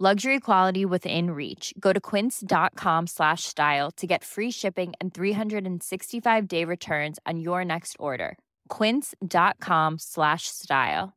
Luxury 0.00 0.40
quality 0.40 0.84
within 0.84 1.30
reach. 1.30 1.72
Go 1.78 1.92
to 1.92 2.00
quince.com 2.00 3.06
slash 3.06 3.44
style 3.44 3.92
to 3.92 4.08
get 4.08 4.24
free 4.24 4.50
shipping 4.50 4.92
and 5.00 5.14
365-day 5.14 6.64
returns 6.64 7.20
on 7.24 7.38
your 7.38 7.64
next 7.64 7.94
order. 8.00 8.36
quince.com 8.68 9.98
slash 10.00 10.48
style. 10.48 11.12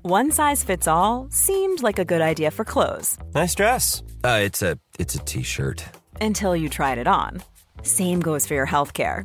One 0.00 0.30
size 0.30 0.64
fits 0.64 0.88
all 0.88 1.28
seemed 1.30 1.82
like 1.82 1.98
a 1.98 2.04
good 2.06 2.22
idea 2.22 2.50
for 2.50 2.64
clothes 2.64 3.18
Nice 3.34 3.54
dress. 3.54 4.02
Uh, 4.24 4.40
it's 4.42 4.62
a 4.62 4.78
it's 4.98 5.14
a 5.14 5.18
t-shirt. 5.18 5.84
until 6.20 6.56
you 6.56 6.70
tried 6.70 6.96
it 6.96 7.06
on. 7.06 7.42
Same 7.82 8.20
goes 8.20 8.46
for 8.46 8.54
your 8.54 8.66
healthcare. 8.66 9.24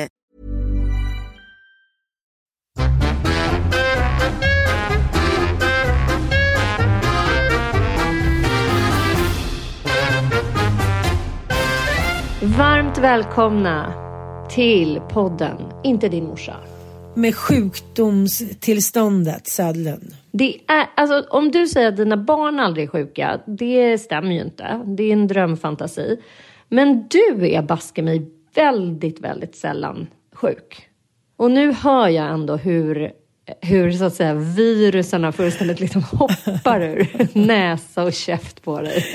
Varmt 12.57 12.97
välkomna 12.97 13.93
till 14.49 15.01
podden 15.09 15.57
Inte 15.83 16.09
din 16.09 16.23
morsa. 16.23 16.55
med 17.15 17.35
sjukdomstillståndet 17.35 19.47
Södlund. 19.47 20.15
Det 20.31 20.57
är, 20.67 20.85
alltså, 20.95 21.25
om 21.29 21.51
du 21.51 21.67
säger 21.67 21.87
att 21.87 21.97
dina 21.97 22.17
barn 22.17 22.59
aldrig 22.59 22.85
är 22.85 22.89
sjuka, 22.89 23.39
det 23.47 23.97
stämmer 23.97 24.31
ju 24.31 24.41
inte. 24.41 24.81
Det 24.85 25.03
är 25.03 25.13
en 25.13 25.27
drömfantasi. 25.27 26.17
Men 26.69 27.07
du 27.07 27.51
är 27.51 27.61
baske 27.61 28.01
mig 28.01 28.31
väldigt, 28.55 29.19
väldigt 29.19 29.55
sällan 29.55 30.07
sjuk. 30.33 30.87
Och 31.37 31.51
nu 31.51 31.73
hör 31.73 32.07
jag 32.07 32.33
ändå 32.33 32.55
hur, 32.55 33.11
hur 33.61 33.91
så 33.91 34.03
att 34.03 34.13
säga 34.13 34.33
virusarna 34.33 35.31
fullständigt 35.31 35.79
liksom 35.79 36.01
hoppar 36.03 36.81
ur 36.81 37.27
näsa 37.37 38.03
och 38.03 38.13
käft 38.13 38.63
på 38.63 38.81
dig. 38.81 39.05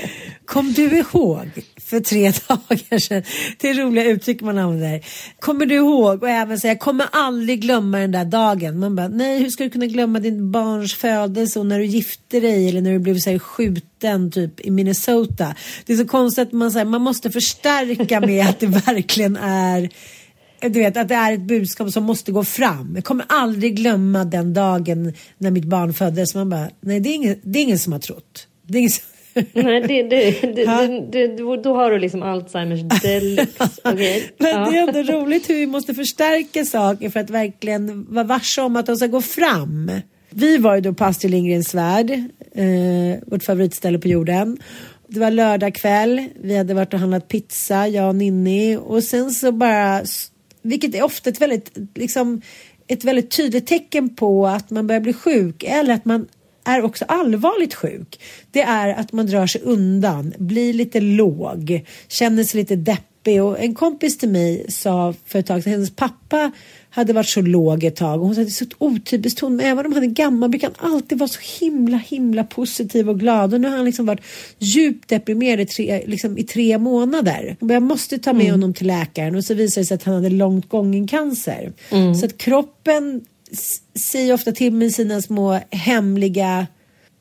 Kom 0.45 0.73
du 0.73 0.97
ihåg 0.97 1.49
för 1.87 1.99
tre 1.99 2.31
dagar 2.47 2.99
sedan, 2.99 3.23
det 3.57 3.69
är 3.69 3.73
roliga 3.73 4.05
uttryck 4.05 4.41
man 4.41 4.57
använder. 4.57 5.05
Kommer 5.39 5.65
du 5.65 5.75
ihåg 5.75 6.23
och 6.23 6.29
även 6.29 6.59
säga, 6.59 6.73
jag 6.73 6.79
kommer 6.79 7.05
aldrig 7.11 7.61
glömma 7.61 7.99
den 7.99 8.11
där 8.11 8.25
dagen. 8.25 8.79
Man 8.79 8.95
bara, 8.95 9.07
nej 9.07 9.39
hur 9.39 9.49
ska 9.49 9.63
du 9.63 9.69
kunna 9.69 9.85
glömma 9.85 10.19
din 10.19 10.51
barns 10.51 10.93
födelse 10.93 11.59
och 11.59 11.65
när 11.65 11.79
du 11.79 11.85
gifte 11.85 12.39
dig 12.39 12.69
eller 12.69 12.81
när 12.81 12.91
du 12.91 12.99
blev 12.99 13.19
så 13.19 13.29
här, 13.29 13.39
skjuten 13.39 14.31
typ 14.31 14.59
i 14.59 14.71
Minnesota. 14.71 15.55
Det 15.85 15.93
är 15.93 15.97
så 15.97 16.07
konstigt 16.07 16.47
att 16.47 16.53
man, 16.53 16.71
så 16.71 16.77
här, 16.77 16.85
man 16.85 17.01
måste 17.01 17.31
förstärka 17.31 18.19
med 18.19 18.49
att 18.49 18.59
det 18.59 18.67
verkligen 18.67 19.37
är 19.37 19.89
du 20.61 20.69
vet 20.69 20.97
att 20.97 21.07
det 21.07 21.15
är 21.15 21.33
ett 21.33 21.41
budskap 21.41 21.91
som 21.91 22.03
måste 22.03 22.31
gå 22.31 22.43
fram. 22.43 22.91
Jag 22.95 23.03
kommer 23.03 23.25
aldrig 23.29 23.75
glömma 23.75 24.25
den 24.25 24.53
dagen 24.53 25.13
när 25.37 25.51
mitt 25.51 25.65
barn 25.65 25.93
föddes. 25.93 26.35
Man 26.35 26.49
bara, 26.49 26.69
nej 26.81 26.99
det 26.99 27.09
är 27.09 27.13
ingen, 27.15 27.39
det 27.43 27.59
är 27.59 27.63
ingen 27.63 27.79
som 27.79 27.93
har 27.93 27.99
trott. 27.99 28.47
Det 28.67 28.77
är 28.77 28.79
ingen 28.79 28.91
som... 28.91 29.03
Nej, 29.53 29.81
det, 29.81 30.03
det, 30.03 30.41
det, 30.41 31.07
det, 31.11 31.57
då 31.63 31.75
har 31.75 31.91
du 31.91 31.99
liksom 31.99 32.23
Alzheimers 32.23 33.01
deluxe. 33.01 33.69
Okay. 33.93 34.21
Men 34.37 34.49
Ja. 34.51 34.69
det 34.71 34.77
är 34.77 34.87
ändå 34.97 35.13
roligt 35.13 35.49
hur 35.49 35.55
vi 35.55 35.67
måste 35.67 35.93
förstärka 35.93 36.65
saker 36.65 37.09
för 37.09 37.19
att 37.19 37.29
verkligen 37.29 38.05
vara 38.09 38.23
varse 38.25 38.61
om 38.61 38.75
att 38.75 38.85
de 38.85 38.95
ska 38.95 39.07
gå 39.07 39.21
fram. 39.21 39.91
Vi 40.29 40.57
var 40.57 40.75
ju 40.75 40.81
då 40.81 40.93
på 40.93 41.05
Astrid 41.05 41.31
Lindgrens 41.31 41.73
Värld, 41.75 42.11
eh, 42.55 43.19
vårt 43.27 43.43
favoritställe 43.43 43.99
på 43.99 44.07
jorden. 44.07 44.57
Det 45.07 45.19
var 45.19 45.31
lördag 45.31 45.75
kväll, 45.75 46.27
vi 46.41 46.57
hade 46.57 46.73
varit 46.73 46.93
och 46.93 46.99
handlat 46.99 47.27
pizza, 47.27 47.87
jag 47.87 48.07
och 48.09 48.15
Ninni. 48.15 48.77
Och 48.77 49.03
sen 49.03 49.31
så 49.31 49.51
bara, 49.51 50.01
vilket 50.61 50.95
är 50.95 51.03
ofta 51.03 51.29
ett 51.29 51.41
väldigt, 51.41 51.71
liksom, 51.95 52.41
ett 52.87 53.03
väldigt 53.03 53.31
tydligt 53.31 53.67
tecken 53.67 54.15
på 54.15 54.47
att 54.47 54.69
man 54.69 54.87
börjar 54.87 55.01
bli 55.01 55.13
sjuk 55.13 55.63
eller 55.63 55.93
att 55.93 56.05
man 56.05 56.27
är 56.67 56.81
också 56.81 57.05
allvarligt 57.07 57.73
sjuk. 57.73 58.19
Det 58.51 58.61
är 58.61 58.93
att 58.93 59.11
man 59.11 59.25
drar 59.25 59.47
sig 59.47 59.61
undan, 59.61 60.33
blir 60.37 60.73
lite 60.73 60.99
låg, 60.99 61.85
känner 62.07 62.43
sig 62.43 62.59
lite 62.59 62.75
deppig. 62.75 63.43
Och 63.43 63.59
en 63.59 63.75
kompis 63.75 64.17
till 64.17 64.29
mig 64.29 64.65
sa 64.69 65.13
för 65.25 65.39
ett 65.39 65.45
tag 65.45 65.63
sedan, 65.63 65.73
hennes 65.73 65.95
pappa 65.95 66.51
hade 66.89 67.13
varit 67.13 67.27
så 67.27 67.41
låg 67.41 67.83
ett 67.83 67.95
tag 67.95 68.19
och 68.19 68.25
hon 68.25 68.35
sa 68.35 68.41
att 68.41 68.47
det 68.47 68.51
är 68.51 68.65
så 68.65 68.75
otypiskt 68.77 69.39
hon, 69.39 69.55
men 69.55 69.65
även 69.65 69.85
om 69.85 69.93
han 69.93 70.03
är 70.03 70.07
gammal 70.07 70.49
brukar 70.49 70.71
han 70.77 70.93
alltid 70.93 71.17
vara 71.17 71.27
så 71.27 71.39
himla 71.59 71.97
himla 71.97 72.43
positiv 72.43 73.09
och 73.09 73.19
glad 73.19 73.53
och 73.53 73.61
nu 73.61 73.69
har 73.69 73.75
han 73.75 73.85
liksom 73.85 74.05
varit 74.05 74.21
djupt 74.57 75.09
deprimerad 75.09 75.59
i 75.59 75.65
tre, 75.65 76.03
liksom 76.05 76.37
i 76.37 76.43
tre 76.43 76.77
månader. 76.77 77.57
Jag 77.59 77.83
måste 77.83 78.19
ta 78.19 78.33
med 78.33 78.51
honom 78.51 78.73
till 78.73 78.87
läkaren 78.87 79.35
och 79.35 79.43
så 79.43 79.53
visade 79.53 79.81
det 79.81 79.85
sig 79.85 79.95
att 79.95 80.03
han 80.03 80.15
hade 80.15 80.29
långt 80.29 80.69
gången 80.69 81.07
cancer. 81.07 81.73
Så 82.19 82.25
att 82.25 82.37
kroppen 82.37 83.25
säger 83.99 84.33
ofta 84.33 84.51
till 84.51 84.73
med 84.73 84.93
sina 84.93 85.21
små 85.21 85.59
hemliga, 85.71 86.67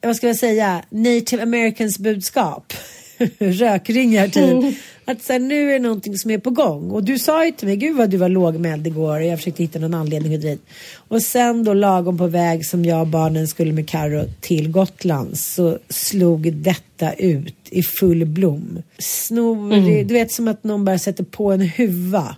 vad 0.02 0.16
ska 0.16 0.26
jag 0.26 0.36
säga, 0.36 0.82
native 0.90 1.42
americans 1.42 1.98
budskap. 1.98 2.72
Rökringar 3.38 4.28
typ. 4.28 4.78
Att 5.04 5.22
så 5.22 5.32
här, 5.32 5.40
nu 5.40 5.68
är 5.68 5.72
det 5.72 5.78
någonting 5.78 6.18
som 6.18 6.30
är 6.30 6.38
på 6.38 6.50
gång. 6.50 6.90
Och 6.90 7.04
du 7.04 7.18
sa 7.18 7.46
ju 7.46 7.52
till 7.52 7.68
mig, 7.68 7.76
gud 7.76 7.96
vad 7.96 8.10
du 8.10 8.16
var 8.16 8.28
lågmäld 8.28 8.86
igår. 8.86 9.20
Och 9.20 9.26
jag 9.26 9.38
försökte 9.38 9.62
hitta 9.62 9.78
någon 9.78 9.94
anledning 9.94 10.34
och 10.34 10.40
dit. 10.40 10.62
Och 11.08 11.22
sen 11.22 11.64
då 11.64 11.74
lagom 11.74 12.18
på 12.18 12.26
väg 12.26 12.66
som 12.66 12.84
jag 12.84 13.00
och 13.00 13.06
barnen 13.06 13.48
skulle 13.48 13.72
med 13.72 13.88
Karo 13.88 14.24
till 14.40 14.70
Gotland 14.70 15.38
så 15.38 15.78
slog 15.88 16.52
detta 16.52 17.12
ut 17.12 17.56
i 17.70 17.82
full 17.82 18.24
blom. 18.24 18.82
Snorig, 18.98 20.06
du 20.06 20.14
vet 20.14 20.32
som 20.32 20.48
att 20.48 20.64
någon 20.64 20.84
bara 20.84 20.98
sätter 20.98 21.24
på 21.24 21.52
en 21.52 21.60
huva. 21.60 22.36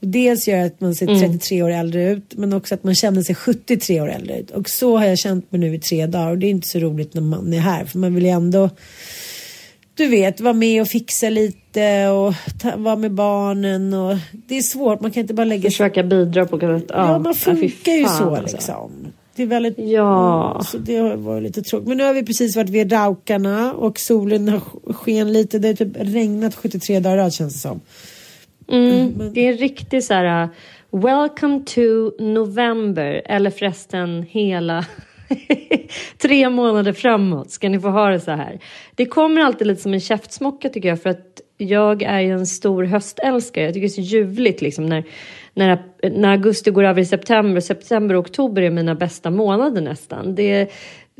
Dels 0.00 0.48
gör 0.48 0.66
att 0.66 0.80
man 0.80 0.94
ser 0.94 1.06
33 1.06 1.62
år 1.62 1.70
äldre 1.70 2.10
ut 2.10 2.34
men 2.34 2.52
också 2.52 2.74
att 2.74 2.84
man 2.84 2.94
känner 2.94 3.22
sig 3.22 3.34
73 3.34 4.00
år 4.00 4.10
äldre 4.10 4.38
ut. 4.38 4.50
Och 4.50 4.68
så 4.68 4.96
har 4.96 5.04
jag 5.04 5.18
känt 5.18 5.52
mig 5.52 5.60
nu 5.60 5.74
i 5.74 5.78
tre 5.78 6.06
dagar 6.06 6.30
och 6.30 6.38
det 6.38 6.46
är 6.46 6.50
inte 6.50 6.68
så 6.68 6.78
roligt 6.78 7.14
när 7.14 7.22
man 7.22 7.54
är 7.54 7.58
här 7.58 7.84
för 7.84 7.98
man 7.98 8.14
vill 8.14 8.24
ju 8.24 8.30
ändå 8.30 8.70
du 9.94 10.06
vet, 10.06 10.40
vara 10.40 10.52
med 10.52 10.82
och 10.82 10.88
fixa 10.88 11.30
lite 11.30 12.08
och 12.08 12.34
ta, 12.60 12.76
vara 12.76 12.96
med 12.96 13.12
barnen 13.12 13.94
och 13.94 14.16
det 14.32 14.58
är 14.58 14.62
svårt, 14.62 15.00
man 15.00 15.10
kan 15.10 15.20
inte 15.20 15.34
bara 15.34 15.44
lägga. 15.44 15.70
Försöka 15.70 16.02
bidra 16.02 16.46
på 16.46 16.56
något 16.56 16.80
sätt. 16.80 16.90
Ja, 16.94 17.18
man 17.18 17.34
funkar 17.34 17.92
ju 17.92 18.04
så 18.04 18.36
alltså. 18.36 18.56
liksom. 18.56 18.90
Det 19.36 19.42
är 19.42 19.46
väldigt... 19.46 19.78
Ja. 19.78 20.62
Så 20.64 20.78
det 20.78 20.96
har 20.96 21.16
varit 21.16 21.42
lite 21.42 21.62
tråkigt. 21.62 21.88
Men 21.88 21.96
nu 21.96 22.04
har 22.04 22.14
vi 22.14 22.22
precis 22.22 22.56
varit 22.56 22.70
vid 22.70 22.92
Raukarna 22.92 23.72
och 23.72 24.00
solen 24.00 24.48
har 24.48 24.60
sken 24.92 25.32
lite. 25.32 25.58
Det 25.58 25.68
har 25.68 25.74
typ 25.74 25.96
regnat 25.96 26.54
73 26.54 27.00
dagar 27.00 27.16
rad 27.16 27.32
känns 27.32 27.54
det 27.54 27.60
som. 27.60 27.80
Mm, 28.70 29.32
Det 29.34 29.40
är 29.46 29.52
en 29.52 29.58
riktig 29.58 30.04
så 30.04 30.14
här... 30.14 30.44
uh, 30.44 30.50
Welcome 30.92 31.60
to 31.64 31.80
November. 32.18 33.22
Eller 33.24 33.50
förresten 33.50 34.22
hela... 34.22 34.84
Tre 36.18 36.50
månader 36.50 36.92
framåt 36.92 37.50
ska 37.50 37.68
ni 37.68 37.80
få 37.80 37.88
ha 37.88 38.10
det 38.10 38.20
så 38.20 38.30
här. 38.30 38.58
Det 38.94 39.06
kommer 39.06 39.40
alltid 39.40 39.66
lite 39.66 39.82
som 39.82 39.94
en 39.94 40.00
käftsmocka 40.00 40.68
tycker 40.68 40.88
jag 40.88 41.02
för 41.02 41.10
att 41.10 41.40
jag 41.56 42.02
är 42.02 42.20
ju 42.20 42.32
en 42.32 42.46
stor 42.46 42.84
höstälskare. 42.84 43.64
Jag 43.64 43.74
tycker 43.74 43.88
det 43.88 43.92
är 43.92 44.02
så 44.04 44.16
ljuvligt 44.16 44.62
liksom 44.62 44.86
när, 44.86 45.04
när, 45.54 45.82
när 46.02 46.30
augusti 46.30 46.70
går 46.70 46.84
över 46.84 47.02
i 47.02 47.04
september. 47.04 47.60
September 47.60 48.14
och 48.14 48.20
oktober 48.20 48.62
är 48.62 48.70
mina 48.70 48.94
bästa 48.94 49.30
månader 49.30 49.80
nästan. 49.80 50.34
Det 50.34 50.52
är, 50.52 50.68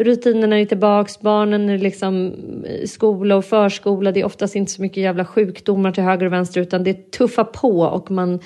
rutinerna 0.05 0.61
är 0.61 0.65
tillbaks, 0.65 1.21
barnen 1.21 1.69
är 1.69 1.79
liksom 1.79 2.35
i 2.83 2.87
skola 2.87 3.37
och 3.37 3.45
förskola. 3.45 4.13
Det 4.13 4.21
är 4.21 4.25
oftast 4.25 4.57
inte 4.57 4.73
så 4.73 4.83
mycket 4.83 5.03
jävla 5.03 5.25
sjukdomar 5.25 5.93
till 5.93 6.03
höger 6.03 6.27
och 6.27 6.33
vänster 6.33 6.61
utan 6.61 6.85
det 6.85 7.11
tuffar 7.11 7.45
på 7.45 7.81
och 7.81 8.11
man 8.11 8.41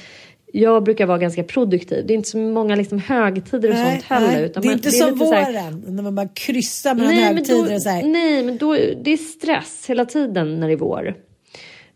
jag 0.57 0.83
brukar 0.85 1.07
vara 1.07 1.19
ganska 1.19 1.45
produktiv. 1.45 2.07
Det 2.07 2.13
är 2.13 2.15
inte 2.15 2.29
så 2.29 2.39
många 2.39 2.75
liksom 2.75 2.99
högtider 2.99 3.71
och 3.71 3.77
sånt 3.77 4.03
heller. 4.03 4.45
Utan 4.45 4.63
det 4.63 4.69
är 4.69 4.73
inte 4.73 4.89
är 4.89 4.91
som 4.91 5.19
så 5.19 5.33
här- 5.33 5.53
våren 5.53 5.85
när 5.87 6.03
man 6.03 6.15
bara 6.15 6.29
kryssar 6.29 6.95
mellan 6.95 7.15
men 7.15 7.25
högtider 7.25 7.69
då, 7.69 7.75
och 7.75 7.83
så 7.83 7.89
här. 7.89 8.03
nej, 8.03 8.43
men 8.43 8.59
då, 8.59 8.73
det 9.03 9.13
är 9.13 9.17
stress 9.17 9.85
hela 9.89 10.05
tiden 10.05 10.61
när 10.61 10.67
det 10.67 10.73
är 10.73 10.77
vår. 10.77 11.15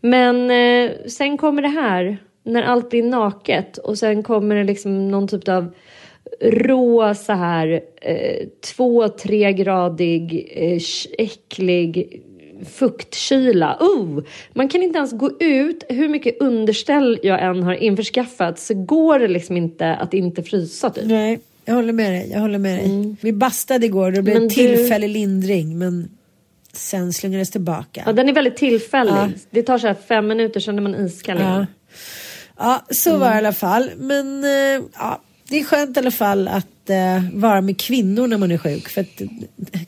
Men 0.00 0.50
eh, 0.50 0.90
sen 1.06 1.38
kommer 1.38 1.62
det 1.62 1.68
här, 1.68 2.18
när 2.44 2.62
allt 2.62 2.90
blir 2.90 3.02
naket 3.02 3.78
och 3.78 3.98
sen 3.98 4.22
kommer 4.22 4.56
det 4.56 4.64
liksom 4.64 5.10
någon 5.10 5.28
typ 5.28 5.48
av 5.48 5.74
rå 6.40 7.14
så 7.14 7.32
här 7.32 7.80
eh, 8.02 8.46
två, 8.76 9.08
tre 9.08 9.52
gradig 9.52 10.48
eh, 10.56 10.80
äcklig 11.24 12.22
fuktkyla. 12.74 13.76
Oh, 13.80 14.20
man 14.52 14.68
kan 14.68 14.82
inte 14.82 14.98
ens 14.98 15.12
gå 15.12 15.30
ut. 15.40 15.84
Hur 15.88 16.08
mycket 16.08 16.40
underställ 16.40 17.18
jag 17.22 17.42
än 17.42 17.62
har 17.62 17.74
införskaffat 17.74 18.58
så 18.58 18.74
går 18.74 19.18
det 19.18 19.28
liksom 19.28 19.56
inte 19.56 19.94
att 19.94 20.14
inte 20.14 20.42
frysa 20.42 20.90
typ. 20.90 21.04
Nej, 21.06 21.40
jag 21.64 21.74
håller 21.74 21.92
med 21.92 22.12
dig. 22.12 22.30
Jag 22.32 22.40
håller 22.40 22.58
med 22.58 22.78
dig. 22.78 23.14
Vi 23.20 23.32
bastade 23.32 23.86
igår 23.86 24.06
och 24.06 24.12
det 24.12 24.22
blev 24.22 24.34
Men 24.34 24.42
en 24.42 24.48
du- 24.48 24.54
tillfällig 24.54 25.08
lindring. 25.08 25.78
Men 25.78 26.08
sen 26.72 27.12
slungades 27.12 27.50
tillbaka. 27.50 28.02
Ja, 28.06 28.12
den 28.12 28.28
är 28.28 28.32
väldigt 28.32 28.56
tillfällig. 28.56 29.12
Ja. 29.12 29.28
Det 29.50 29.62
tar 29.62 29.78
så 29.78 29.86
här 29.86 29.96
fem 30.08 30.26
minuter 30.26 30.60
sen 30.60 30.78
är 30.78 30.82
man 30.82 30.94
iskall. 30.94 31.38
Ja. 31.40 31.66
Ja, 32.58 32.82
så 32.90 33.16
var 33.18 33.28
det 33.28 33.34
i 33.34 33.38
alla 33.38 33.52
fall. 33.52 33.90
Men 33.96 34.44
eh, 34.44 34.82
ja, 34.98 35.20
det 35.48 35.60
är 35.60 35.64
skönt 35.64 35.96
i 35.96 36.00
alla 36.00 36.10
fall 36.10 36.48
att 36.48 36.90
eh, 36.90 37.22
vara 37.32 37.60
med 37.60 37.80
kvinnor 37.80 38.26
när 38.26 38.38
man 38.38 38.50
är 38.50 38.58
sjuk. 38.58 38.88
För 38.88 39.00
att 39.00 39.20
eh, 39.20 39.28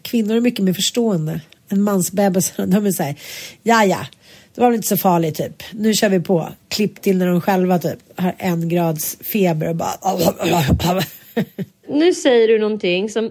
kvinnor 0.02 0.36
är 0.36 0.40
mycket 0.40 0.64
mer 0.64 0.72
förstående. 0.72 1.40
En 1.68 1.82
mansbebis, 1.82 2.52
de 2.56 2.86
är 2.86 2.90
såhär, 2.90 3.14
ja 3.62 3.84
ja, 3.84 4.06
det 4.54 4.60
var 4.60 4.68
väl 4.68 4.76
inte 4.76 4.88
så 4.88 4.96
farligt 4.96 5.36
typ. 5.36 5.62
Nu 5.72 5.94
kör 5.94 6.08
vi 6.08 6.20
på. 6.20 6.48
Klipp 6.68 7.02
till 7.02 7.18
när 7.18 7.26
de 7.26 7.40
själva 7.40 7.78
typ 7.78 7.98
har 8.16 8.34
en 8.38 8.68
grads 8.68 9.18
feber 9.20 9.68
och 9.68 9.76
bara... 9.76 9.90
Nu 11.88 12.14
säger 12.14 12.48
du 12.48 12.58
någonting 12.58 13.08
som... 13.08 13.30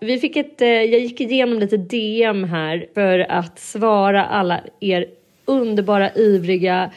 Vi 0.00 0.20
fick 0.20 0.36
ett, 0.36 0.60
eh, 0.60 0.68
jag 0.68 1.00
gick 1.00 1.20
igenom 1.20 1.58
lite 1.58 1.76
DM 1.76 2.44
här 2.44 2.86
för 2.94 3.18
att 3.18 3.58
svara 3.58 4.24
alla 4.24 4.60
er 4.80 5.06
underbara, 5.44 6.14
ivriga, 6.14 6.90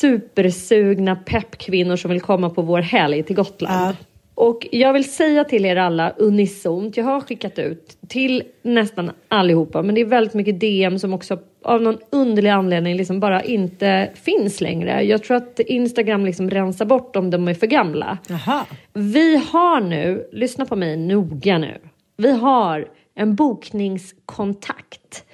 supersugna 0.00 1.16
peppkvinnor 1.16 1.96
som 1.96 2.10
vill 2.10 2.20
komma 2.20 2.50
på 2.50 2.62
vår 2.62 2.80
helg 2.80 3.22
till 3.22 3.36
Gotland. 3.36 3.96
Och 4.34 4.66
jag 4.72 4.92
vill 4.92 5.12
säga 5.12 5.44
till 5.44 5.64
er 5.64 5.76
alla 5.76 6.10
unisont, 6.10 6.96
jag 6.96 7.04
har 7.04 7.20
skickat 7.20 7.58
ut 7.58 7.96
till 8.08 8.42
nästan 8.62 9.10
allihopa, 9.28 9.82
men 9.82 9.94
det 9.94 10.00
är 10.00 10.04
väldigt 10.04 10.34
mycket 10.34 10.60
DM 10.60 10.98
som 10.98 11.14
också 11.14 11.38
av 11.62 11.82
någon 11.82 11.98
underlig 12.10 12.50
anledning 12.50 12.96
liksom 12.96 13.20
bara 13.20 13.42
inte 13.42 14.10
finns 14.14 14.60
längre. 14.60 15.02
Jag 15.02 15.22
tror 15.22 15.36
att 15.36 15.60
Instagram 15.60 16.26
liksom 16.26 16.50
rensar 16.50 16.84
bort 16.84 17.16
om 17.16 17.30
de 17.30 17.48
är 17.48 17.54
för 17.54 17.66
gamla. 17.66 18.18
Jaha. 18.28 18.66
Vi 18.92 19.36
har 19.36 19.80
nu, 19.80 20.28
lyssna 20.32 20.66
på 20.66 20.76
mig 20.76 20.96
noga 20.96 21.58
nu. 21.58 21.78
Vi 22.16 22.32
har 22.32 22.88
en 23.14 23.34
bokningskontakt. 23.34 25.24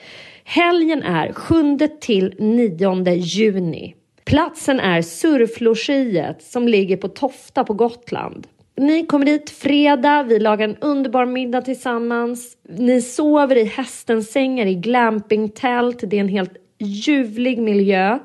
Helgen 0.44 1.02
är 1.02 1.32
7 1.32 1.78
till 2.00 2.34
9 2.38 3.14
juni. 3.14 3.94
Platsen 4.28 4.80
är 4.80 5.02
Surflogiet 5.02 6.42
som 6.42 6.68
ligger 6.68 6.96
på 6.96 7.08
Tofta 7.08 7.64
på 7.64 7.74
Gotland. 7.74 8.46
Ni 8.76 9.06
kommer 9.06 9.26
dit 9.26 9.50
fredag, 9.50 10.22
vi 10.22 10.38
lagar 10.38 10.68
en 10.68 10.76
underbar 10.76 11.26
middag 11.26 11.62
tillsammans. 11.62 12.56
Ni 12.68 13.02
sover 13.02 13.56
i 13.56 13.64
hästens 13.64 14.30
sängar 14.30 14.66
i 14.66 14.74
glampingtält. 14.74 16.04
Det 16.06 16.16
är 16.16 16.20
en 16.20 16.28
helt 16.28 16.56
ljuvlig 16.78 17.58
miljö. 17.58 18.18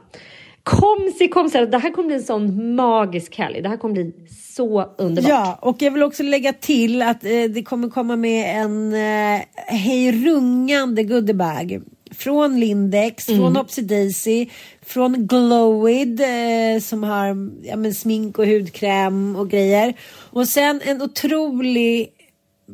Kom 0.63 1.11
se, 1.17 1.27
kom 1.27 1.49
se. 1.49 1.65
Det 1.65 1.77
här 1.77 1.91
kommer 1.91 2.07
bli 2.07 2.15
en 2.15 2.23
sån 2.23 2.75
magisk 2.75 3.37
helg. 3.37 3.61
Det 3.61 3.69
här 3.69 3.77
kommer 3.77 3.93
bli 3.93 4.13
så 4.55 4.85
underbart. 4.97 5.29
Ja, 5.29 5.59
och 5.61 5.81
jag 5.81 5.91
vill 5.91 6.03
också 6.03 6.23
lägga 6.23 6.53
till 6.53 7.01
att 7.01 7.23
eh, 7.23 7.43
det 7.49 7.63
kommer 7.63 7.89
komma 7.89 8.15
med 8.15 8.61
en 8.61 8.93
eh, 8.93 9.41
hejrungande 9.67 11.03
goodiebag. 11.03 11.81
Från 12.11 12.59
Lindex, 12.59 13.29
Mm. 13.29 13.41
från 13.41 13.55
Hopsy 13.55 13.81
Daisy, 13.81 14.45
från 14.85 15.27
Glowid 15.27 16.21
eh, 16.21 16.81
som 16.81 17.03
har 17.03 17.27
ja, 17.63 17.75
men 17.75 17.93
smink 17.93 18.39
och 18.39 18.45
hudkräm 18.47 19.35
och 19.35 19.49
grejer. 19.49 19.93
Och 20.31 20.47
sen 20.47 20.81
en 20.85 21.01
otrolig 21.01 22.09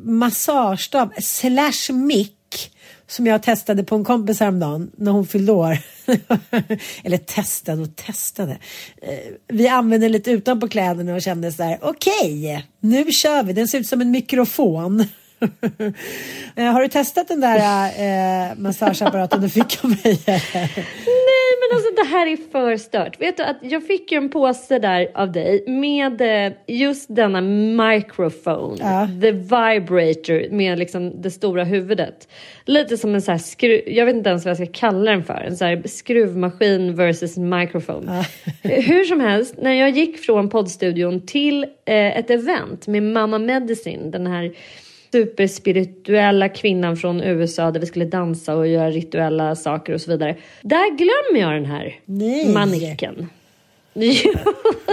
massagestav 0.04 1.12
slash 1.22 1.92
mick 1.94 2.70
som 3.06 3.26
jag 3.26 3.42
testade 3.42 3.84
på 3.84 3.94
en 3.94 4.04
kompis 4.04 4.40
häromdagen 4.40 4.90
när 4.96 5.12
hon 5.12 5.26
fyllde 5.26 5.52
år. 5.52 5.78
Eller 7.04 7.18
testade 7.18 7.82
och 7.82 7.96
testade. 7.96 8.52
Eh, 9.02 9.18
Vi 9.48 9.68
använde 9.68 10.08
lite 10.08 10.30
utanpå 10.30 10.68
kläderna 10.68 11.14
och 11.14 11.22
kände 11.22 11.52
så 11.52 11.62
här, 11.62 11.78
okej, 11.82 12.66
nu 12.80 13.12
kör 13.12 13.42
vi. 13.42 13.52
Den 13.52 13.68
ser 13.68 13.78
ut 13.80 13.86
som 13.88 14.00
en 14.00 14.10
mikrofon. 14.10 15.04
Eh, 16.56 16.64
Har 16.64 16.82
du 16.82 16.88
testat 16.88 17.28
den 17.28 17.40
där 17.40 17.56
eh, 17.86 18.56
massageapparaten 18.56 19.40
du 19.40 19.48
fick 19.48 19.84
av 19.84 19.90
mig? 19.90 20.20
Nej 20.26 21.50
men 21.60 21.76
alltså 21.76 21.90
det 21.96 22.08
här 22.08 22.26
är 22.26 22.36
för 22.52 22.76
stört. 22.76 23.20
Vet 23.20 23.36
du 23.36 23.42
att 23.42 23.56
jag 23.62 23.86
fick 23.86 24.12
ju 24.12 24.18
en 24.18 24.28
påse 24.28 24.78
där 24.78 25.08
av 25.14 25.32
dig 25.32 25.64
med 25.68 26.46
eh, 26.46 26.52
just 26.66 27.16
denna 27.16 27.40
microphone. 27.40 28.76
Ja. 28.80 29.08
The 29.20 29.30
vibrator 29.30 30.50
med 30.50 30.78
liksom 30.78 31.22
det 31.22 31.30
stora 31.30 31.64
huvudet. 31.64 32.28
Lite 32.64 32.96
som 32.96 33.14
en 33.14 33.22
så 33.22 33.30
här 33.30 33.38
skruv, 33.38 33.82
jag 33.86 34.06
vet 34.06 34.16
inte 34.16 34.30
ens 34.30 34.44
vad 34.44 34.50
jag 34.50 34.68
ska 34.68 34.80
kalla 34.80 35.10
den 35.10 35.24
för. 35.24 35.34
En 35.34 35.56
så 35.56 35.64
här 35.64 35.82
skruvmaskin 35.84 36.94
versus 36.96 37.36
microphone. 37.36 38.24
Hur 38.62 39.04
som 39.04 39.20
helst, 39.20 39.54
när 39.58 39.72
jag 39.72 39.90
gick 39.90 40.18
från 40.18 40.48
poddstudion 40.50 41.26
till 41.26 41.64
eh, 41.64 42.18
ett 42.18 42.30
event 42.30 42.86
med 42.86 43.02
Mama 43.02 43.38
Medicine, 43.38 44.10
den 44.10 44.26
här 44.26 44.52
superspirituella 45.14 46.48
kvinnan 46.48 46.96
från 46.96 47.20
USA 47.22 47.70
där 47.70 47.80
vi 47.80 47.86
skulle 47.86 48.04
dansa 48.04 48.54
och 48.56 48.66
göra 48.68 48.90
rituella 48.90 49.54
saker 49.56 49.92
och 49.94 50.00
så 50.00 50.10
vidare. 50.10 50.36
Där 50.62 50.96
glömmer 50.96 51.40
jag 51.52 51.62
den 51.62 51.70
här 51.70 51.98
Nej. 52.04 52.52
manicken. 52.52 53.28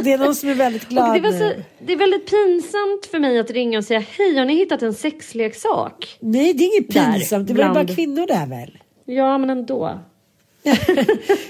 Det 0.03 0.11
är 0.13 0.17
någon 0.17 0.35
som 0.35 0.49
är 0.49 0.53
väldigt 0.53 0.83
Och 0.83 0.89
glad 0.89 1.13
det, 1.13 1.19
var 1.19 1.31
så, 1.31 1.51
det 1.79 1.93
är 1.93 1.97
väldigt 1.97 2.29
pinsamt 2.29 3.05
för 3.11 3.19
mig 3.19 3.39
att 3.39 3.51
ringa 3.51 3.77
och 3.77 3.83
säga 3.83 3.99
hej, 4.17 4.37
har 4.37 4.45
ni 4.45 4.55
hittat 4.55 4.81
en 4.81 4.93
sexleksak? 4.93 6.17
Nej, 6.19 6.53
det 6.53 6.63
är 6.63 6.77
inget 6.77 6.93
Där, 6.93 7.11
pinsamt. 7.13 7.47
Det 7.47 7.53
var 7.53 7.59
ju 7.63 7.67
bara 7.67 7.73
bland- 7.73 7.95
kvinnor 7.95 8.27
där 8.27 8.47
väl? 8.47 8.77
Ja, 9.05 9.37
men 9.37 9.49
ändå. 9.49 9.99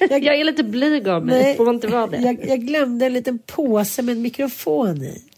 Jag, 0.09 0.23
jag, 0.23 0.39
är 0.39 0.43
lite 0.43 0.63
blyg 0.63 1.07
av 1.07 1.25
mig, 1.25 1.43
nej, 1.43 1.57
får 1.57 1.65
man 1.65 1.75
inte 1.75 1.87
vara 1.87 2.07
det? 2.07 2.17
Jag, 2.17 2.45
jag, 2.47 2.59
glömde 2.59 3.05
en 3.05 3.13
liten 3.13 3.39
påse 3.39 4.01
med 4.01 4.15
en 4.15 4.21
mikrofon 4.21 5.03
i. 5.03 5.23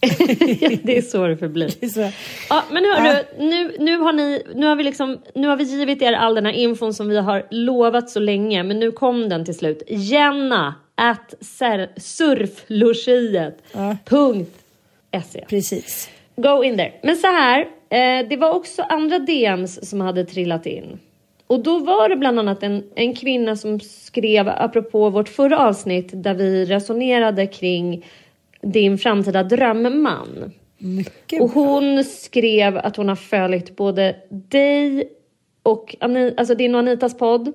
det 0.82 0.98
är 0.98 1.02
så 1.02 1.26
det 1.26 1.36
förblir. 1.36 1.88
Så. 1.88 2.10
Ja, 2.48 2.64
men 2.70 2.84
hörru, 2.84 3.06
ja. 3.06 3.22
nu, 3.38 3.76
nu, 3.78 3.98
har 3.98 4.12
ni, 4.12 4.42
nu, 4.54 4.66
har 4.66 4.76
vi 4.76 4.84
liksom, 4.84 5.18
nu 5.34 5.48
har 5.48 5.56
vi 5.56 5.64
givit 5.64 6.02
er 6.02 6.12
all 6.12 6.34
den 6.34 6.46
här 6.46 6.52
infon 6.52 6.94
som 6.94 7.08
vi 7.08 7.18
har 7.18 7.46
lovat 7.50 8.10
så 8.10 8.20
länge, 8.20 8.62
men 8.62 8.80
nu 8.80 8.92
kom 8.92 9.28
den 9.28 9.44
till 9.44 9.54
slut. 9.54 9.82
Jenna 9.88 10.74
at 10.94 11.34
surflogiet. 11.96 13.62
Ja. 13.72 13.96
Se. 15.22 15.44
Precis. 15.48 16.10
Go 16.36 16.64
in 16.64 16.76
there. 16.76 16.92
Men 17.02 17.16
så 17.16 17.26
här, 17.26 17.60
eh, 17.88 18.28
det 18.28 18.36
var 18.36 18.50
också 18.50 18.82
andra 18.82 19.18
DMs 19.18 19.88
som 19.88 20.00
hade 20.00 20.24
trillat 20.24 20.66
in. 20.66 20.98
Och 21.46 21.62
då 21.62 21.78
var 21.78 22.08
det 22.08 22.16
bland 22.16 22.38
annat 22.38 22.62
en, 22.62 22.84
en 22.94 23.14
kvinna 23.14 23.56
som 23.56 23.80
skrev, 23.80 24.48
apropå 24.48 25.10
vårt 25.10 25.28
förra 25.28 25.58
avsnitt, 25.58 26.10
där 26.12 26.34
vi 26.34 26.64
resonerade 26.64 27.46
kring 27.46 28.06
din 28.62 28.98
framtida 28.98 29.42
drömman. 29.42 30.52
Mycket 30.78 31.42
och 31.42 31.50
hon 31.50 32.04
skrev 32.04 32.78
att 32.78 32.96
hon 32.96 33.08
har 33.08 33.16
följt 33.16 33.76
både 33.76 34.16
dig 34.28 35.08
och 35.62 35.96
alltså 36.00 36.54
din 36.54 36.74
och 36.74 36.78
Anitas 36.78 37.18
podd, 37.18 37.52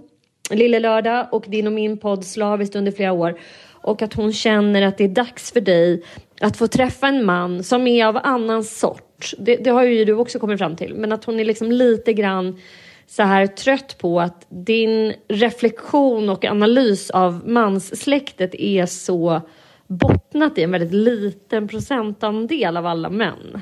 Lille 0.51 0.79
Lördag, 0.79 1.27
och 1.31 1.46
din 1.48 1.67
och 1.67 1.74
min 1.74 1.98
podd 1.98 2.25
slaviskt 2.25 2.75
under 2.75 2.91
flera 2.91 3.12
år. 3.12 3.39
Och 3.81 4.01
att 4.01 4.13
hon 4.13 4.34
känner 4.34 4.81
att 4.81 4.98
det 4.98 5.03
är 5.03 5.10
dags 5.10 5.51
för 5.51 5.62
dig 5.62 6.03
att 6.41 6.58
få 6.58 6.67
träffa 6.67 7.08
en 7.08 7.25
man 7.25 7.63
som 7.63 7.88
är 7.88 8.05
av 8.05 8.19
annan 8.24 8.63
sort. 8.63 9.31
Det, 9.38 9.55
det 9.55 9.69
har 9.69 9.84
ju 9.84 10.05
du 10.05 10.13
också 10.13 10.39
kommit 10.39 10.60
fram 10.60 10.75
till. 10.75 10.96
Men 10.96 11.12
att 11.12 11.25
hon 11.25 11.39
är 11.39 11.46
liksom 11.46 11.72
lite 11.72 12.13
grann 12.13 12.60
så 13.09 13.23
här 13.23 13.47
trött 13.47 13.97
på 13.97 14.21
att 14.21 14.45
din 14.49 15.13
reflektion 15.27 16.29
och 16.29 16.45
analys 16.45 17.09
av 17.09 17.49
manssläktet 17.49 18.55
är 18.55 18.85
så 18.85 19.41
bottnat 19.87 20.57
i 20.57 20.63
en 20.63 20.71
väldigt 20.71 20.93
liten 20.93 21.67
procentandel 21.67 22.77
av 22.77 22.85
alla 22.85 23.09
män. 23.09 23.61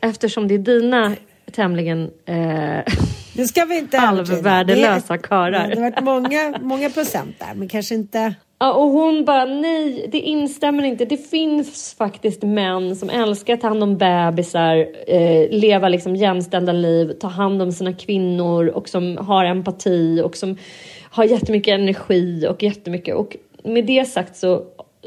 Eftersom 0.00 0.48
det 0.48 0.54
är 0.54 0.58
dina 0.58 1.16
tämligen 1.52 2.10
eh, 2.26 2.94
det 3.34 3.44
ska 3.48 3.64
vi 3.64 3.78
inte 3.78 3.98
halvvärdelösa 3.98 5.18
karlar. 5.18 5.68
Det 5.68 5.74
har 5.74 5.90
varit 5.90 6.04
många, 6.04 6.58
många 6.60 6.90
procent 6.90 7.38
där, 7.38 7.54
men 7.54 7.68
kanske 7.68 7.94
inte 7.94 8.34
Ja, 8.58 8.72
och 8.74 8.88
hon 8.88 9.24
bara 9.24 9.44
nej, 9.44 10.08
det 10.12 10.18
instämmer 10.18 10.84
inte. 10.84 11.04
Det 11.04 11.16
finns 11.30 11.94
faktiskt 11.98 12.42
män 12.42 12.96
som 12.96 13.10
älskar 13.10 13.54
att 13.54 13.60
ta 13.60 13.68
hand 13.68 13.82
om 13.82 13.96
bebisar, 13.96 14.86
eh, 15.06 15.50
leva 15.50 15.88
liksom 15.88 16.16
jämställda 16.16 16.72
liv, 16.72 17.12
ta 17.12 17.28
hand 17.28 17.62
om 17.62 17.72
sina 17.72 17.92
kvinnor 17.92 18.66
och 18.66 18.88
som 18.88 19.16
har 19.16 19.44
empati 19.44 20.22
och 20.24 20.36
som 20.36 20.56
har 21.02 21.24
jättemycket 21.24 21.74
energi 21.74 22.46
och 22.48 22.62
jättemycket. 22.62 23.14
Och 23.14 23.36
med 23.64 23.86
det 23.86 24.04
sagt 24.04 24.36
så 24.36 24.62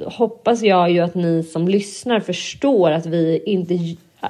hoppas 0.06 0.62
jag 0.62 0.92
ju 0.92 1.00
att 1.00 1.16
ni 1.16 1.44
som 1.44 1.68
lyssnar 1.68 2.20
förstår 2.20 2.92
att 2.92 3.06
vi 3.06 3.44
inte 3.46 3.80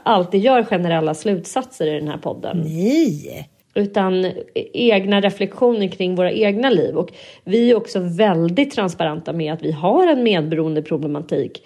alltid 0.04 0.42
gör 0.42 0.64
generella 0.64 1.14
slutsatser 1.14 1.88
i 1.88 2.00
den 2.00 2.08
här 2.08 2.18
podden. 2.18 2.62
Nej! 2.66 3.50
Utan 3.74 4.32
egna 4.74 5.22
reflektioner 5.22 5.88
kring 5.88 6.16
våra 6.16 6.32
egna 6.32 6.70
liv. 6.70 6.98
Och 6.98 7.12
vi 7.44 7.72
är 7.72 7.76
också 7.76 8.00
väldigt 8.00 8.72
transparenta 8.72 9.34
med 9.34 9.54
att 9.54 9.62
vi 9.62 9.72
har 9.72 10.08
en 10.08 10.24
medberoende 10.24 10.82
problematik 10.82 11.64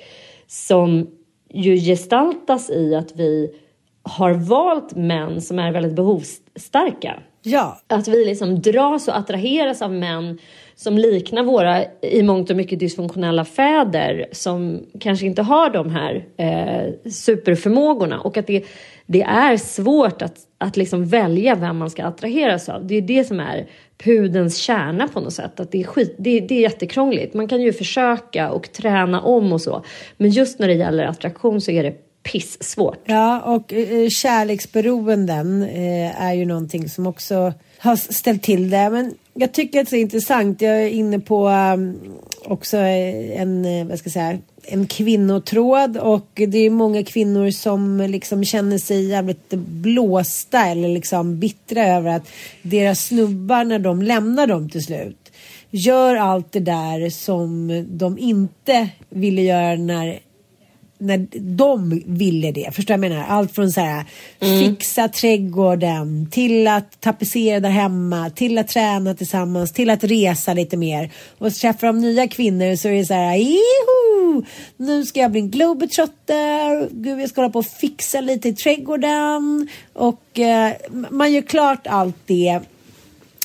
som 0.48 1.08
ju 1.50 1.76
gestaltas 1.76 2.70
i 2.70 2.96
att 2.96 3.16
vi 3.16 3.56
har 4.04 4.34
valt 4.34 4.96
män 4.96 5.42
som 5.42 5.60
är 5.60 5.72
väldigt 5.72 5.96
behovsstarka. 5.96 7.20
Ja. 7.42 7.82
Att 7.88 8.08
vi 8.08 8.26
liksom 8.26 8.62
dras 8.62 9.08
och 9.08 9.18
attraheras 9.18 9.82
av 9.82 9.94
män 9.94 10.40
som 10.84 10.98
liknar 10.98 11.44
våra 11.44 11.86
i 12.02 12.24
mångt 12.24 12.50
och 12.50 12.56
mycket 12.56 12.80
dysfunktionella 12.80 13.46
fäder 13.46 14.26
som 14.32 14.86
kanske 15.00 15.26
inte 15.26 15.42
har 15.42 15.70
de 15.70 15.90
här 15.90 16.26
eh, 16.38 17.10
superförmågorna 17.12 18.20
och 18.20 18.38
att 18.38 18.48
det, 18.48 18.66
det 19.06 19.22
är 19.22 19.58
svårt 19.58 20.22
att, 20.22 20.38
att 20.58 20.78
liksom 20.78 21.06
välja 21.06 21.56
vem 21.56 21.78
man 21.78 21.90
ska 21.90 22.04
attraheras 22.06 22.70
av. 22.70 22.88
Det 22.88 22.96
är 22.96 23.02
det 23.02 23.24
som 23.24 23.40
är 23.40 23.68
pudens 24.04 24.58
kärna 24.58 25.08
på 25.08 25.20
något 25.20 25.34
sätt. 25.34 25.60
Att 25.60 25.72
det, 25.72 25.80
är 25.80 25.84
skit, 25.84 26.16
det, 26.18 26.40
det 26.40 26.56
är 26.56 26.62
jättekrångligt. 26.62 27.34
Man 27.34 27.48
kan 27.48 27.62
ju 27.62 27.74
försöka 27.74 28.52
och 28.52 28.72
träna 28.72 29.22
om 29.22 29.54
och 29.54 29.62
så. 29.62 29.84
Men 30.18 30.30
just 30.30 30.60
när 30.60 30.68
det 30.68 30.74
gäller 30.74 31.06
attraktion 31.06 31.62
så 31.62 31.72
är 31.72 31.84
det 31.84 31.96
pissvårt. 32.24 33.00
Ja, 33.06 33.42
och 33.42 33.74
eh, 33.74 34.10
kärleksberoenden 34.10 35.64
eh, 35.64 36.24
är 36.24 36.34
ju 36.34 36.46
någonting 36.46 36.90
som 36.90 37.08
också 37.08 37.54
har 37.84 37.96
ställt 37.96 38.44
till 38.44 38.70
det. 38.70 38.90
Men 38.90 39.14
jag 39.34 39.54
tycker 39.54 39.82
att 39.82 39.90
det 39.90 39.98
är 39.98 40.02
intressant. 40.02 40.62
Jag 40.62 40.84
är 40.84 40.88
inne 40.88 41.20
på 41.20 41.48
um, 41.48 42.00
också 42.46 42.78
eh, 42.78 43.42
en, 43.42 43.66
eh, 43.66 43.86
vad 43.86 44.00
ska 44.00 44.08
jag 44.08 44.14
säga, 44.14 44.38
en 44.66 44.88
kvinnotråd 44.88 45.98
och 45.98 46.30
det 46.34 46.58
är 46.58 46.70
många 46.70 47.04
kvinnor 47.04 47.52
som 47.52 47.98
liksom 47.98 48.46
känner 48.46 48.78
sig 48.78 49.06
jävligt 49.06 49.50
blåsta 49.54 50.66
eller 50.66 50.88
liksom 50.88 51.40
bittra 51.40 51.86
över 51.86 52.16
att 52.16 52.28
deras 52.62 53.06
snubbar 53.06 53.64
när 53.64 53.80
de 53.80 54.02
lämnar 54.02 54.48
dem 54.48 54.70
till 54.70 54.84
slut 54.84 55.32
gör 55.70 56.16
allt 56.16 56.52
det 56.52 56.60
där 56.60 57.10
som 57.10 57.68
de 57.90 58.18
inte 58.18 58.90
ville 59.10 59.42
göra 59.42 59.76
när 59.76 60.20
när 61.04 61.28
de 61.40 62.04
ville 62.06 62.52
det. 62.52 62.76
Förstår 62.76 62.94
jag 62.94 63.00
menar? 63.00 63.26
Allt 63.28 63.56
från 63.56 63.72
så 63.72 63.82
här 63.82 64.06
mm. 64.40 64.60
fixa 64.60 65.08
trädgården 65.08 66.28
till 66.32 66.68
att 66.68 67.02
tapetsera 67.02 67.60
där 67.60 67.70
hemma, 67.70 68.30
till 68.30 68.58
att 68.58 68.68
träna 68.68 69.16
tillsammans, 69.16 69.72
till 69.72 69.90
att 69.90 70.04
resa 70.04 70.54
lite 70.54 70.78
mer. 70.78 71.12
Och 71.38 71.54
så 71.54 71.60
träffar 71.60 71.88
de 71.88 72.02
nya 72.02 72.28
kvinnor 72.28 72.76
så 72.76 72.88
är 72.88 72.94
det 72.94 73.06
så 73.06 73.14
här, 73.14 73.36
Juhu! 73.36 74.46
nu 74.78 75.06
ska 75.06 75.20
jag 75.20 75.32
bli 75.32 75.40
en 75.40 75.52
globetrotter, 75.52 76.90
gud 76.92 77.22
jag 77.22 77.30
ska 77.30 77.42
hålla 77.42 77.52
på 77.52 77.60
och 77.60 77.66
fixa 77.66 78.22
lite 78.22 78.50
i 78.50 78.54
trädgården. 78.54 79.70
Och 79.94 80.40
eh, 80.40 80.74
man 81.10 81.34
gör 81.34 81.42
klart 81.42 81.88
allt 81.88 82.18
det 82.26 82.60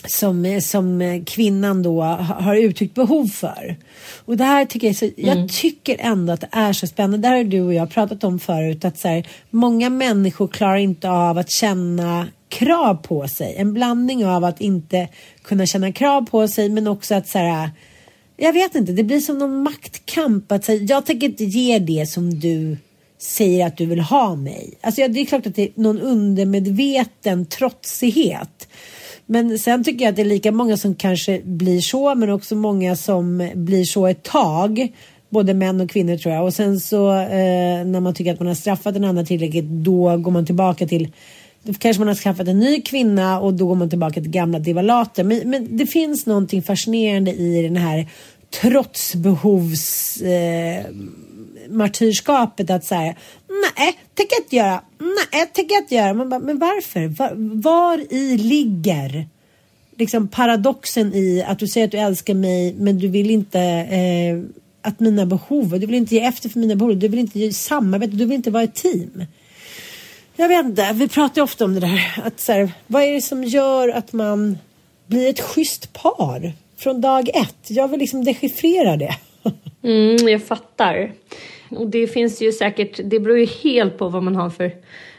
som, 0.06 0.60
som 0.62 1.22
kvinnan 1.26 1.82
då 1.82 2.02
har 2.02 2.56
uttryckt 2.56 2.94
behov 2.94 3.26
för. 3.26 3.76
Och 4.24 4.36
det 4.36 4.44
här 4.44 4.64
tycker 4.64 4.86
jag, 4.86 4.96
så, 4.96 5.04
mm. 5.04 5.14
jag 5.16 5.48
tycker 5.48 5.96
ändå 5.98 6.32
att 6.32 6.40
det 6.40 6.48
är 6.52 6.72
så 6.72 6.86
spännande. 6.86 7.18
Det 7.18 7.28
här 7.28 7.36
har 7.36 7.44
du 7.44 7.62
och 7.62 7.74
jag 7.74 7.90
pratat 7.90 8.24
om 8.24 8.38
förut. 8.38 8.84
Att 8.84 8.98
så 8.98 9.08
här, 9.08 9.28
många 9.50 9.90
människor 9.90 10.48
klarar 10.48 10.76
inte 10.76 11.10
av 11.10 11.38
att 11.38 11.50
känna 11.50 12.26
krav 12.48 12.94
på 12.94 13.28
sig. 13.28 13.54
En 13.56 13.74
blandning 13.74 14.26
av 14.26 14.44
att 14.44 14.60
inte 14.60 15.08
kunna 15.42 15.66
känna 15.66 15.92
krav 15.92 16.26
på 16.26 16.48
sig 16.48 16.68
men 16.68 16.86
också 16.86 17.14
att 17.14 17.28
så 17.28 17.38
här, 17.38 17.70
jag 18.36 18.52
vet 18.52 18.74
inte, 18.74 18.92
det 18.92 19.04
blir 19.04 19.20
som 19.20 19.38
någon 19.38 19.62
maktkamp. 19.62 20.52
Att, 20.52 20.64
så 20.64 20.72
här, 20.72 20.86
jag 20.90 21.06
tänker 21.06 21.26
inte 21.26 21.44
ge 21.44 21.78
det 21.78 22.06
som 22.06 22.40
du 22.40 22.76
säger 23.18 23.66
att 23.66 23.76
du 23.76 23.86
vill 23.86 24.00
ha 24.00 24.36
mig. 24.36 24.74
Alltså, 24.80 25.08
det 25.08 25.20
är 25.20 25.24
klart 25.24 25.46
att 25.46 25.54
det 25.54 25.62
är 25.62 25.70
någon 25.74 26.00
undermedveten 26.00 27.46
trotsighet. 27.46 28.67
Men 29.30 29.58
sen 29.58 29.84
tycker 29.84 30.04
jag 30.04 30.10
att 30.10 30.16
det 30.16 30.22
är 30.22 30.26
lika 30.26 30.52
många 30.52 30.76
som 30.76 30.94
kanske 30.94 31.40
blir 31.44 31.80
så 31.80 32.14
men 32.14 32.30
också 32.30 32.54
många 32.54 32.96
som 32.96 33.50
blir 33.54 33.84
så 33.84 34.06
ett 34.06 34.22
tag. 34.22 34.88
Både 35.30 35.54
män 35.54 35.80
och 35.80 35.90
kvinnor 35.90 36.16
tror 36.16 36.34
jag. 36.34 36.44
Och 36.44 36.54
sen 36.54 36.80
så 36.80 37.14
eh, 37.20 37.84
när 37.84 38.00
man 38.00 38.14
tycker 38.14 38.32
att 38.32 38.40
man 38.40 38.46
har 38.46 38.54
straffat 38.54 38.94
den 38.94 39.04
andra 39.04 39.24
tillräckligt 39.24 39.64
då 39.64 40.16
går 40.16 40.30
man 40.30 40.46
tillbaka 40.46 40.86
till 40.86 41.08
då 41.62 41.72
kanske 41.74 42.00
man 42.00 42.08
har 42.08 42.14
skaffat 42.14 42.48
en 42.48 42.58
ny 42.58 42.80
kvinna 42.80 43.40
och 43.40 43.54
då 43.54 43.66
går 43.66 43.74
man 43.74 43.90
tillbaka 43.90 44.20
till 44.20 44.30
gamla 44.30 44.58
divalater. 44.58 45.24
Men, 45.24 45.50
men 45.50 45.76
det 45.76 45.86
finns 45.86 46.26
någonting 46.26 46.62
fascinerande 46.62 47.32
i 47.32 47.62
den 47.62 47.76
här 47.76 48.06
trotsbehovs 48.62 50.16
eh, 50.22 50.84
martyrskapet 51.70 52.70
att 52.70 52.84
säga 52.84 53.14
nej, 53.76 53.98
tänker 54.14 54.36
jag 54.36 54.44
inte 54.44 54.56
göra, 54.56 54.82
nej, 54.98 55.46
tänker 55.52 55.74
jag 55.74 55.82
inte 55.82 55.94
göra. 55.94 56.14
Man 56.14 56.28
bara, 56.28 56.40
men 56.40 56.58
varför? 56.58 57.06
Var, 57.06 57.32
var 57.62 58.12
i 58.12 58.36
ligger 58.38 59.26
liksom 59.96 60.28
paradoxen 60.28 61.14
i 61.14 61.44
att 61.46 61.58
du 61.58 61.68
säger 61.68 61.86
att 61.86 61.90
du 61.90 61.98
älskar 61.98 62.34
mig 62.34 62.74
men 62.74 62.98
du 62.98 63.08
vill 63.08 63.30
inte 63.30 63.60
eh, 63.60 64.60
att 64.82 65.00
mina 65.00 65.26
behov, 65.26 65.80
du 65.80 65.86
vill 65.86 65.94
inte 65.94 66.14
ge 66.14 66.20
efter 66.20 66.48
för 66.48 66.60
mina 66.60 66.76
behov, 66.76 66.96
du 66.96 67.08
vill 67.08 67.18
inte 67.18 67.38
ge 67.38 67.52
samarbete, 67.52 68.16
du 68.16 68.24
vill 68.24 68.36
inte 68.36 68.50
vara 68.50 68.62
ett 68.62 68.74
team. 68.74 69.24
Jag 70.36 70.48
vet 70.48 70.64
inte, 70.64 70.92
vi 70.94 71.08
pratar 71.08 71.42
ofta 71.42 71.64
om 71.64 71.74
det 71.74 71.80
där. 71.80 72.20
Att 72.24 72.40
så 72.40 72.52
här, 72.52 72.70
vad 72.86 73.02
är 73.02 73.12
det 73.12 73.20
som 73.20 73.44
gör 73.44 73.88
att 73.88 74.12
man 74.12 74.58
blir 75.06 75.30
ett 75.30 75.40
schysst 75.40 75.92
par 75.92 76.52
från 76.76 77.00
dag 77.00 77.28
ett? 77.28 77.70
Jag 77.70 77.88
vill 77.88 78.00
liksom 78.00 78.24
dechiffrera 78.24 78.96
det. 78.96 79.14
Mm, 79.82 80.28
jag 80.28 80.42
fattar. 80.42 81.12
Och 81.70 81.86
det 81.86 82.06
finns 82.06 82.42
ju 82.42 82.52
säkert, 82.52 83.00
det 83.04 83.20
beror 83.20 83.38
ju 83.38 83.46
helt 83.46 83.98
på 83.98 84.08
vad 84.08 84.22
man 84.22 84.36
har 84.36 84.50
för 84.50 84.72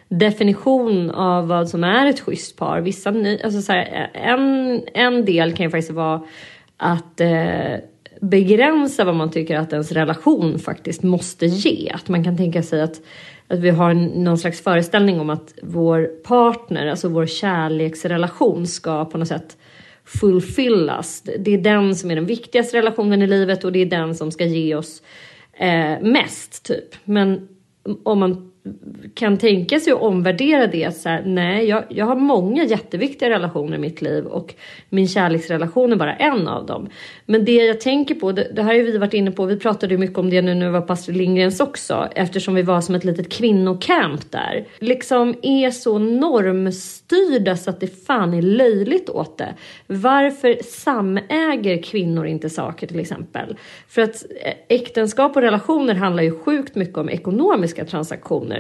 definition 0.10 1.12
av 1.12 1.48
vad 1.48 1.70
som 1.70 1.84
är 1.84 2.06
ett 2.06 2.20
schysst 2.20 2.58
par. 2.58 2.82
Vissa, 2.82 3.10
alltså 3.44 3.62
så 3.62 3.72
här, 3.72 4.10
en, 4.14 4.82
en 4.94 5.26
del 5.26 5.54
kan 5.54 5.64
ju 5.64 5.70
faktiskt 5.70 5.92
vara 5.92 6.22
att 6.78 7.22
eh, 7.22 7.76
begränsa 8.22 9.04
vad 9.04 9.16
man 9.16 9.32
tycker 9.32 9.58
att 9.58 9.74
ens 9.74 9.92
relation 9.92 10.60
faktiskt 10.60 11.04
måste 11.04 11.46
ge. 11.46 11.92
Att 11.94 12.10
man 12.10 12.24
kan 12.24 12.38
tänka 12.38 12.64
sig 12.64 12.82
att, 12.82 13.02
att 13.48 13.60
vi 13.60 13.70
har 13.70 13.94
någon 13.94 14.38
slags 14.38 14.62
föreställning 14.62 15.20
om 15.20 15.30
att 15.30 15.54
vår 15.62 16.24
partner, 16.24 16.88
alltså 16.88 17.10
vår 17.10 17.26
kärleksrelation 17.26 18.68
ska 18.68 19.06
på 19.06 19.18
något 19.18 19.28
sätt 19.28 19.58
fullfyllas. 20.06 21.22
Det 21.40 21.54
är 21.54 21.58
den 21.58 21.96
som 21.96 22.12
är 22.12 22.16
den 22.16 22.26
viktigaste 22.26 22.78
relationen 22.78 23.22
i 23.22 23.28
livet 23.28 23.64
och 23.64 23.72
det 23.72 23.80
är 23.80 23.86
den 23.86 24.16
som 24.16 24.32
ska 24.32 24.46
ge 24.46 24.76
oss 24.76 25.02
eh, 25.60 26.02
mest 26.02 26.64
typ. 26.64 26.96
Men 27.06 27.48
om 28.04 28.20
man 28.20 28.52
kan 29.14 29.38
tänka 29.38 29.80
sig 29.80 29.94
att 29.94 30.02
omvärdera 30.02 30.68
det. 30.68 30.96
Så 30.96 31.10
här, 31.10 31.24
nej, 31.26 31.66
jag, 31.66 31.84
jag 31.90 32.06
har 32.06 32.16
många 32.16 32.64
jätteviktiga 32.64 33.30
relationer 33.30 33.78
i 33.78 33.80
mitt 33.80 34.02
liv 34.02 34.26
och 34.26 34.54
min 34.90 35.08
kärleksrelation 35.08 35.92
är 35.92 35.96
bara 35.96 36.16
en 36.16 36.48
av 36.48 36.66
dem. 36.66 36.90
Men 37.26 37.46
det 37.46 37.66
jag 37.66 37.82
tänker 37.82 38.16
på, 38.16 38.32
det, 38.32 38.52
det 38.56 38.64
här 38.64 38.76
har 38.76 38.84
vi 38.84 38.98
varit 38.98 39.14
inne 39.14 39.32
på, 39.32 39.46
vi 39.46 39.58
pratade 39.58 39.98
mycket 39.98 40.18
om 40.18 40.30
det 40.30 40.42
nu 40.42 40.56
när 40.56 40.66
vi 40.66 40.72
var 40.72 40.82
på 40.82 40.94
Astrid 40.94 41.18
Lindgrens 41.18 41.60
också, 41.60 42.08
eftersom 42.16 42.56
vi 42.56 42.62
var 42.62 42.82
som 42.82 42.96
ett 42.96 43.04
litet 43.04 43.30
kvinnocamp 43.30 44.32
där. 44.32 44.66
Liksom 44.80 45.36
är 45.42 45.72
så 45.72 45.98
normstyrda 46.00 47.58
så 47.58 47.70
att 47.70 47.80
det 47.80 48.06
fan 48.06 48.34
är 48.34 48.42
löjligt 48.42 49.10
åt 49.10 49.38
det. 49.38 49.54
Varför 49.88 50.58
samäger 50.64 51.84
kvinnor 51.84 52.26
inte 52.26 52.50
saker 52.50 52.88
till 52.88 53.00
exempel? 53.00 53.58
För 53.88 54.02
att 54.02 54.26
eh, 54.44 54.54
äktenskap 54.68 55.36
och 55.36 55.42
relationer 55.42 55.96
handlar 55.96 56.24
ju 56.24 56.40
sjukt 56.40 56.76
mycket 56.76 56.98
om 56.98 57.10
ekonomiska 57.10 57.86
transaktioner. 57.86 58.59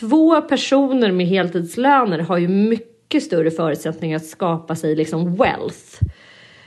Två 0.00 0.40
personer 0.40 1.12
med 1.12 1.26
heltidslöner 1.26 2.18
har 2.18 2.38
ju 2.38 2.48
mycket 2.48 3.22
större 3.22 3.50
förutsättningar 3.50 4.16
att 4.16 4.26
skapa 4.26 4.76
sig 4.76 4.96
liksom 4.96 5.34
wealth 5.36 6.02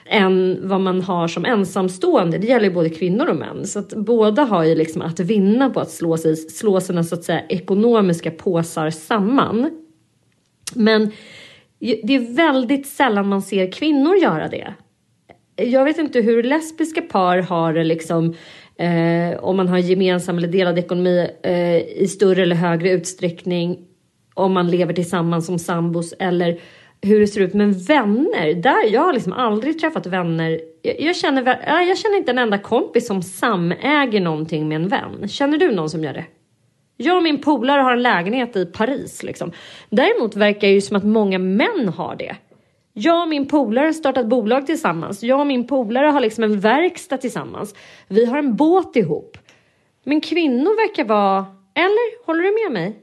än 0.05 0.59
vad 0.63 0.81
man 0.81 1.01
har 1.01 1.27
som 1.27 1.45
ensamstående. 1.45 2.37
Det 2.37 2.47
gäller 2.47 2.65
ju 2.65 2.73
både 2.73 2.89
kvinnor 2.89 3.25
och 3.25 3.35
män. 3.35 3.67
Så 3.67 3.79
att 3.79 3.93
båda 3.93 4.43
har 4.43 4.63
ju 4.63 4.75
liksom 4.75 5.01
att 5.01 5.19
vinna 5.19 5.69
på 5.69 5.79
att 5.79 5.91
slå, 5.91 6.17
sig, 6.17 6.35
slå 6.35 6.81
sina 6.81 7.03
så 7.03 7.15
att 7.15 7.23
säga 7.23 7.41
ekonomiska 7.49 8.31
påsar 8.31 8.89
samman. 8.89 9.85
Men 10.75 11.11
det 11.79 12.15
är 12.15 12.35
väldigt 12.35 12.87
sällan 12.87 13.27
man 13.27 13.41
ser 13.41 13.71
kvinnor 13.71 14.15
göra 14.15 14.47
det. 14.47 14.73
Jag 15.55 15.85
vet 15.85 15.97
inte 15.97 16.21
hur 16.21 16.43
lesbiska 16.43 17.01
par 17.01 17.37
har 17.37 17.73
det 17.73 17.83
liksom 17.83 18.35
eh, 18.77 19.39
om 19.39 19.57
man 19.57 19.67
har 19.67 19.77
gemensam 19.77 20.37
eller 20.37 20.47
delad 20.47 20.79
ekonomi 20.79 21.29
eh, 21.43 21.77
i 21.77 22.07
större 22.07 22.41
eller 22.41 22.55
högre 22.55 22.91
utsträckning 22.91 23.77
om 24.33 24.53
man 24.53 24.71
lever 24.71 24.93
tillsammans 24.93 25.45
som 25.45 25.59
sambos 25.59 26.13
eller 26.19 26.59
hur 27.01 27.19
det 27.19 27.27
ser 27.27 27.41
ut. 27.41 27.53
Men 27.53 27.73
vänner, 27.73 28.53
där, 28.53 28.93
jag 28.93 29.01
har 29.01 29.13
liksom 29.13 29.33
aldrig 29.33 29.79
träffat 29.79 30.05
vänner. 30.05 30.59
Jag, 30.81 31.01
jag, 31.01 31.15
känner, 31.15 31.43
jag 31.67 31.97
känner 31.97 32.17
inte 32.17 32.31
en 32.31 32.37
enda 32.37 32.57
kompis 32.57 33.07
som 33.07 33.21
samäger 33.21 34.21
någonting 34.21 34.67
med 34.67 34.75
en 34.75 34.87
vän. 34.87 35.27
Känner 35.27 35.57
du 35.57 35.71
någon 35.71 35.89
som 35.89 36.03
gör 36.03 36.13
det? 36.13 36.25
Jag 36.97 37.17
och 37.17 37.23
min 37.23 37.41
polare 37.41 37.81
har 37.81 37.93
en 37.93 38.03
lägenhet 38.03 38.55
i 38.55 38.65
Paris. 38.65 39.23
Liksom. 39.23 39.51
Däremot 39.89 40.35
verkar 40.35 40.67
det 40.67 40.73
ju 40.73 40.81
som 40.81 40.97
att 40.97 41.03
många 41.03 41.39
män 41.39 41.93
har 41.97 42.15
det. 42.15 42.35
Jag 42.97 43.21
och 43.21 43.29
min 43.29 43.47
polare 43.47 43.85
har 43.85 43.93
startat 43.93 44.27
bolag 44.27 44.65
tillsammans. 44.65 45.23
Jag 45.23 45.39
och 45.39 45.47
min 45.47 45.67
polare 45.67 46.07
har 46.07 46.19
liksom 46.19 46.43
en 46.43 46.59
verkstad 46.59 47.17
tillsammans. 47.17 47.75
Vi 48.07 48.25
har 48.25 48.37
en 48.37 48.55
båt 48.55 48.95
ihop. 48.95 49.37
Men 50.03 50.21
kvinnor 50.21 50.87
verkar 50.87 51.05
vara... 51.05 51.45
Eller? 51.75 52.25
Håller 52.25 52.43
du 52.43 52.63
med 52.63 52.81
mig? 52.81 52.99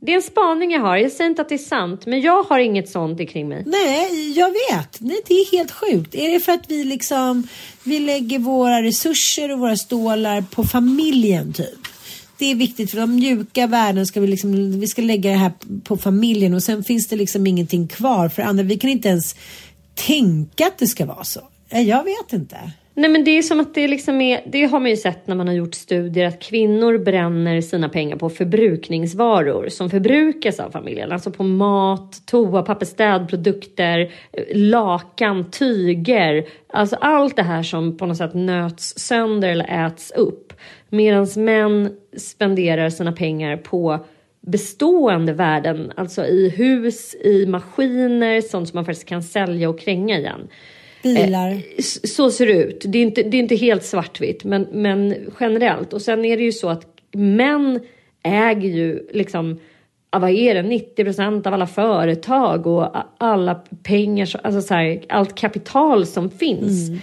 Det 0.00 0.12
är 0.12 0.16
en 0.16 0.22
spaning 0.22 0.70
jag 0.70 0.80
har. 0.80 0.96
Jag 0.96 1.12
säger 1.12 1.30
inte 1.30 1.42
att 1.42 1.48
det 1.48 1.54
är 1.54 1.58
sant, 1.58 2.06
men 2.06 2.20
jag 2.20 2.42
har 2.42 2.58
inget 2.58 2.88
sånt 2.88 3.30
kring 3.30 3.48
mig. 3.48 3.62
Nej, 3.66 4.38
jag 4.38 4.50
vet. 4.50 5.00
Nej, 5.00 5.20
det 5.26 5.34
är 5.34 5.56
helt 5.56 5.70
sjukt. 5.70 6.14
Är 6.14 6.30
det 6.30 6.40
för 6.40 6.52
att 6.52 6.70
vi 6.70 6.84
liksom 6.84 7.48
vi 7.84 8.00
lägger 8.00 8.38
våra 8.38 8.82
resurser 8.82 9.52
och 9.52 9.58
våra 9.58 9.76
stålar 9.76 10.44
på 10.54 10.64
familjen 10.64 11.52
typ? 11.52 11.83
Det 12.44 12.50
är 12.50 12.54
viktigt 12.54 12.90
för 12.90 12.98
de 12.98 13.14
mjuka 13.14 13.66
värdena 13.66 14.06
ska 14.06 14.20
vi 14.20 14.26
liksom, 14.26 14.80
vi 14.80 14.86
ska 14.86 15.02
lägga 15.02 15.30
det 15.30 15.36
här 15.36 15.52
på 15.84 15.96
familjen 15.96 16.54
och 16.54 16.62
sen 16.62 16.84
finns 16.84 17.08
det 17.08 17.16
liksom 17.16 17.46
ingenting 17.46 17.88
kvar 17.88 18.28
för 18.28 18.42
andra. 18.42 18.64
Vi 18.64 18.78
kan 18.78 18.90
inte 18.90 19.08
ens 19.08 19.36
tänka 19.94 20.66
att 20.66 20.78
det 20.78 20.86
ska 20.86 21.06
vara 21.06 21.24
så. 21.24 21.40
Jag 21.68 22.04
vet 22.04 22.32
inte. 22.32 22.56
Nej 22.94 23.10
men 23.10 23.24
det 23.24 23.30
är 23.30 23.42
som 23.42 23.60
att 23.60 23.74
det 23.74 23.88
liksom 23.88 24.20
är, 24.20 24.42
det 24.46 24.64
har 24.64 24.80
man 24.80 24.90
ju 24.90 24.96
sett 24.96 25.26
när 25.26 25.36
man 25.36 25.48
har 25.48 25.54
gjort 25.54 25.74
studier 25.74 26.26
att 26.26 26.42
kvinnor 26.42 26.98
bränner 26.98 27.60
sina 27.60 27.88
pengar 27.88 28.16
på 28.16 28.30
förbrukningsvaror 28.30 29.68
som 29.68 29.90
förbrukas 29.90 30.60
av 30.60 30.70
familjen. 30.70 31.12
Alltså 31.12 31.30
på 31.30 31.42
mat, 31.42 32.26
toapapper, 32.26 32.86
städprodukter, 32.86 34.12
lakan, 34.54 35.50
tyger. 35.50 36.44
Alltså 36.68 36.96
allt 36.96 37.36
det 37.36 37.42
här 37.42 37.62
som 37.62 37.96
på 37.96 38.06
något 38.06 38.16
sätt 38.16 38.34
nöts 38.34 38.98
sönder 38.98 39.48
eller 39.48 39.86
äts 39.86 40.10
upp. 40.10 40.52
Medan 40.94 41.26
män 41.36 41.96
spenderar 42.16 42.90
sina 42.90 43.12
pengar 43.12 43.56
på 43.56 44.04
bestående 44.40 45.32
värden, 45.32 45.92
alltså 45.96 46.26
i 46.26 46.48
hus, 46.48 47.14
i 47.14 47.46
maskiner, 47.46 48.40
sånt 48.40 48.68
som 48.68 48.76
man 48.76 48.84
faktiskt 48.84 49.08
kan 49.08 49.22
sälja 49.22 49.68
och 49.68 49.80
kränga 49.80 50.18
igen. 50.18 50.48
Bilar. 51.02 51.50
Eh, 51.50 51.82
så 52.04 52.30
ser 52.30 52.46
det 52.46 52.52
ut. 52.52 52.84
Det 52.88 52.98
är 52.98 53.02
inte, 53.02 53.22
det 53.22 53.36
är 53.36 53.38
inte 53.38 53.56
helt 53.56 53.84
svartvitt, 53.84 54.44
men, 54.44 54.66
men 54.72 55.14
generellt. 55.40 55.92
Och 55.92 56.02
sen 56.02 56.24
är 56.24 56.36
det 56.36 56.42
ju 56.42 56.52
så 56.52 56.68
att 56.68 56.86
män 57.12 57.80
äger 58.22 58.68
ju 58.68 59.08
liksom 59.12 59.60
vad 60.10 60.30
är 60.30 60.54
det, 60.54 60.62
90 60.62 61.04
procent 61.04 61.46
av 61.46 61.54
alla 61.54 61.66
företag 61.66 62.66
och 62.66 62.96
alla 63.18 63.54
pengar, 63.82 64.40
alltså 64.42 64.62
så 64.62 64.74
här, 64.74 65.02
allt 65.08 65.34
kapital 65.34 66.06
som 66.06 66.30
finns. 66.30 66.88
Mm. 66.88 67.00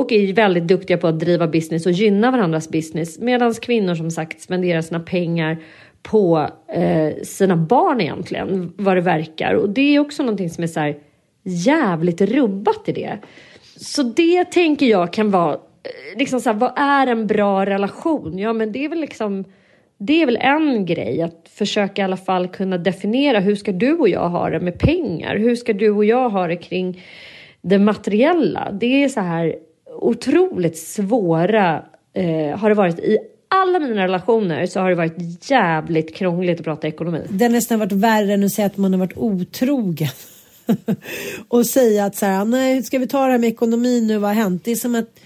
Och 0.00 0.12
är 0.12 0.32
väldigt 0.32 0.68
duktiga 0.68 0.98
på 0.98 1.06
att 1.06 1.20
driva 1.20 1.46
business 1.46 1.86
och 1.86 1.92
gynna 1.92 2.30
varandras 2.30 2.68
business. 2.68 3.18
Medan 3.18 3.54
kvinnor 3.54 3.94
som 3.94 4.10
sagt 4.10 4.40
spenderar 4.40 4.80
sina 4.80 5.00
pengar 5.00 5.58
på 6.02 6.48
eh, 6.72 7.22
sina 7.22 7.56
barn 7.56 8.00
egentligen, 8.00 8.72
vad 8.76 8.96
det 8.96 9.00
verkar. 9.00 9.54
Och 9.54 9.70
det 9.70 9.94
är 9.94 9.98
också 9.98 10.22
någonting 10.22 10.50
som 10.50 10.64
är 10.64 10.68
så 10.68 10.80
här, 10.80 10.96
jävligt 11.42 12.20
rubbat 12.20 12.88
i 12.88 12.92
det. 12.92 13.18
Så 13.76 14.02
det 14.02 14.44
tänker 14.44 14.86
jag 14.86 15.12
kan 15.12 15.30
vara, 15.30 15.52
eh, 15.54 16.18
liksom 16.18 16.40
så 16.40 16.50
här, 16.50 16.56
vad 16.56 16.72
är 16.76 17.06
en 17.06 17.26
bra 17.26 17.66
relation? 17.66 18.38
Ja 18.38 18.52
men 18.52 18.72
det 18.72 18.84
är 18.84 18.88
väl 18.88 19.00
liksom, 19.00 19.44
det 19.98 20.22
är 20.22 20.26
väl 20.26 20.38
en 20.40 20.86
grej 20.86 21.22
att 21.22 21.48
försöka 21.50 22.02
i 22.02 22.04
alla 22.04 22.16
fall 22.16 22.48
kunna 22.48 22.78
definiera 22.78 23.40
hur 23.40 23.56
ska 23.56 23.72
du 23.72 23.92
och 23.92 24.08
jag 24.08 24.28
ha 24.28 24.50
det 24.50 24.60
med 24.60 24.78
pengar? 24.78 25.36
Hur 25.36 25.56
ska 25.56 25.72
du 25.72 25.90
och 25.90 26.04
jag 26.04 26.30
ha 26.30 26.46
det 26.46 26.56
kring 26.56 27.02
det 27.62 27.78
materiella? 27.78 28.70
Det 28.72 29.04
är 29.04 29.08
så 29.08 29.20
här 29.20 29.54
otroligt 29.92 30.78
svåra, 30.78 31.84
eh, 32.12 32.58
har 32.58 32.68
det 32.68 32.74
varit 32.74 32.98
i 32.98 33.18
alla 33.48 33.78
mina 33.78 34.02
relationer 34.04 34.66
så 34.66 34.80
har 34.80 34.90
det 34.90 34.96
varit 34.96 35.50
jävligt 35.50 36.14
krångligt 36.14 36.58
att 36.58 36.64
prata 36.64 36.88
ekonomi. 36.88 37.26
Det 37.30 37.44
har 37.44 37.50
nästan 37.50 37.78
varit 37.78 37.92
värre 37.92 38.34
än 38.34 38.44
att 38.44 38.52
säga 38.52 38.66
att 38.66 38.76
man 38.76 38.92
har 38.92 39.00
varit 39.00 39.16
otrogen. 39.16 40.08
och 41.48 41.66
säga 41.66 42.04
att 42.04 42.16
så 42.16 42.26
här, 42.26 42.44
nej, 42.44 42.82
ska 42.82 42.98
vi 42.98 43.06
ta 43.06 43.26
det 43.26 43.32
här 43.32 43.38
med 43.38 43.48
ekonomin 43.48 44.06
nu, 44.06 44.18
vad 44.18 44.30
har 44.30 44.34
hänt? 44.34 44.64
Det 44.64 44.70
är 44.70 44.76
som 44.76 44.94
att, 44.94 45.20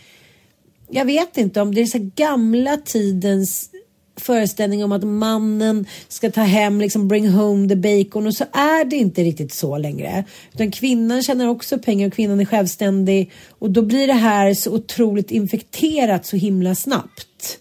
jag 0.88 1.04
vet 1.04 1.36
inte 1.38 1.60
om 1.60 1.74
det 1.74 1.80
är 1.80 1.86
så 1.86 2.10
gamla 2.16 2.76
tidens 2.76 3.70
föreställning 4.16 4.84
om 4.84 4.92
att 4.92 5.04
mannen 5.04 5.86
ska 6.08 6.30
ta 6.30 6.40
hem, 6.40 6.80
liksom 6.80 7.08
bring 7.08 7.28
home 7.28 7.68
the 7.68 7.76
bacon 7.76 8.26
och 8.26 8.34
så 8.34 8.44
är 8.52 8.84
det 8.84 8.96
inte 8.96 9.22
riktigt 9.22 9.52
så 9.52 9.78
längre. 9.78 10.24
Utan 10.52 10.70
kvinnan 10.70 11.22
tjänar 11.22 11.48
också 11.48 11.78
pengar 11.78 12.06
och 12.06 12.14
kvinnan 12.14 12.40
är 12.40 12.44
självständig 12.44 13.30
och 13.58 13.70
då 13.70 13.82
blir 13.82 14.06
det 14.06 14.12
här 14.12 14.54
så 14.54 14.74
otroligt 14.74 15.30
infekterat 15.30 16.26
så 16.26 16.36
himla 16.36 16.74
snabbt. 16.74 17.58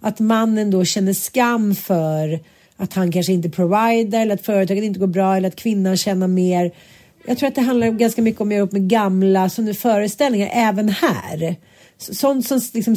Att 0.00 0.20
mannen 0.20 0.70
då 0.70 0.84
känner 0.84 1.12
skam 1.12 1.74
för 1.74 2.40
att 2.76 2.94
han 2.94 3.12
kanske 3.12 3.32
inte 3.32 3.50
provider 3.50 4.20
eller 4.20 4.34
att 4.34 4.46
företaget 4.46 4.84
inte 4.84 5.00
går 5.00 5.06
bra 5.06 5.36
eller 5.36 5.48
att 5.48 5.56
kvinnan 5.56 5.96
tjänar 5.96 6.28
mer 6.28 6.72
jag 7.24 7.38
tror 7.38 7.48
att 7.48 7.54
det 7.54 7.60
handlar 7.60 7.90
ganska 7.90 8.22
mycket 8.22 8.40
om 8.40 8.48
att 8.48 8.54
göra 8.54 8.64
upp 8.64 8.72
med 8.72 8.88
gamla 8.88 9.48
sådana 9.48 9.74
föreställningar 9.74 10.50
även 10.52 10.88
här. 10.88 11.56
Sånt 11.98 12.46
som 12.46 12.60
liksom 12.74 12.96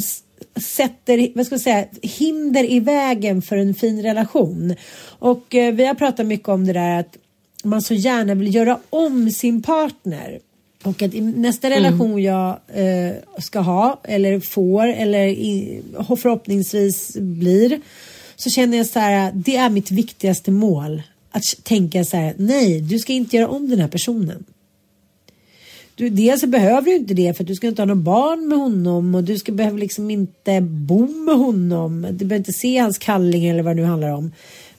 sätter 0.56 1.32
vad 1.34 1.46
ska 1.46 1.54
jag 1.54 1.60
säga, 1.60 1.86
hinder 2.02 2.70
i 2.70 2.80
vägen 2.80 3.42
för 3.42 3.56
en 3.56 3.74
fin 3.74 4.02
relation. 4.02 4.74
Och 5.18 5.54
eh, 5.54 5.74
vi 5.74 5.86
har 5.86 5.94
pratat 5.94 6.26
mycket 6.26 6.48
om 6.48 6.66
det 6.66 6.72
där 6.72 7.00
att 7.00 7.16
man 7.64 7.82
så 7.82 7.94
gärna 7.94 8.34
vill 8.34 8.54
göra 8.54 8.78
om 8.90 9.30
sin 9.30 9.62
partner. 9.62 10.38
Och 10.82 11.02
att 11.02 11.14
i 11.14 11.20
nästa 11.20 11.66
mm. 11.66 11.82
relation 11.82 12.22
jag 12.22 12.58
eh, 12.74 13.12
ska 13.38 13.60
ha 13.60 14.00
eller 14.04 14.40
får 14.40 14.86
eller 14.86 15.26
i, 15.26 15.82
förhoppningsvis 16.06 17.16
blir 17.16 17.80
så 18.36 18.50
känner 18.50 18.76
jag 18.76 18.86
så 18.86 18.98
här, 18.98 19.32
det 19.34 19.56
är 19.56 19.70
mitt 19.70 19.90
viktigaste 19.90 20.50
mål 20.50 21.02
att 21.30 21.42
tänka 21.62 22.04
så 22.04 22.16
här, 22.16 22.34
nej, 22.38 22.80
du 22.80 22.98
ska 22.98 23.12
inte 23.12 23.36
göra 23.36 23.48
om 23.48 23.68
den 23.68 23.80
här 23.80 23.88
personen. 23.88 24.44
Du, 25.96 26.08
dels 26.08 26.40
så 26.40 26.46
behöver 26.46 26.90
du 26.90 26.96
inte 26.96 27.14
det 27.14 27.36
för 27.36 27.44
att 27.44 27.48
du 27.48 27.54
ska 27.54 27.66
inte 27.66 27.82
ha 27.82 27.86
någon 27.86 28.04
barn 28.04 28.48
med 28.48 28.58
honom 28.58 29.14
och 29.14 29.24
du 29.24 29.38
ska 29.38 29.52
behöva 29.52 29.76
liksom 29.76 30.10
inte 30.10 30.60
bo 30.60 31.06
med 31.06 31.34
honom. 31.34 32.06
Du 32.10 32.24
behöver 32.24 32.36
inte 32.36 32.52
se 32.52 32.78
hans 32.78 32.98
kalling 32.98 33.46
eller 33.46 33.62
vad 33.62 33.76
det 33.76 33.82
nu 33.82 33.88
handlar 33.88 34.10
om. 34.10 34.32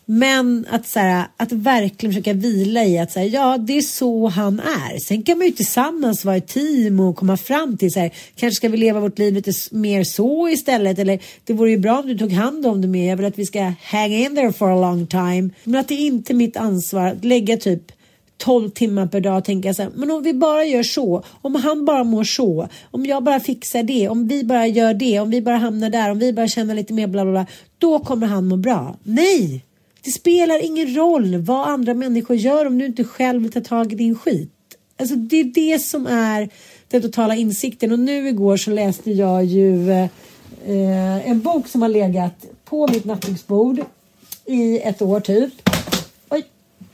Men 0.05 0.65
att, 0.69 0.87
så 0.87 0.99
här, 0.99 1.27
att 1.37 1.51
verkligen 1.51 2.13
försöka 2.13 2.33
vila 2.33 2.85
i 2.85 2.99
att 2.99 3.11
så 3.11 3.19
här, 3.19 3.27
ja, 3.27 3.57
det 3.57 3.77
är 3.77 3.81
så 3.81 4.27
han 4.27 4.59
är. 4.59 4.99
Sen 4.99 5.23
kan 5.23 5.37
man 5.37 5.47
ju 5.47 5.53
tillsammans 5.53 6.25
vara 6.25 6.35
ett 6.35 6.47
team 6.47 6.99
och 6.99 7.15
komma 7.15 7.37
fram 7.37 7.77
till 7.77 7.91
så 7.91 7.99
här, 7.99 8.11
kanske 8.35 8.55
ska 8.55 8.69
vi 8.69 8.77
leva 8.77 8.99
vårt 8.99 9.19
liv 9.19 9.33
lite 9.33 9.51
mer 9.71 10.03
så 10.03 10.49
istället. 10.49 10.99
Eller 10.99 11.19
det 11.45 11.53
vore 11.53 11.71
ju 11.71 11.77
bra 11.77 11.99
om 11.99 12.07
du 12.07 12.17
tog 12.17 12.31
hand 12.31 12.65
om 12.65 12.81
det 12.81 12.87
mer. 12.87 13.09
Jag 13.09 13.17
vill 13.17 13.25
att 13.25 13.39
vi 13.39 13.45
ska 13.45 13.73
hang 13.83 14.11
in 14.11 14.35
there 14.35 14.53
for 14.53 14.71
a 14.71 14.81
long 14.81 15.07
time. 15.07 15.49
Men 15.63 15.79
att 15.79 15.87
det 15.87 15.93
är 15.93 16.05
inte 16.05 16.33
mitt 16.33 16.57
ansvar 16.57 17.07
att 17.07 17.25
lägga 17.25 17.57
typ 17.57 17.91
12 18.37 18.69
timmar 18.69 19.07
per 19.07 19.21
dag 19.21 19.37
och 19.37 19.45
tänka 19.45 19.73
så 19.73 19.83
här, 19.83 19.91
men 19.95 20.11
om 20.11 20.23
vi 20.23 20.33
bara 20.33 20.65
gör 20.65 20.83
så, 20.83 21.23
om 21.41 21.55
han 21.55 21.85
bara 21.85 22.03
mår 22.03 22.23
så, 22.23 22.67
om 22.91 23.05
jag 23.05 23.23
bara 23.23 23.39
fixar 23.39 23.83
det, 23.83 24.09
om 24.09 24.27
vi 24.27 24.43
bara 24.43 24.67
gör 24.67 24.93
det, 24.93 25.19
om 25.19 25.29
vi 25.29 25.41
bara 25.41 25.57
hamnar 25.57 25.89
där, 25.89 26.11
om 26.11 26.19
vi 26.19 26.33
bara 26.33 26.47
känner 26.47 26.75
lite 26.75 26.93
mer 26.93 27.07
bla 27.07 27.23
bla 27.23 27.31
bla, 27.31 27.45
då 27.77 27.99
kommer 27.99 28.27
han 28.27 28.47
må 28.47 28.57
bra. 28.57 28.97
Nej! 29.03 29.63
Det 30.03 30.11
spelar 30.11 30.65
ingen 30.65 30.95
roll 30.95 31.37
vad 31.37 31.67
andra 31.67 31.93
människor 31.93 32.35
gör 32.35 32.65
om 32.65 32.77
du 32.77 32.85
inte 32.85 33.03
själv 33.03 33.41
vill 33.41 33.51
ta 33.51 33.61
tag 33.61 33.93
i 33.93 33.95
din 33.95 34.15
skit. 34.15 34.51
Alltså 34.99 35.15
det 35.15 35.39
är 35.39 35.43
det 35.43 35.79
som 35.79 36.07
är 36.07 36.49
den 36.87 37.01
totala 37.01 37.35
insikten 37.35 37.91
och 37.91 37.99
nu 37.99 38.27
igår 38.27 38.57
så 38.57 38.71
läste 38.71 39.11
jag 39.11 39.45
ju 39.45 39.91
eh, 39.91 41.29
en 41.29 41.41
bok 41.41 41.67
som 41.67 41.81
har 41.81 41.89
legat 41.89 42.45
på 42.65 42.87
mitt 42.87 43.05
nattduksbord 43.05 43.79
i 44.45 44.79
ett 44.79 45.01
år 45.01 45.19
typ. 45.19 45.53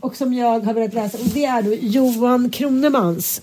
Och 0.04 0.16
som 0.16 0.34
jag 0.34 0.60
har 0.60 0.74
velat 0.74 0.94
läsa 0.94 1.18
och 1.18 1.26
det 1.34 1.46
är 1.46 1.62
då 1.62 1.74
Johan 1.74 2.50
Kronemans 2.50 3.42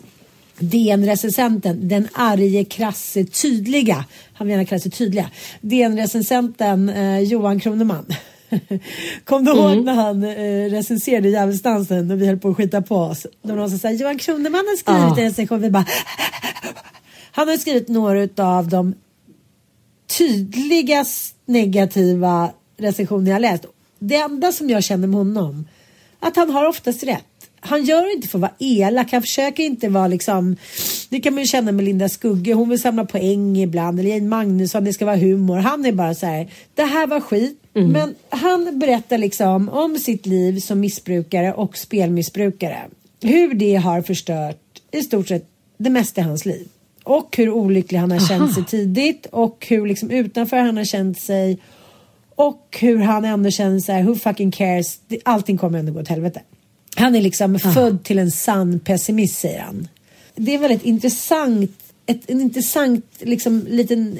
DN-recensenten, 0.58 1.88
den 1.88 2.08
arge, 2.12 2.64
krasse, 2.64 3.24
tydliga, 3.24 4.04
han 4.32 4.46
menar 4.46 4.64
krasse, 4.64 4.90
tydliga, 4.90 5.30
DN-recensenten 5.60 6.88
eh, 6.88 7.20
Johan 7.20 7.60
Kroneman. 7.60 8.06
Kom 9.24 9.44
du 9.44 9.50
ihåg 9.52 9.84
när 9.84 9.94
han 9.94 10.22
eh, 10.24 10.70
recenserade 10.70 11.28
Djävulsdansen 11.28 12.10
och 12.10 12.22
vi 12.22 12.26
höll 12.26 12.38
på 12.38 12.48
att 12.48 12.56
skita 12.56 12.82
på 12.82 12.96
oss? 12.96 13.26
Då 13.42 13.54
någon 13.54 13.70
som 13.70 13.78
sa 13.78 13.90
Johan 13.90 14.18
Kroneman 14.18 14.64
har 14.66 14.76
skrivit 14.76 15.18
en 15.18 15.24
recension. 15.24 15.60
Vi 15.60 15.70
bara 15.70 15.86
Han 17.32 17.48
har 17.48 17.56
skrivit 17.56 17.88
några 17.88 18.28
av 18.56 18.68
de 18.68 18.94
tydligast 20.18 21.34
negativa 21.46 22.50
recensioner 22.76 23.30
jag 23.30 23.40
läst. 23.40 23.64
Det 23.98 24.16
enda 24.16 24.52
som 24.52 24.70
jag 24.70 24.84
känner 24.84 25.08
med 25.08 25.18
honom, 25.18 25.64
att 26.20 26.36
han 26.36 26.50
har 26.50 26.68
oftast 26.68 27.02
rätt. 27.02 27.24
Han 27.60 27.84
gör 27.84 28.02
det 28.02 28.12
inte 28.12 28.28
för 28.28 28.38
att 28.38 28.42
vara 28.42 28.54
elak, 28.58 29.12
han 29.12 29.22
försöker 29.22 29.62
inte 29.62 29.88
vara 29.88 30.06
liksom, 30.06 30.56
det 31.08 31.20
kan 31.20 31.34
man 31.34 31.42
ju 31.42 31.46
känna 31.46 31.72
med 31.72 31.84
Linda 31.84 32.08
Skugge, 32.08 32.52
hon 32.52 32.68
vill 32.68 32.80
samla 32.80 33.04
poäng 33.04 33.56
ibland, 33.56 34.00
eller 34.00 34.10
Jane 34.10 34.28
Magnusson, 34.28 34.84
det 34.84 34.92
ska 34.92 35.04
vara 35.04 35.16
humor. 35.16 35.56
Han 35.56 35.84
är 35.84 35.92
bara 35.92 36.14
så 36.14 36.26
här, 36.26 36.48
det 36.74 36.82
här 36.82 37.06
var 37.06 37.20
skit, 37.20 37.62
mm. 37.74 37.90
men 37.90 38.14
han 38.28 38.78
berättar 38.78 39.18
liksom 39.18 39.68
om 39.68 39.98
sitt 39.98 40.26
liv 40.26 40.60
som 40.60 40.80
missbrukare 40.80 41.52
och 41.52 41.76
spelmissbrukare. 41.76 42.78
Hur 43.22 43.54
det 43.54 43.74
har 43.74 44.02
förstört 44.02 44.82
i 44.92 45.02
stort 45.02 45.28
sett 45.28 45.48
det 45.78 45.90
mesta 45.90 46.20
i 46.20 46.24
hans 46.24 46.46
liv. 46.46 46.68
Och 47.04 47.36
hur 47.36 47.50
olycklig 47.50 47.98
han 47.98 48.10
har 48.10 48.18
Aha. 48.18 48.28
känt 48.28 48.54
sig 48.54 48.64
tidigt 48.64 49.26
och 49.26 49.66
hur 49.68 49.86
liksom 49.86 50.10
utanför 50.10 50.56
han 50.56 50.76
har 50.76 50.84
känt 50.84 51.20
sig 51.20 51.58
och 52.40 52.78
hur 52.80 52.98
han 52.98 53.24
ändå 53.24 53.50
känner 53.50 53.80
så 53.80 53.92
här, 53.92 54.02
who 54.02 54.14
fucking 54.14 54.50
cares, 54.50 55.00
allting 55.24 55.58
kommer 55.58 55.78
ändå 55.78 55.92
gå 55.92 56.00
åt 56.00 56.08
helvete. 56.08 56.42
Han 56.96 57.14
är 57.14 57.20
liksom 57.20 57.56
ah. 57.56 57.58
född 57.58 58.04
till 58.04 58.18
en 58.18 58.30
sann 58.30 58.80
pessimist 58.80 59.38
säger 59.38 59.60
han. 59.60 59.88
Det 60.34 60.54
är 60.54 60.58
väldigt 60.58 60.84
intressant 60.84 61.70
ett, 62.06 62.30
en 62.30 62.40
intressant 62.40 63.04
liksom 63.18 63.66
liten, 63.68 64.18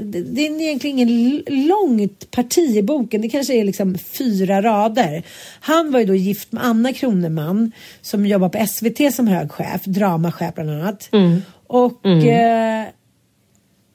det 0.00 0.46
är 0.46 0.60
egentligen 0.60 0.98
ingen 0.98 1.42
långt 1.68 2.30
parti 2.30 2.76
i 2.76 2.82
boken, 2.82 3.22
det 3.22 3.28
kanske 3.28 3.54
är 3.54 3.64
liksom 3.64 3.98
fyra 3.98 4.62
rader. 4.62 5.22
Han 5.60 5.92
var 5.92 6.00
ju 6.00 6.06
då 6.06 6.14
gift 6.14 6.52
med 6.52 6.64
Anna 6.64 6.92
Kroneman 6.92 7.72
som 8.00 8.26
jobbar 8.26 8.48
på 8.48 8.66
SVT 8.66 9.14
som 9.14 9.26
hög 9.26 9.52
chef, 9.52 9.84
dramachef 9.84 10.54
bland 10.54 10.70
annat. 10.70 11.08
Mm. 11.12 11.42
Och 11.66 12.06
mm. 12.06 12.28
Eh, 12.28 12.88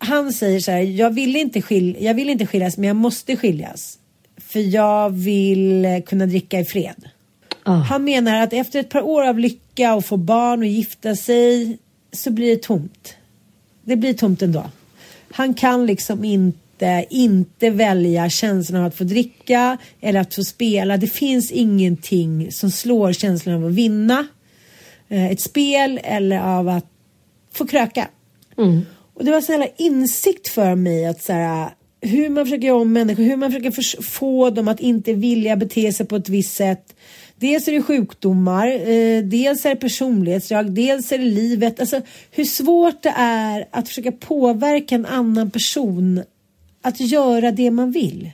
han 0.04 0.34
säger 0.34 0.60
så 0.60 0.72
här, 0.72 0.80
jag 0.80 1.14
vill, 1.14 1.36
inte 1.36 1.62
skil 1.62 1.98
jag 2.00 2.14
vill 2.14 2.30
inte 2.30 2.46
skiljas 2.46 2.78
men 2.78 2.88
jag 2.88 2.96
måste 2.96 3.36
skiljas. 3.36 4.00
För 4.38 4.60
jag 4.60 5.10
vill 5.10 6.02
kunna 6.06 6.26
dricka 6.26 6.60
i 6.60 6.66
fred. 6.66 7.10
Oh. 7.66 7.74
Han 7.74 8.04
menar 8.04 8.42
att 8.42 8.54
efter 8.54 8.80
ett 8.80 8.90
par 8.90 9.02
år 9.02 9.24
av 9.24 9.40
lycka 9.40 9.94
och 9.94 10.06
få 10.06 10.18
barn 10.18 10.60
och 10.60 10.66
gifta 10.66 11.16
sig 11.16 11.78
så 12.12 12.32
blir 12.32 12.50
det 12.50 12.62
tomt. 12.62 13.16
Det 13.84 13.96
blir 13.96 14.14
tomt 14.14 14.42
ändå. 14.42 14.64
Han 15.32 15.54
kan 15.54 15.86
liksom 15.86 16.24
inte, 16.24 17.06
inte 17.10 17.70
välja 17.70 18.30
känslan 18.30 18.82
av 18.82 18.88
att 18.88 18.96
få 18.96 19.04
dricka 19.04 19.78
eller 20.02 20.20
att 20.20 20.36
få 20.36 20.44
spela. 20.44 20.98
Det 20.98 21.08
finns 21.08 21.52
ingenting 21.52 22.52
som 22.52 22.72
slår 22.72 23.14
känslan 23.14 23.56
av 23.56 23.66
att 23.66 23.74
vinna 23.74 24.28
eh, 25.10 25.32
ett 25.32 25.42
spel 25.42 26.00
eller 26.04 26.40
av 26.40 26.70
att 26.70 26.86
få 27.52 27.68
kröka. 27.68 28.08
Mm. 28.58 28.82
Och 29.14 29.26
det 29.26 29.32
var 29.32 29.38
en 29.38 29.44
sån 29.44 29.66
insikt 29.78 30.48
för 30.48 30.76
mig 30.76 31.06
att 31.06 31.24
så 31.24 31.34
här, 31.34 31.70
hur 32.02 32.30
man 32.30 32.46
försöker 32.46 32.68
göra 32.68 32.82
om 32.82 32.94
människor, 32.94 33.24
hur 33.24 33.36
man 33.36 33.52
försöker 33.52 34.02
få 34.02 34.50
dem 34.50 34.68
att 34.68 34.80
inte 34.80 35.14
vilja 35.14 35.56
bete 35.56 35.94
sig 35.94 36.06
på 36.06 36.16
ett 36.16 36.30
visst 36.30 36.56
sätt. 36.56 36.96
Dels 37.36 37.68
är 37.68 37.72
det 37.72 37.82
sjukdomar, 37.82 38.68
eh, 38.68 39.24
dels 39.24 39.66
är 39.66 39.70
det 39.70 39.76
personlighetsdrag, 39.76 40.72
dels 40.72 41.12
är 41.12 41.18
det 41.18 41.26
livet. 41.26 41.80
Alltså 41.80 42.02
hur 42.32 42.46
svårt 42.46 43.04
det 43.04 43.14
är 43.18 43.68
att 43.72 43.88
försöka 43.88 44.12
påverka 44.12 44.96
en 44.96 45.06
annan 45.06 45.52
person 45.52 46.24
att 46.82 47.00
göra 47.00 47.52
det 47.52 47.72
man 47.72 47.92
vill. 47.92 48.32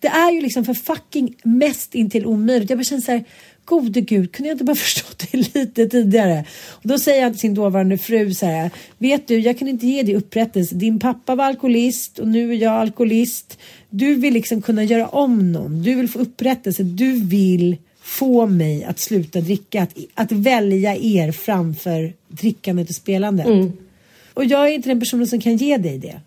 Det 0.00 0.08
är 0.08 0.30
ju 0.30 0.40
liksom 0.40 0.64
för 0.64 0.74
fucking 0.74 1.34
mest 1.42 1.94
intill 1.94 2.26
omöjligt. 2.26 2.70
Jag 2.70 2.78
bara 2.78 2.84
känner 2.84 3.02
så 3.02 3.12
här, 3.12 3.24
gode 3.72 4.00
gud, 4.00 4.32
kunde 4.32 4.48
jag 4.48 4.54
inte 4.54 4.64
bara 4.64 4.76
förstått 4.86 5.24
det 5.30 5.54
lite 5.54 5.86
tidigare? 5.86 6.44
Och 6.68 6.88
då 6.88 6.98
säger 6.98 7.22
han 7.22 7.32
till 7.32 7.40
sin 7.40 7.54
dåvarande 7.54 7.98
fru 7.98 8.34
så 8.34 8.46
här, 8.46 8.70
vet 8.98 9.28
du, 9.28 9.38
jag 9.38 9.58
kan 9.58 9.68
inte 9.68 9.86
ge 9.86 10.02
dig 10.02 10.14
upprättelse. 10.14 10.74
Din 10.74 10.98
pappa 10.98 11.34
var 11.34 11.44
alkoholist 11.44 12.18
och 12.18 12.28
nu 12.28 12.52
är 12.52 12.56
jag 12.56 12.72
alkoholist. 12.72 13.58
Du 13.90 14.14
vill 14.14 14.34
liksom 14.34 14.62
kunna 14.62 14.84
göra 14.84 15.08
om 15.08 15.52
någon. 15.52 15.82
Du 15.82 15.94
vill 15.94 16.08
få 16.08 16.18
upprättelse. 16.18 16.82
Du 16.82 17.12
vill 17.12 17.76
få 18.02 18.46
mig 18.46 18.84
att 18.84 18.98
sluta 18.98 19.40
dricka. 19.40 19.82
Att, 19.82 19.96
att 20.14 20.32
välja 20.32 20.96
er 20.96 21.32
framför 21.32 22.12
drickandet 22.28 22.88
och 22.88 22.94
spelandet. 22.94 23.46
Mm. 23.46 23.72
Och 24.34 24.44
jag 24.44 24.68
är 24.68 24.74
inte 24.74 24.88
den 24.88 25.00
personen 25.00 25.26
som 25.26 25.40
kan 25.40 25.56
ge 25.56 25.76
dig 25.76 25.98
det. 25.98 26.20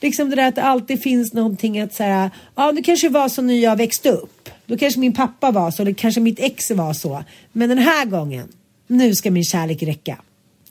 Liksom 0.00 0.30
det 0.30 0.36
där 0.36 0.48
att 0.48 0.54
det 0.54 0.62
alltid 0.62 1.02
finns 1.02 1.32
någonting 1.32 1.80
att 1.80 1.94
säga, 1.94 2.30
ja 2.54 2.72
det 2.72 2.82
kanske 2.82 3.08
var 3.08 3.28
så 3.28 3.42
när 3.42 3.54
jag 3.54 3.76
växte 3.76 4.10
upp. 4.10 4.50
Då 4.68 4.76
kanske 4.76 5.00
min 5.00 5.14
pappa 5.14 5.50
var 5.50 5.70
så, 5.70 5.82
eller 5.82 5.92
kanske 5.92 6.20
mitt 6.20 6.40
ex 6.40 6.70
var 6.70 6.92
så. 6.92 7.24
Men 7.52 7.68
den 7.68 7.78
här 7.78 8.06
gången, 8.06 8.48
nu 8.86 9.14
ska 9.14 9.30
min 9.30 9.44
kärlek 9.44 9.82
räcka. 9.82 10.18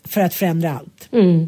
För 0.04 0.22
att 0.22 0.34
förändra 0.34 0.72
allt. 0.72 1.10
Mm. 1.12 1.48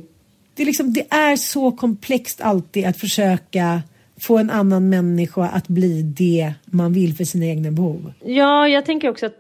Det, 0.54 0.64
är 0.64 0.66
liksom, 0.66 0.94
det 0.94 1.06
är 1.10 1.36
så 1.36 1.72
komplext 1.72 2.42
alltid 2.42 2.86
att 2.86 2.98
försöka 2.98 3.82
få 4.20 4.38
en 4.38 4.50
annan 4.50 4.90
människa 4.90 5.48
att 5.48 5.68
bli 5.68 6.02
det 6.02 6.54
man 6.66 6.94
vill 6.94 7.16
för 7.16 7.24
sina 7.24 7.46
egna 7.46 7.72
behov. 7.72 8.14
Ja, 8.26 8.68
jag 8.68 8.86
tänker 8.86 9.10
också 9.10 9.26
att 9.26 9.36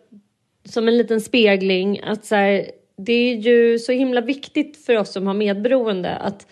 som 0.65 0.87
en 0.87 0.97
liten 0.97 1.21
spegling 1.21 1.99
att 1.99 2.25
så 2.25 2.35
här, 2.35 2.65
det 3.05 3.13
är 3.13 3.35
ju 3.35 3.79
så 3.79 3.91
himla 3.91 4.21
viktigt 4.21 4.85
för 4.85 4.97
oss 4.97 5.11
som 5.11 5.27
har 5.27 5.33
medberoende 5.33 6.15
att 6.15 6.47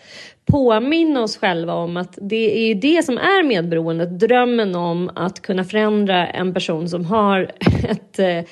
påminna 0.46 1.22
oss 1.22 1.36
själva 1.36 1.74
om 1.74 1.96
att 1.96 2.18
det 2.22 2.58
är 2.58 2.66
ju 2.68 2.74
det 2.74 3.04
som 3.04 3.18
är 3.18 3.42
medberoendet, 3.42 4.20
drömmen 4.20 4.74
om 4.74 5.10
att 5.14 5.42
kunna 5.42 5.64
förändra 5.64 6.26
en 6.26 6.54
person 6.54 6.88
som 6.88 7.04
har 7.04 7.52
ett, 7.88 8.18
eh, 8.18 8.44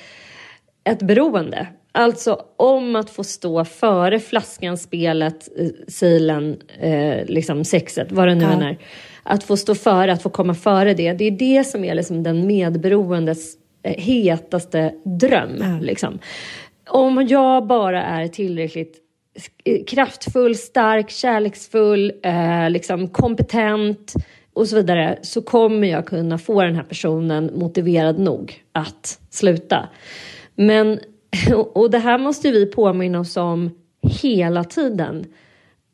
ett 0.83 1.01
beroende. 1.01 1.67
Alltså 1.91 2.41
om 2.57 2.95
att 2.95 3.09
få 3.09 3.23
stå 3.23 3.65
före 3.65 4.19
flaskan, 4.19 4.77
spelet, 4.77 5.49
silen, 5.87 6.57
eh, 6.79 7.25
liksom 7.25 7.63
sexet, 7.63 8.11
vad 8.11 8.27
det 8.27 8.35
nu 8.35 8.43
ja. 8.43 8.51
än 8.51 8.61
är. 8.61 8.77
Att 9.23 9.43
få 9.43 9.57
stå 9.57 9.75
före, 9.75 10.13
att 10.13 10.21
få 10.21 10.29
komma 10.29 10.53
före 10.53 10.93
det. 10.93 11.13
Det 11.13 11.25
är 11.25 11.31
det 11.31 11.63
som 11.63 11.83
är 11.83 11.95
liksom 11.95 12.23
den 12.23 12.47
medberoendes 12.47 13.55
eh, 13.83 14.03
hetaste 14.03 14.93
dröm. 15.03 15.57
Ja. 15.59 15.79
Liksom. 15.81 16.19
Om 16.89 17.27
jag 17.27 17.67
bara 17.67 18.03
är 18.03 18.27
tillräckligt 18.27 18.97
eh, 19.63 19.85
kraftfull, 19.85 20.55
stark, 20.55 21.09
kärleksfull, 21.09 22.13
eh, 22.23 22.69
liksom 22.69 23.07
kompetent 23.07 24.13
och 24.53 24.67
så 24.67 24.75
vidare 24.75 25.19
så 25.21 25.41
kommer 25.41 25.87
jag 25.87 26.05
kunna 26.05 26.37
få 26.37 26.61
den 26.61 26.75
här 26.75 26.83
personen 26.83 27.51
motiverad 27.55 28.19
nog 28.19 28.63
att 28.71 29.19
sluta. 29.29 29.89
Men, 30.55 30.99
och 31.73 31.91
det 31.91 31.99
här 31.99 32.17
måste 32.17 32.51
vi 32.51 32.65
påminna 32.65 33.19
oss 33.19 33.37
om 33.37 33.71
hela 34.21 34.63
tiden. 34.63 35.25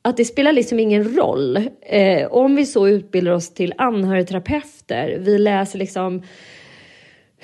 Att 0.01 0.17
det 0.17 0.25
spelar 0.25 0.53
liksom 0.53 0.79
ingen 0.79 1.15
roll. 1.15 1.57
Eh, 1.81 2.27
om 2.31 2.55
vi 2.55 2.65
så 2.65 2.87
utbildar 2.87 3.31
oss 3.31 3.53
till 3.53 3.73
anhörigterapeuter, 3.77 5.17
vi 5.19 5.37
läser 5.37 5.79
liksom 5.79 6.23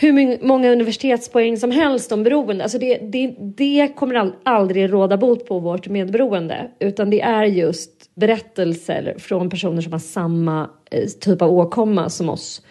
hur 0.02 0.46
många 0.46 0.72
universitetspoäng 0.72 1.58
som 1.58 1.72
helst 1.72 2.12
om 2.12 2.24
beroende. 2.24 2.64
Alltså 2.64 2.78
det, 2.78 2.98
det, 2.98 3.36
det 3.40 3.88
kommer 3.96 4.32
aldrig 4.44 4.94
råda 4.94 5.18
bot 5.18 5.48
på 5.48 5.60
vårt 5.60 5.88
medberoende 5.88 6.72
utan 6.80 7.10
det 7.10 7.22
är 7.22 7.44
just 7.44 8.16
berättelser 8.16 9.16
från 9.18 9.50
personer 9.50 9.82
som 9.82 9.92
har 9.92 10.00
samma 10.00 10.70
eh, 10.92 11.08
typ 11.20 11.42
av 11.42 11.52
åkomma 11.54 12.10
som 12.10 12.30
oss. 12.30 12.62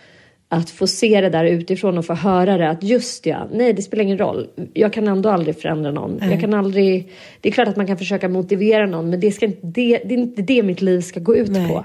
Att 0.49 0.71
få 0.71 0.87
se 0.87 1.21
det 1.21 1.31
där 1.31 1.45
utifrån 1.45 1.99
och 1.99 2.07
få 2.07 2.15
höra 2.15 2.59
det 2.59 2.69
att 2.69 2.83
just 2.83 3.27
ja, 3.27 3.49
nej 3.53 3.73
det 3.73 3.83
spelar 3.83 4.05
ingen 4.05 4.19
roll. 4.19 4.47
Jag 4.75 4.93
kan 4.93 5.09
ändå 5.09 5.29
aldrig 5.29 5.61
förändra 5.61 5.91
någon. 5.91 6.21
Jag 6.31 6.41
kan 6.41 6.55
aldrig, 6.55 7.13
det 7.41 7.49
är 7.49 7.53
klart 7.53 7.69
att 7.69 7.77
man 7.77 7.87
kan 7.87 7.99
försöka 7.99 8.29
motivera 8.29 8.87
någon 8.87 9.11
men 9.11 9.21
det, 9.21 9.33
ska 9.33 9.47
inte, 9.47 9.67
det, 9.67 10.01
det 10.05 10.15
är 10.15 10.19
inte 10.19 10.43
det 10.43 10.63
mitt 10.63 10.83
liv 10.83 11.01
ska 11.01 11.21
gå 11.21 11.37
ut 11.37 11.51
nej. 11.51 11.69
på. 11.69 11.85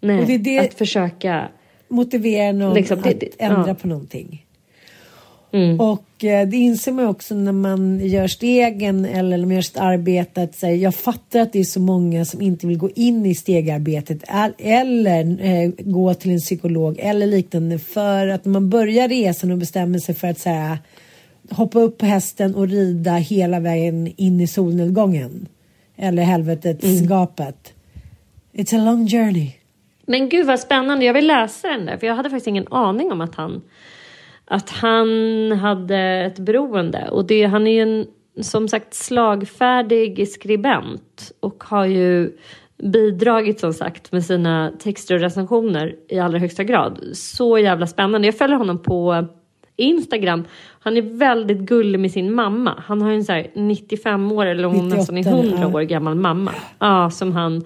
Nej, 0.00 0.24
det 0.26 0.38
det... 0.38 0.58
att 0.58 0.74
försöka 0.74 1.48
motivera 1.88 2.52
någon 2.52 2.74
liksom, 2.74 3.02
det, 3.02 3.10
att 3.10 3.22
ändra 3.38 3.68
ja. 3.68 3.74
på 3.74 3.88
någonting. 3.88 4.46
Mm. 5.52 5.80
Och 5.80 6.24
eh, 6.24 6.48
det 6.48 6.56
inser 6.56 6.92
man 6.92 7.06
också 7.06 7.34
när 7.34 7.52
man 7.52 8.00
gör 8.06 8.26
stegen 8.26 9.04
eller 9.04 9.36
när 9.36 9.46
man 9.46 9.54
gör 9.54 9.62
sitt 9.62 9.76
arbete. 9.76 10.42
Att, 10.42 10.62
här, 10.62 10.70
jag 10.70 10.94
fattar 10.94 11.40
att 11.40 11.52
det 11.52 11.60
är 11.60 11.64
så 11.64 11.80
många 11.80 12.24
som 12.24 12.42
inte 12.42 12.66
vill 12.66 12.78
gå 12.78 12.90
in 12.90 13.26
i 13.26 13.34
stegarbetet 13.34 14.24
eller 14.58 15.44
eh, 15.44 15.70
gå 15.78 16.14
till 16.14 16.30
en 16.30 16.40
psykolog 16.40 16.96
eller 16.98 17.26
liknande. 17.26 17.78
För 17.78 18.28
att 18.28 18.44
när 18.44 18.52
man 18.52 18.70
börjar 18.70 19.08
resan 19.08 19.52
och 19.52 19.58
bestämmer 19.58 19.98
sig 19.98 20.14
för 20.14 20.28
att 20.28 20.38
så 20.38 20.48
här, 20.48 20.78
hoppa 21.50 21.80
upp 21.80 21.98
på 21.98 22.06
hästen 22.06 22.54
och 22.54 22.68
rida 22.68 23.12
hela 23.12 23.60
vägen 23.60 24.12
in 24.16 24.40
i 24.40 24.46
solnedgången. 24.46 25.48
Eller 25.96 26.22
helvetets 26.22 26.84
mm. 26.84 27.06
gapet. 27.06 27.72
It's 28.52 28.74
a 28.74 28.84
long 28.84 29.08
journey. 29.08 29.55
Men 30.06 30.28
gud 30.28 30.46
vad 30.46 30.60
spännande, 30.60 31.04
jag 31.04 31.14
vill 31.14 31.26
läsa 31.26 31.68
den 31.68 31.86
där 31.86 31.96
för 31.96 32.06
jag 32.06 32.14
hade 32.14 32.30
faktiskt 32.30 32.46
ingen 32.46 32.66
aning 32.70 33.12
om 33.12 33.20
att 33.20 33.34
han 33.34 33.62
att 34.44 34.70
han 34.70 35.52
hade 35.52 35.98
ett 35.98 36.38
beroende 36.38 37.08
och 37.10 37.24
det, 37.26 37.44
han 37.44 37.66
är 37.66 37.70
ju 37.70 37.82
en 37.82 38.06
som 38.44 38.68
sagt 38.68 38.94
slagfärdig 38.94 40.28
skribent 40.28 41.32
och 41.40 41.64
har 41.64 41.86
ju 41.86 42.36
bidragit 42.82 43.60
som 43.60 43.72
sagt 43.72 44.12
med 44.12 44.24
sina 44.24 44.72
texter 44.78 45.14
och 45.14 45.20
recensioner 45.20 45.94
i 46.08 46.18
allra 46.18 46.38
högsta 46.38 46.64
grad. 46.64 47.00
Så 47.12 47.58
jävla 47.58 47.86
spännande. 47.86 48.28
Jag 48.28 48.38
följer 48.38 48.56
honom 48.56 48.78
på 48.78 49.26
Instagram. 49.76 50.44
Han 50.80 50.96
är 50.96 51.02
väldigt 51.02 51.58
gullig 51.58 52.00
med 52.00 52.12
sin 52.12 52.34
mamma. 52.34 52.82
Han 52.86 53.02
har 53.02 53.10
en 53.10 53.24
så 53.24 53.42
95 53.54 54.32
år 54.32 54.46
eller 54.46 54.68
hon 54.68 54.88
nästan 54.88 55.18
är 55.18 55.26
100 55.28 55.66
år 55.66 55.82
gammal 55.82 56.14
mamma. 56.14 56.52
Ja, 56.78 57.10
som 57.10 57.32
han 57.32 57.64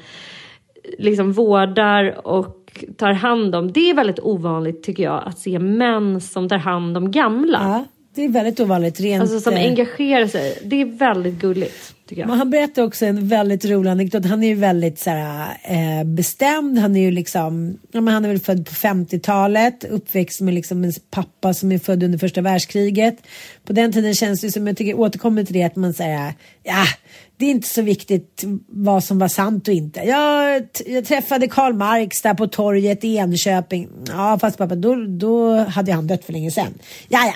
liksom 0.98 1.32
vårdar 1.32 2.26
och 2.26 2.84
tar 2.96 3.12
hand 3.12 3.54
om. 3.54 3.72
Det 3.72 3.90
är 3.90 3.94
väldigt 3.94 4.20
ovanligt 4.20 4.82
tycker 4.82 5.02
jag 5.02 5.22
att 5.26 5.38
se 5.38 5.58
män 5.58 6.20
som 6.20 6.48
tar 6.48 6.58
hand 6.58 6.96
om 6.96 7.10
gamla. 7.10 7.58
Ja, 7.62 7.84
det 8.14 8.24
är 8.24 8.28
väldigt 8.28 8.60
ovanligt. 8.60 9.00
Rent, 9.00 9.22
alltså 9.22 9.40
som 9.40 9.54
eh, 9.54 9.64
engagerar 9.64 10.26
sig. 10.26 10.58
Det 10.64 10.80
är 10.80 10.84
väldigt 10.84 11.34
gulligt. 11.34 11.94
Men 12.16 12.30
han 12.30 12.50
berättar 12.50 12.82
också 12.82 13.06
en 13.06 13.28
väldigt 13.28 13.64
rolig 13.64 13.90
anekdot. 13.90 14.26
Han 14.26 14.42
är 14.42 14.48
ju 14.48 14.54
väldigt 14.54 14.98
så 14.98 15.10
här, 15.10 15.56
eh, 15.64 16.04
bestämd. 16.04 16.78
Han 16.78 16.96
är 16.96 17.00
ju 17.00 17.10
liksom, 17.10 17.78
ja, 17.92 18.00
men 18.00 18.14
han 18.14 18.24
är 18.24 18.28
väl 18.28 18.38
född 18.38 18.66
på 18.66 18.72
50-talet, 18.72 19.84
uppväxt 19.84 20.40
med 20.40 20.54
liksom 20.54 20.84
en 20.84 20.92
pappa 21.10 21.54
som 21.54 21.72
är 21.72 21.78
född 21.78 22.02
under 22.02 22.18
första 22.18 22.40
världskriget. 22.40 23.16
På 23.70 23.74
den 23.74 23.92
tiden 23.92 24.14
känns 24.14 24.40
det 24.40 24.52
som, 24.52 24.66
jag 24.66 24.76
tycker 24.76 24.94
återkommer 24.94 25.44
till 25.44 25.54
det, 25.54 25.62
att 25.62 25.76
man 25.76 25.94
säger 25.94 26.34
ja, 26.62 26.84
det 27.36 27.46
är 27.46 27.50
inte 27.50 27.68
så 27.68 27.82
viktigt 27.82 28.44
vad 28.68 29.04
som 29.04 29.18
var 29.18 29.28
sant 29.28 29.68
och 29.68 29.74
inte. 29.74 30.00
Jag, 30.00 30.62
jag 30.86 31.04
träffade 31.04 31.48
Karl 31.48 31.72
Marx 31.72 32.22
där 32.22 32.34
på 32.34 32.46
torget 32.46 33.04
i 33.04 33.16
Enköping. 33.16 33.88
Ja, 34.08 34.38
fast 34.40 34.58
pappa, 34.58 34.74
då, 34.74 34.94
då 34.94 35.56
hade 35.56 35.92
han 35.92 36.06
dött 36.06 36.24
för 36.24 36.32
länge 36.32 36.50
sedan. 36.50 36.74
Ja, 37.08 37.18
ja. 37.26 37.34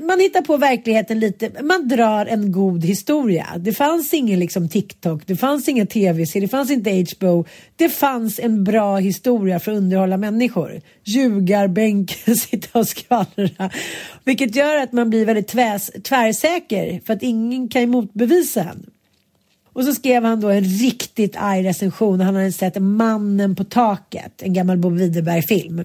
Man 0.00 0.20
hittar 0.20 0.42
på 0.42 0.56
verkligheten 0.56 1.20
lite. 1.20 1.62
Man 1.62 1.88
drar 1.88 2.26
en 2.26 2.52
god 2.52 2.84
historia. 2.84 3.46
Det 3.56 3.72
fanns 3.72 4.14
ingen 4.14 4.40
liksom 4.40 4.68
TikTok, 4.68 5.22
det 5.26 5.36
fanns 5.36 5.68
inga 5.68 5.86
TV-serier, 5.86 6.46
det 6.46 6.50
fanns 6.50 6.70
inte 6.70 7.04
HBO. 7.10 7.44
Det 7.76 7.88
fanns 7.88 8.38
en 8.38 8.64
bra 8.64 8.96
historia 8.96 9.60
för 9.60 9.72
att 9.72 9.78
underhålla 9.78 10.16
människor. 10.16 10.80
Ljugarbänken, 11.04 12.36
sitta 12.36 12.78
och 12.78 12.88
skvallra. 12.88 13.70
Vilket 14.24 14.56
gör 14.56 14.76
att 14.76 14.92
man 14.96 15.10
blir 15.10 15.26
väldigt 15.26 15.48
tvärs, 15.48 15.90
tvärsäker 16.02 17.00
för 17.06 17.12
att 17.12 17.22
ingen 17.22 17.68
kan 17.68 17.80
ju 17.80 17.86
motbevisa 17.86 18.60
en. 18.60 18.90
Och 19.72 19.84
så 19.84 19.94
skrev 19.94 20.24
han 20.24 20.40
då 20.40 20.48
en 20.48 20.64
riktigt 20.64 21.36
arg 21.36 21.62
recension. 21.62 22.20
Han 22.20 22.34
hade 22.34 22.52
sett 22.52 22.82
Mannen 22.82 23.56
på 23.56 23.64
taket, 23.64 24.42
en 24.42 24.52
gammal 24.52 24.78
Bo 24.78 24.88
Widerberg-film. 24.88 25.84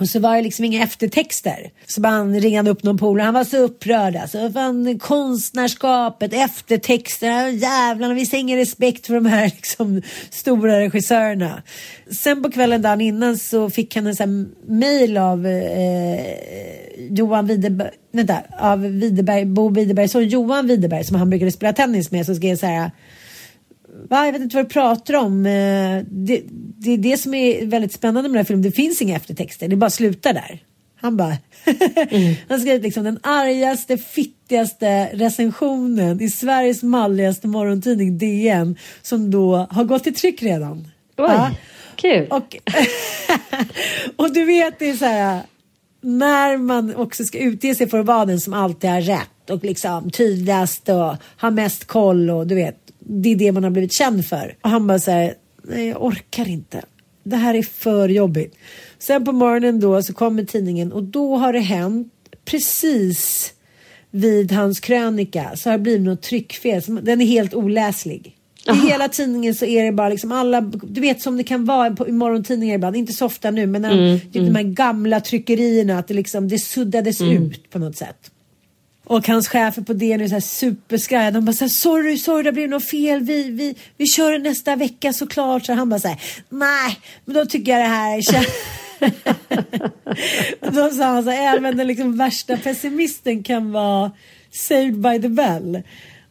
Och 0.00 0.08
så 0.08 0.20
var 0.20 0.36
det 0.36 0.42
liksom 0.42 0.64
inga 0.64 0.82
eftertexter. 0.82 1.70
Så 1.86 2.00
bara 2.00 2.12
han 2.12 2.40
ringade 2.40 2.70
upp 2.70 2.82
någon 2.82 2.98
polare. 2.98 3.24
Han 3.24 3.34
var 3.34 3.44
så 3.44 3.56
upprörd. 3.56 4.16
Alltså, 4.16 4.50
fan, 4.52 4.98
konstnärskapet, 4.98 6.32
eftertexterna, 6.32 7.50
jävlarna 7.50 8.14
visar 8.14 8.38
ingen 8.38 8.58
respekt 8.58 9.06
för 9.06 9.14
de 9.14 9.26
här 9.26 9.44
liksom, 9.56 10.02
stora 10.30 10.80
regissörerna. 10.80 11.62
Sen 12.10 12.42
på 12.42 12.50
kvällen 12.50 12.82
dagen 12.82 13.00
innan 13.00 13.36
så 13.36 13.70
fick 13.70 13.96
han 13.96 14.06
en 14.06 14.16
sån 14.16 14.52
mail 14.66 15.18
av 15.18 15.46
eh, 15.46 16.20
Johan 17.10 17.46
Widerberg, 17.46 17.90
vänta, 18.12 18.42
av 18.58 18.80
Widerberg, 18.80 19.44
Bo 19.44 19.68
Widerberg, 19.68 20.08
så 20.08 20.20
Johan 20.20 20.66
Widerberg 20.66 21.04
som 21.04 21.16
han 21.16 21.30
brukade 21.30 21.52
spela 21.52 21.72
tennis 21.72 22.10
med. 22.10 22.26
Så 22.26 22.34
skrev 22.34 22.56
så 22.56 22.66
här 22.66 22.90
Va, 24.08 24.26
jag 24.26 24.32
vet 24.32 24.42
inte 24.42 24.56
vad 24.56 24.64
du 24.64 24.68
pratar 24.68 25.14
om. 25.14 25.46
Eh, 25.46 26.02
det, 26.10 26.42
det 26.78 26.90
är 26.90 26.98
det 26.98 27.16
som 27.16 27.34
är 27.34 27.66
väldigt 27.66 27.92
spännande 27.92 28.28
med 28.28 28.34
den 28.34 28.36
här 28.36 28.44
filmen. 28.44 28.62
Det 28.62 28.72
finns 28.72 29.02
inga 29.02 29.16
eftertexter. 29.16 29.68
Det 29.68 29.76
bara 29.76 29.90
slutar 29.90 30.32
där. 30.32 30.62
Han 31.00 31.16
bara... 31.16 31.36
mm. 32.10 32.34
Han 32.48 32.60
skrev 32.60 32.82
liksom 32.82 33.04
den 33.04 33.18
argaste, 33.22 33.98
fittigaste 33.98 35.10
recensionen 35.12 36.20
i 36.20 36.30
Sveriges 36.30 36.82
malligaste 36.82 37.48
morgontidning 37.48 38.18
DN 38.18 38.76
som 39.02 39.30
då 39.30 39.56
har 39.70 39.84
gått 39.84 40.06
i 40.06 40.12
tryck 40.12 40.42
redan. 40.42 40.88
Oj, 41.16 41.26
ja. 41.28 41.50
kul. 41.96 42.26
Och, 42.30 42.56
och 44.16 44.32
du 44.32 44.44
vet, 44.44 44.78
det 44.78 44.90
är 44.90 44.96
så 44.96 45.04
här 45.04 45.42
när 46.00 46.56
man 46.56 46.96
också 46.96 47.24
ska 47.24 47.38
utge 47.38 47.74
sig 47.74 47.88
för 47.88 47.98
att 47.98 48.06
vara 48.06 48.24
den 48.24 48.40
som 48.40 48.54
alltid 48.54 48.90
har 48.90 49.00
rätt 49.00 49.28
och 49.50 49.64
liksom 49.64 50.10
tydligast 50.10 50.88
och 50.88 51.16
har 51.36 51.50
mest 51.50 51.84
koll 51.84 52.30
och 52.30 52.46
du 52.46 52.54
vet 52.54 52.76
det 52.98 53.32
är 53.32 53.36
det 53.36 53.52
man 53.52 53.64
har 53.64 53.70
blivit 53.70 53.92
känd 53.92 54.26
för. 54.26 54.56
Och 54.62 54.70
han 54.70 54.86
bara 54.86 54.98
säger 54.98 55.34
nej 55.62 55.88
jag 55.88 56.04
orkar 56.04 56.48
inte. 56.48 56.82
Det 57.22 57.36
här 57.36 57.54
är 57.54 57.62
för 57.62 58.08
jobbigt. 58.08 58.54
Sen 58.98 59.24
på 59.24 59.32
morgonen 59.32 59.80
då 59.80 60.02
så 60.02 60.12
kommer 60.12 60.44
tidningen 60.44 60.92
och 60.92 61.02
då 61.02 61.36
har 61.36 61.52
det 61.52 61.60
hänt 61.60 62.12
precis 62.44 63.52
vid 64.10 64.52
hans 64.52 64.80
krönika 64.80 65.50
så 65.56 65.70
har 65.70 65.78
det 65.78 65.82
blivit 65.82 66.02
något 66.02 66.22
tryckfel. 66.22 66.82
Den 67.02 67.20
är 67.20 67.26
helt 67.26 67.54
oläslig. 67.54 68.36
I 68.66 68.88
hela 68.88 69.08
tidningen 69.08 69.54
så 69.54 69.64
är 69.64 69.84
det 69.84 69.92
bara 69.92 70.08
liksom 70.08 70.32
alla, 70.32 70.60
du 70.60 71.00
vet 71.00 71.22
som 71.22 71.36
det 71.36 71.44
kan 71.44 71.64
vara 71.64 71.90
på, 71.90 72.08
i 72.08 72.12
morgontidningar 72.12 72.74
ibland, 72.74 72.96
inte 72.96 73.12
så 73.12 73.26
ofta 73.26 73.50
nu, 73.50 73.66
men 73.66 73.82
när 73.82 73.92
mm, 73.92 74.20
de, 74.32 74.38
mm. 74.38 74.52
de 74.52 74.58
här 74.58 74.74
gamla 74.74 75.20
tryckerierna, 75.20 75.98
att 75.98 76.08
det 76.08 76.14
liksom 76.14 76.48
det 76.48 76.58
suddades 76.58 77.20
mm. 77.20 77.42
ut 77.42 77.70
på 77.70 77.78
något 77.78 77.96
sätt. 77.96 78.30
Och 79.10 79.28
hans 79.28 79.48
chefer 79.48 79.82
på 79.82 79.92
DN 79.92 80.20
är 80.20 80.28
så 80.28 80.34
här 80.34 80.40
superskraja. 80.40 81.30
De 81.30 81.44
bara 81.44 81.52
så 81.52 81.64
här, 81.64 81.68
sorry, 81.68 82.18
sorry, 82.18 82.42
det 82.42 82.52
blev 82.52 82.68
något 82.68 82.84
fel. 82.84 83.20
Vi, 83.20 83.50
vi, 83.50 83.74
vi 83.96 84.06
kör 84.06 84.38
nästa 84.38 84.76
vecka 84.76 85.12
såklart. 85.12 85.66
Så 85.66 85.72
han 85.72 85.88
bara 85.88 86.00
så 86.00 86.08
här, 86.08 86.20
nej, 86.48 86.98
men 87.24 87.34
då 87.34 87.46
tycker 87.46 87.72
jag 87.72 87.80
det 87.80 87.88
här 87.88 88.18
är 88.18 88.46
Då 90.72 90.90
sa 90.90 91.04
han 91.04 91.24
så 91.24 91.30
här, 91.30 91.56
även 91.56 91.76
den 91.76 91.86
liksom 91.86 92.16
värsta 92.16 92.56
pessimisten 92.56 93.42
kan 93.42 93.72
vara 93.72 94.10
saved 94.50 95.00
by 95.00 95.22
the 95.22 95.28
bell. 95.28 95.82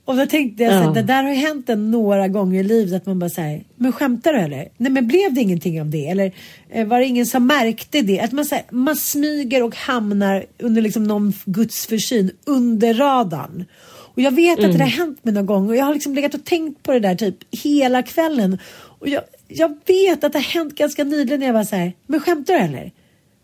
Och 0.09 0.15
då 0.15 0.25
tänkte 0.25 0.63
jag, 0.63 0.83
så 0.83 0.89
ja. 0.89 0.93
det 0.93 1.01
där 1.01 1.23
har 1.23 1.33
hänt 1.33 1.69
en 1.69 1.91
några 1.91 2.27
gånger 2.27 2.59
i 2.59 2.63
livet 2.63 2.93
att 3.01 3.05
man 3.05 3.19
bara 3.19 3.29
säger, 3.29 3.63
men 3.75 3.91
skämtar 3.91 4.33
du 4.33 4.39
eller? 4.39 4.67
Nej 4.77 4.91
men 4.91 5.07
blev 5.07 5.33
det 5.33 5.41
ingenting 5.41 5.81
av 5.81 5.89
det? 5.89 6.07
Eller 6.07 6.31
eh, 6.69 6.87
var 6.87 6.99
det 6.99 7.05
ingen 7.05 7.25
som 7.25 7.47
märkte 7.47 8.01
det? 8.01 8.19
Att 8.19 8.31
man, 8.31 8.45
här, 8.51 8.61
man 8.69 8.95
smyger 8.95 9.63
och 9.63 9.75
hamnar 9.75 10.45
under 10.59 10.81
liksom 10.81 11.03
någon 11.03 11.33
guds 11.45 11.87
försyn 11.87 12.31
under 12.45 12.93
radarn. 12.93 13.65
Och 13.87 14.21
jag 14.21 14.31
vet 14.31 14.59
mm. 14.59 14.71
att 14.71 14.77
det 14.77 14.83
har 14.83 14.91
hänt 14.91 15.25
mig 15.25 15.33
någon 15.33 15.45
gång 15.45 15.69
och 15.69 15.75
jag 15.75 15.85
har 15.85 15.93
liksom 15.93 16.15
legat 16.15 16.33
och 16.33 16.45
tänkt 16.45 16.83
på 16.83 16.91
det 16.91 16.99
där 16.99 17.15
typ 17.15 17.35
hela 17.51 18.03
kvällen. 18.03 18.57
Och 18.99 19.09
jag, 19.09 19.23
jag 19.47 19.77
vet 19.85 20.23
att 20.23 20.31
det 20.31 20.39
har 20.39 20.43
hänt 20.43 20.75
ganska 20.75 21.03
nyligen 21.03 21.39
när 21.39 21.47
jag 21.47 21.53
var 21.53 21.63
så 21.63 21.75
här, 21.75 21.93
men 22.07 22.19
skämtar 22.19 22.53
du 22.53 22.59
eller? 22.59 22.91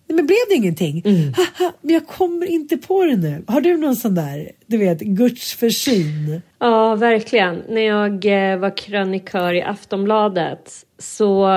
Nej, 0.07 0.15
men 0.15 0.25
blev 0.25 0.37
det 0.49 0.55
ingenting? 0.55 1.01
Mm. 1.05 1.33
men 1.81 1.93
jag 1.93 2.07
kommer 2.07 2.45
inte 2.45 2.77
på 2.77 3.05
det 3.05 3.15
nu. 3.15 3.43
Har 3.47 3.61
du 3.61 3.77
någon 3.77 3.95
sån 3.95 4.15
där, 4.15 4.51
du 4.65 4.77
vet, 4.77 4.99
Guds 4.99 5.53
försyn? 5.53 6.41
Ja, 6.59 6.95
verkligen. 6.95 7.63
När 7.69 7.81
jag 7.81 8.25
eh, 8.25 8.57
var 8.57 8.77
krönikör 8.77 9.53
i 9.53 9.61
Aftonbladet 9.61 10.71
så 10.99 11.49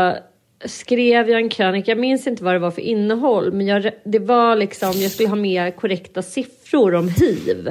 skrev 0.65 1.31
jag 1.31 1.41
en 1.41 1.49
krönika. 1.49 1.91
Jag 1.91 1.99
minns 1.99 2.27
inte 2.27 2.45
vad 2.45 2.55
det 2.55 2.59
var 2.59 2.71
för 2.71 2.83
innehåll, 2.83 3.53
men 3.53 3.67
jag, 3.67 3.91
det 4.05 4.19
var 4.19 4.57
liksom, 4.57 4.93
jag 4.93 5.11
skulle 5.11 5.29
ha 5.29 5.37
med 5.37 5.77
korrekta 5.77 6.23
siffror 6.23 6.95
om 6.95 7.09
hiv. 7.09 7.69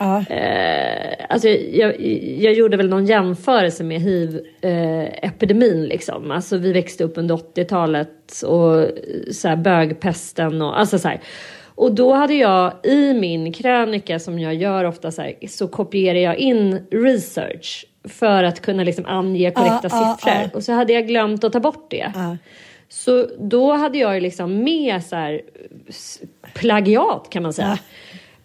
Ja. 0.00 0.24
Eh, 0.26 1.26
alltså 1.28 1.48
jag, 1.48 2.00
jag, 2.40 2.52
gjorde 2.52 2.76
väl 2.76 2.88
någon 2.88 3.06
jämförelse 3.06 3.84
med 3.84 4.00
hiv-epidemin. 4.00 5.82
Eh, 5.82 5.88
liksom. 5.88 6.30
Alltså 6.30 6.56
vi 6.56 6.72
växte 6.72 7.04
upp 7.04 7.18
under 7.18 7.34
80-talet 7.34 8.42
och 8.42 8.88
så 9.34 9.48
här, 9.48 9.56
bögpesten 9.56 10.62
och 10.62 10.78
alltså 10.80 10.98
så 10.98 11.08
här. 11.08 11.20
Och 11.74 11.94
då 11.94 12.12
hade 12.12 12.34
jag 12.34 12.72
i 12.82 13.14
min 13.14 13.52
krönika 13.52 14.18
som 14.18 14.38
jag 14.38 14.54
gör 14.54 14.84
ofta 14.84 15.10
så, 15.10 15.22
här, 15.22 15.34
så 15.48 15.68
kopierar 15.68 16.18
jag 16.18 16.36
in 16.36 16.86
research 16.90 17.86
för 18.08 18.44
att 18.44 18.60
kunna 18.60 18.84
liksom 18.84 19.06
ange 19.06 19.50
korrekta 19.50 19.88
uh, 19.88 20.16
siffror. 20.16 20.44
Uh, 20.44 20.50
och 20.52 20.64
så 20.64 20.72
hade 20.72 20.92
jag 20.92 21.06
glömt 21.06 21.44
att 21.44 21.52
ta 21.52 21.60
bort 21.60 21.90
det. 21.90 22.12
Så 22.88 23.26
då 23.38 23.72
hade 23.72 23.98
jag 23.98 24.22
liksom 24.22 24.64
med 24.64 25.04
så 25.04 25.16
här, 25.16 25.42
plagiat 26.54 27.30
kan 27.30 27.42
man 27.42 27.52
säga. 27.52 27.78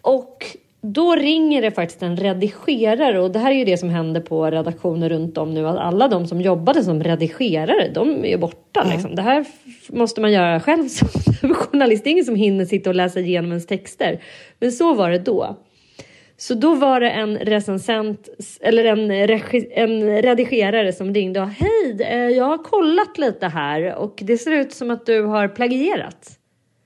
Och 0.00 0.56
då 0.80 1.14
ringer 1.14 1.62
det 1.62 1.70
faktiskt 1.70 2.02
en 2.02 2.16
redigerare 2.16 3.20
och 3.20 3.30
det 3.30 3.38
här 3.38 3.50
är 3.50 3.54
ju 3.54 3.64
det 3.64 3.76
som 3.76 3.88
händer 3.88 4.20
på 4.20 4.50
redaktioner 4.50 5.08
runt 5.08 5.38
om 5.38 5.54
nu. 5.54 5.68
Att 5.68 5.76
alla 5.76 6.08
de 6.08 6.26
som 6.26 6.40
jobbade 6.40 6.84
som 6.84 7.02
redigerare, 7.02 7.88
de 7.94 8.24
är 8.24 8.28
ju 8.28 8.38
borta. 8.38 8.80
Mm. 8.80 8.92
Liksom. 8.92 9.14
Det 9.14 9.22
här 9.22 9.44
måste 9.88 10.20
man 10.20 10.32
göra 10.32 10.60
själv 10.60 10.88
som 10.88 11.08
journalist. 11.54 12.04
Det 12.04 12.10
är 12.10 12.12
ingen 12.12 12.24
som 12.24 12.36
hinner 12.36 12.64
sitta 12.64 12.90
och 12.90 12.96
läsa 12.96 13.20
igenom 13.20 13.50
ens 13.50 13.66
texter. 13.66 14.22
Men 14.58 14.72
så 14.72 14.94
var 14.94 15.10
det 15.10 15.18
då. 15.18 15.56
Så 16.38 16.54
då 16.54 16.74
var 16.74 17.00
det 17.00 17.10
en 17.10 17.38
recensent, 17.38 18.28
eller 18.60 18.84
en, 18.84 19.10
en 19.70 20.22
redigerare 20.22 20.92
som 20.92 21.14
ringde 21.14 21.40
och 21.40 21.48
hej, 21.48 21.96
eh, 22.00 22.28
jag 22.28 22.44
har 22.44 22.58
kollat 22.58 23.18
lite 23.18 23.46
här 23.46 23.94
och 23.94 24.18
det 24.22 24.38
ser 24.38 24.52
ut 24.52 24.72
som 24.72 24.90
att 24.90 25.06
du 25.06 25.22
har 25.22 25.48
plagierat. 25.48 26.35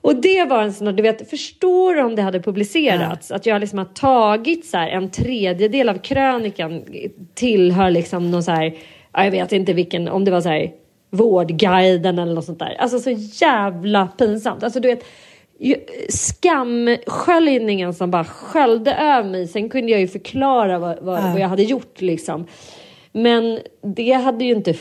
Och 0.02 0.16
det 0.16 0.44
var 0.44 0.62
en 0.62 0.72
sån, 0.72 0.96
du 0.96 1.02
vet, 1.02 1.30
förstår 1.30 1.94
du 1.94 2.02
om 2.02 2.16
det 2.16 2.22
hade 2.22 2.40
publicerats? 2.40 3.30
Ja. 3.30 3.36
Att 3.36 3.46
jag 3.46 3.60
liksom 3.60 3.78
har 3.78 3.86
tagit 3.86 4.66
så 4.66 4.76
här, 4.76 4.88
en 4.88 5.10
tredjedel 5.10 5.88
av 5.88 5.98
krönikan 5.98 6.84
tillhör 7.34 7.90
liksom 7.90 8.30
någon 8.30 8.42
så 8.42 8.50
här, 8.50 8.74
jag 9.12 9.30
vet 9.30 9.52
inte 9.52 9.72
vilken, 9.72 10.08
om 10.08 10.24
det 10.24 10.30
var 10.30 10.40
så 10.40 10.48
här 10.48 10.72
Vårdguiden 11.10 12.18
eller 12.18 12.34
något 12.34 12.44
sånt 12.44 12.58
där. 12.58 12.76
Alltså 12.78 12.98
så 12.98 13.10
jävla 13.44 14.06
pinsamt. 14.06 14.62
Alltså 14.62 14.80
du 14.80 14.88
vet, 14.88 15.04
skamsköljningen 16.08 17.94
som 17.94 18.10
bara 18.10 18.24
sköljde 18.24 18.94
över 18.94 19.30
mig. 19.30 19.46
Sen 19.46 19.68
kunde 19.68 19.92
jag 19.92 20.00
ju 20.00 20.08
förklara 20.08 20.78
vad, 20.78 20.98
vad, 21.00 21.18
ja. 21.18 21.30
vad 21.32 21.40
jag 21.40 21.48
hade 21.48 21.62
gjort 21.62 22.00
liksom. 22.00 22.46
Men 23.12 23.58
det 23.96 24.12
hade 24.12 24.44
ju 24.44 24.54
inte 24.54 24.74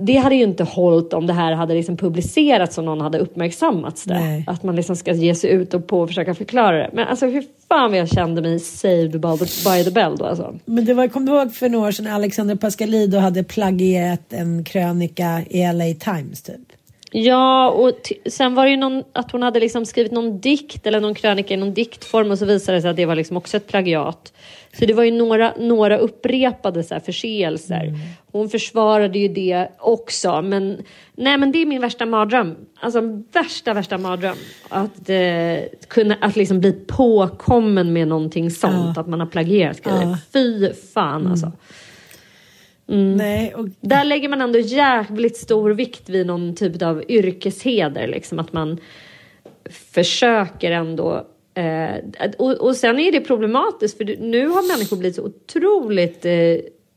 det 0.00 0.16
hade 0.16 0.34
ju 0.34 0.42
inte 0.42 0.64
hållit 0.64 1.12
om 1.12 1.26
det 1.26 1.32
här 1.32 1.52
hade 1.52 1.74
liksom 1.74 1.96
publicerats 1.96 2.78
och 2.78 2.84
någon 2.84 3.00
hade 3.00 3.18
uppmärksammats 3.18 4.04
det. 4.04 4.18
Nej. 4.18 4.44
Att 4.46 4.62
man 4.62 4.76
liksom 4.76 4.96
ska 4.96 5.12
ge 5.12 5.34
sig 5.34 5.50
ut 5.50 5.74
och 5.74 5.86
på 5.86 6.00
och 6.00 6.08
försöka 6.08 6.34
förklara 6.34 6.76
det. 6.76 6.90
Men 6.92 7.08
alltså 7.08 7.26
hur 7.26 7.44
fan 7.68 7.90
vad 7.90 8.00
jag 8.00 8.08
kände 8.08 8.42
mig 8.42 8.58
saved 8.58 9.20
by 9.20 9.38
the, 9.38 9.70
by 9.70 9.84
the 9.84 9.90
bell 9.90 10.16
då 10.16 10.24
alltså. 10.24 10.54
Men 10.64 10.84
det 10.84 10.94
var, 10.94 11.08
kom 11.08 11.26
du 11.26 11.32
ihåg 11.32 11.54
för 11.54 11.68
några 11.68 11.88
år 11.88 11.92
sedan 11.92 12.06
Alexander 12.06 12.56
Pascalido 12.56 13.18
hade 13.18 13.44
plagierat 13.44 14.32
en 14.32 14.64
krönika 14.64 15.42
i 15.50 15.72
LA 15.72 15.94
Times 16.14 16.42
typ? 16.42 16.72
Ja, 17.10 17.70
och 17.70 18.12
sen 18.26 18.54
var 18.54 18.64
det 18.64 18.70
ju 18.70 18.76
någon, 18.76 19.02
att 19.12 19.32
hon 19.32 19.42
hade 19.42 19.60
liksom 19.60 19.86
skrivit 19.86 20.12
någon 20.12 20.40
dikt 20.40 20.86
eller 20.86 21.00
någon 21.00 21.14
krönika 21.14 21.54
i 21.54 21.56
någon 21.56 21.74
diktform 21.74 22.30
och 22.30 22.38
så 22.38 22.44
visade 22.44 22.78
det 22.78 22.82
sig 22.82 22.90
att 22.90 22.96
det 22.96 23.06
var 23.06 23.14
liksom 23.14 23.36
också 23.36 23.56
ett 23.56 23.66
plagiat. 23.66 24.32
Så 24.78 24.86
det 24.86 24.94
var 24.94 25.04
ju 25.04 25.10
några, 25.10 25.54
några 25.58 25.98
upprepade 25.98 26.82
så 26.82 26.94
här 26.94 27.00
förseelser. 27.00 27.84
Mm. 27.84 28.00
Hon 28.32 28.48
försvarade 28.48 29.18
ju 29.18 29.28
det 29.28 29.68
också. 29.78 30.42
Men, 30.42 30.82
nej, 31.14 31.38
men 31.38 31.52
det 31.52 31.62
är 31.62 31.66
min 31.66 31.80
värsta 31.80 32.06
mardröm. 32.06 32.56
Alltså 32.80 33.00
värsta, 33.32 33.74
värsta 33.74 33.98
mardröm. 33.98 34.36
Att, 34.68 35.08
eh, 35.08 35.58
kunna, 35.88 36.16
att 36.20 36.36
liksom 36.36 36.60
bli 36.60 36.72
påkommen 36.72 37.92
med 37.92 38.08
någonting 38.08 38.50
sånt. 38.50 38.92
Ja. 38.96 39.00
Att 39.00 39.08
man 39.08 39.20
har 39.20 39.26
plagierat 39.26 39.82
grejer. 39.82 40.02
Ja. 40.02 40.18
Fy 40.32 40.72
fan 40.94 41.20
mm. 41.20 41.32
alltså. 41.32 41.52
Mm. 42.88 43.16
Nej, 43.16 43.54
och... 43.54 43.68
Där 43.80 44.04
lägger 44.04 44.28
man 44.28 44.40
ändå 44.40 44.58
jävligt 44.58 45.36
stor 45.36 45.70
vikt 45.70 46.08
vid 46.08 46.26
någon 46.26 46.54
typ 46.54 46.82
av 46.82 47.04
yrkesheder. 47.08 48.08
Liksom, 48.08 48.38
att 48.38 48.52
man 48.52 48.78
försöker 49.70 50.72
ändå 50.72 51.26
Eh, 51.56 52.00
och, 52.38 52.52
och 52.52 52.76
sen 52.76 52.98
är 52.98 53.12
det 53.12 53.20
problematiskt 53.20 53.96
för 53.96 54.16
nu 54.20 54.48
har 54.48 54.76
människor 54.76 54.96
blivit 54.96 55.16
så 55.16 55.24
otroligt 55.24 56.24
eh, 56.24 56.32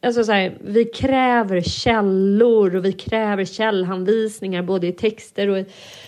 Alltså 0.01 0.23
så 0.23 0.31
här, 0.31 0.57
vi 0.61 0.85
kräver 0.85 1.61
källor 1.61 2.75
och 2.75 2.85
vi 2.85 2.91
kräver 2.91 3.45
källhanvisningar 3.45 4.61
både 4.61 4.87
i 4.87 4.91
texter 4.91 5.47
och 5.47 5.59
i, 5.59 5.65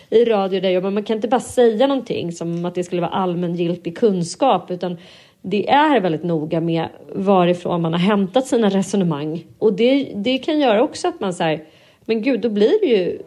i 0.10 0.26
radio. 0.26 0.62
Där 0.62 0.70
jag, 0.70 0.94
man 0.94 1.04
kan 1.04 1.16
inte 1.16 1.28
bara 1.28 1.42
säga 1.42 1.88
någonting 1.88 2.32
som 2.32 2.66
att 2.66 2.76
det 2.76 2.84
skulle 2.84 3.02
vara 3.02 3.12
allmängiltig 3.12 3.98
kunskap 3.98 4.72
utan 4.72 4.98
det 5.42 5.70
är 5.70 6.00
väldigt 6.00 6.24
noga 6.24 6.62
med 6.62 6.90
varifrån 7.16 7.82
man 7.82 7.94
har 7.94 8.00
hämtat 8.00 8.48
sina 8.48 8.70
resonemang. 8.70 9.46
Och 9.58 9.74
det, 9.74 10.12
det 10.16 10.38
kan 10.38 10.60
göra 10.60 10.84
också 10.84 11.08
att 11.08 11.20
man 11.20 11.34
säger 11.34 11.64
men 12.06 12.22
gud, 12.22 12.42
då 12.42 12.50
blir 12.50 12.80
det 12.82 12.88
ju 12.88 13.20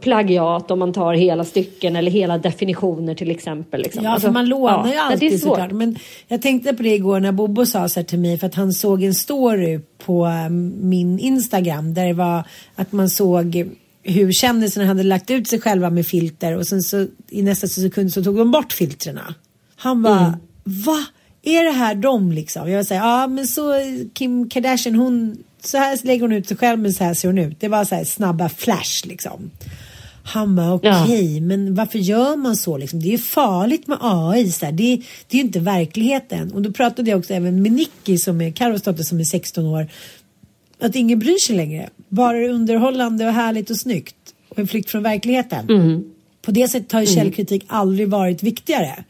plagiat 0.00 0.70
om 0.70 0.78
man 0.78 0.92
tar 0.92 1.14
hela 1.14 1.44
stycken 1.44 1.96
eller 1.96 2.10
hela 2.10 2.38
definitioner 2.38 3.14
till 3.14 3.30
exempel. 3.30 3.82
Liksom. 3.82 4.04
Ja, 4.04 4.10
alltså, 4.10 4.28
för 4.28 4.32
man 4.32 4.48
lånar 4.48 4.86
ja, 4.86 4.92
ju 4.92 4.98
alltid 4.98 5.40
såklart. 5.40 5.72
Men 5.72 5.96
jag 6.28 6.42
tänkte 6.42 6.74
på 6.74 6.82
det 6.82 6.94
igår 6.94 7.20
när 7.20 7.32
Bobo 7.32 7.66
sa 7.66 7.88
så 7.88 8.00
här 8.00 8.04
till 8.04 8.18
mig 8.18 8.38
för 8.38 8.46
att 8.46 8.54
han 8.54 8.72
såg 8.72 9.02
en 9.02 9.14
story 9.14 9.80
på 10.04 10.26
um, 10.26 10.88
min 10.88 11.18
Instagram 11.18 11.94
där 11.94 12.06
det 12.06 12.12
var 12.12 12.44
att 12.74 12.92
man 12.92 13.10
såg 13.10 13.70
hur 14.02 14.32
kändisarna 14.32 14.86
hade 14.86 15.02
lagt 15.02 15.30
ut 15.30 15.48
sig 15.48 15.60
själva 15.60 15.90
med 15.90 16.06
filter 16.06 16.56
och 16.56 16.66
sen 16.66 16.82
så 16.82 17.06
i 17.28 17.42
nästa 17.42 17.66
sekund 17.66 18.12
så 18.12 18.24
tog 18.24 18.36
de 18.36 18.50
bort 18.50 18.72
filtrerna. 18.72 19.34
Han 19.76 20.02
bara, 20.02 20.26
mm. 20.26 20.38
va? 20.64 21.04
Är 21.42 21.64
det 21.64 21.70
här 21.70 21.94
de 21.94 22.32
liksom? 22.32 22.70
Jag 22.70 22.86
säger, 22.86 23.02
ja 23.02 23.26
men 23.26 23.46
så 23.46 23.72
Kim 24.14 24.48
Kardashian 24.48 24.94
hon 24.94 25.36
så 25.64 25.78
här 25.78 25.98
lägger 26.02 26.22
hon 26.22 26.32
ut 26.32 26.48
sig 26.48 26.56
själv 26.56 26.78
men 26.78 26.92
så 26.92 27.04
här 27.04 27.14
ser 27.14 27.28
hon 27.28 27.38
ut. 27.38 27.60
Det 27.60 27.68
var 27.68 27.84
så 27.84 27.94
här 27.94 28.04
snabba 28.04 28.48
flash 28.48 29.06
liksom. 29.06 29.50
Han 30.24 30.56
bara 30.56 30.74
okej, 30.74 31.02
okay, 31.02 31.34
ja. 31.34 31.40
men 31.40 31.74
varför 31.74 31.98
gör 31.98 32.36
man 32.36 32.56
så 32.56 32.78
liksom? 32.78 33.00
Det 33.00 33.14
är 33.14 33.18
farligt 33.18 33.86
med 33.86 33.98
AI. 34.00 34.52
Så 34.52 34.64
här. 34.64 34.72
Det, 34.72 34.96
det 35.28 35.36
är 35.36 35.38
ju 35.38 35.40
inte 35.40 35.60
verkligheten. 35.60 36.52
Och 36.52 36.62
då 36.62 36.72
pratade 36.72 37.10
jag 37.10 37.18
också 37.18 37.34
även 37.34 37.62
med 37.62 37.72
Nicky 37.72 38.18
som 38.18 38.40
är 38.40 38.50
Carros 38.50 38.82
dotter 38.82 39.02
som 39.02 39.20
är 39.20 39.24
16 39.24 39.66
år. 39.66 39.88
Att 40.80 40.96
ingen 40.96 41.18
bryr 41.18 41.38
sig 41.38 41.56
längre. 41.56 41.90
Bara 42.08 42.32
det 42.38 42.44
är 42.44 42.48
underhållande 42.48 43.26
och 43.26 43.32
härligt 43.32 43.70
och 43.70 43.76
snyggt. 43.76 44.16
Och 44.48 44.58
en 44.58 44.66
flykt 44.66 44.90
från 44.90 45.02
verkligheten. 45.02 45.70
Mm. 45.70 46.04
På 46.42 46.50
det 46.50 46.68
sättet 46.68 46.92
har 46.92 47.00
ju 47.00 47.06
mm. 47.06 47.16
källkritik 47.16 47.64
aldrig 47.66 48.08
varit 48.08 48.42
viktigare. 48.42 49.04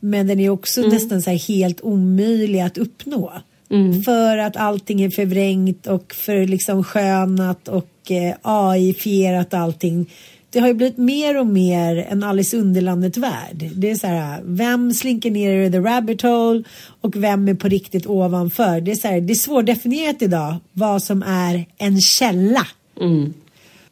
Men 0.00 0.26
den 0.26 0.40
är 0.40 0.50
också 0.50 0.80
mm. 0.80 0.92
nästan 0.92 1.22
så 1.22 1.30
helt 1.30 1.80
omöjlig 1.80 2.60
att 2.60 2.78
uppnå. 2.78 3.32
Mm. 3.70 4.02
För 4.02 4.38
att 4.38 4.56
allting 4.56 5.02
är 5.02 5.10
förvrängt 5.10 5.86
och 5.86 6.14
för 6.14 6.46
liksom 6.46 6.84
skönat 6.84 7.68
och 7.68 8.10
eh, 8.10 8.34
AI-fierat 8.42 9.54
allting. 9.54 10.10
Det 10.50 10.60
har 10.60 10.68
ju 10.68 10.74
blivit 10.74 10.98
mer 10.98 11.38
och 11.38 11.46
mer 11.46 11.96
en 11.96 12.22
Alice 12.22 12.56
Underlandet-värld. 12.56 13.70
Det 13.74 13.90
är 13.90 13.94
så 13.94 14.06
här, 14.06 14.40
vem 14.44 14.92
slinker 14.92 15.30
ner 15.30 15.62
i 15.62 15.72
the 15.72 15.78
rabbit 15.78 16.22
hole 16.22 16.62
och 17.00 17.24
vem 17.24 17.48
är 17.48 17.54
på 17.54 17.68
riktigt 17.68 18.06
ovanför. 18.06 18.80
Det 18.80 18.90
är, 18.90 18.96
så 18.96 19.08
här, 19.08 19.20
det 19.20 19.32
är 19.32 19.34
svårdefinierat 19.34 20.22
idag 20.22 20.56
vad 20.72 21.02
som 21.02 21.22
är 21.22 21.66
en 21.78 22.00
källa. 22.00 22.66
Mm. 23.00 23.34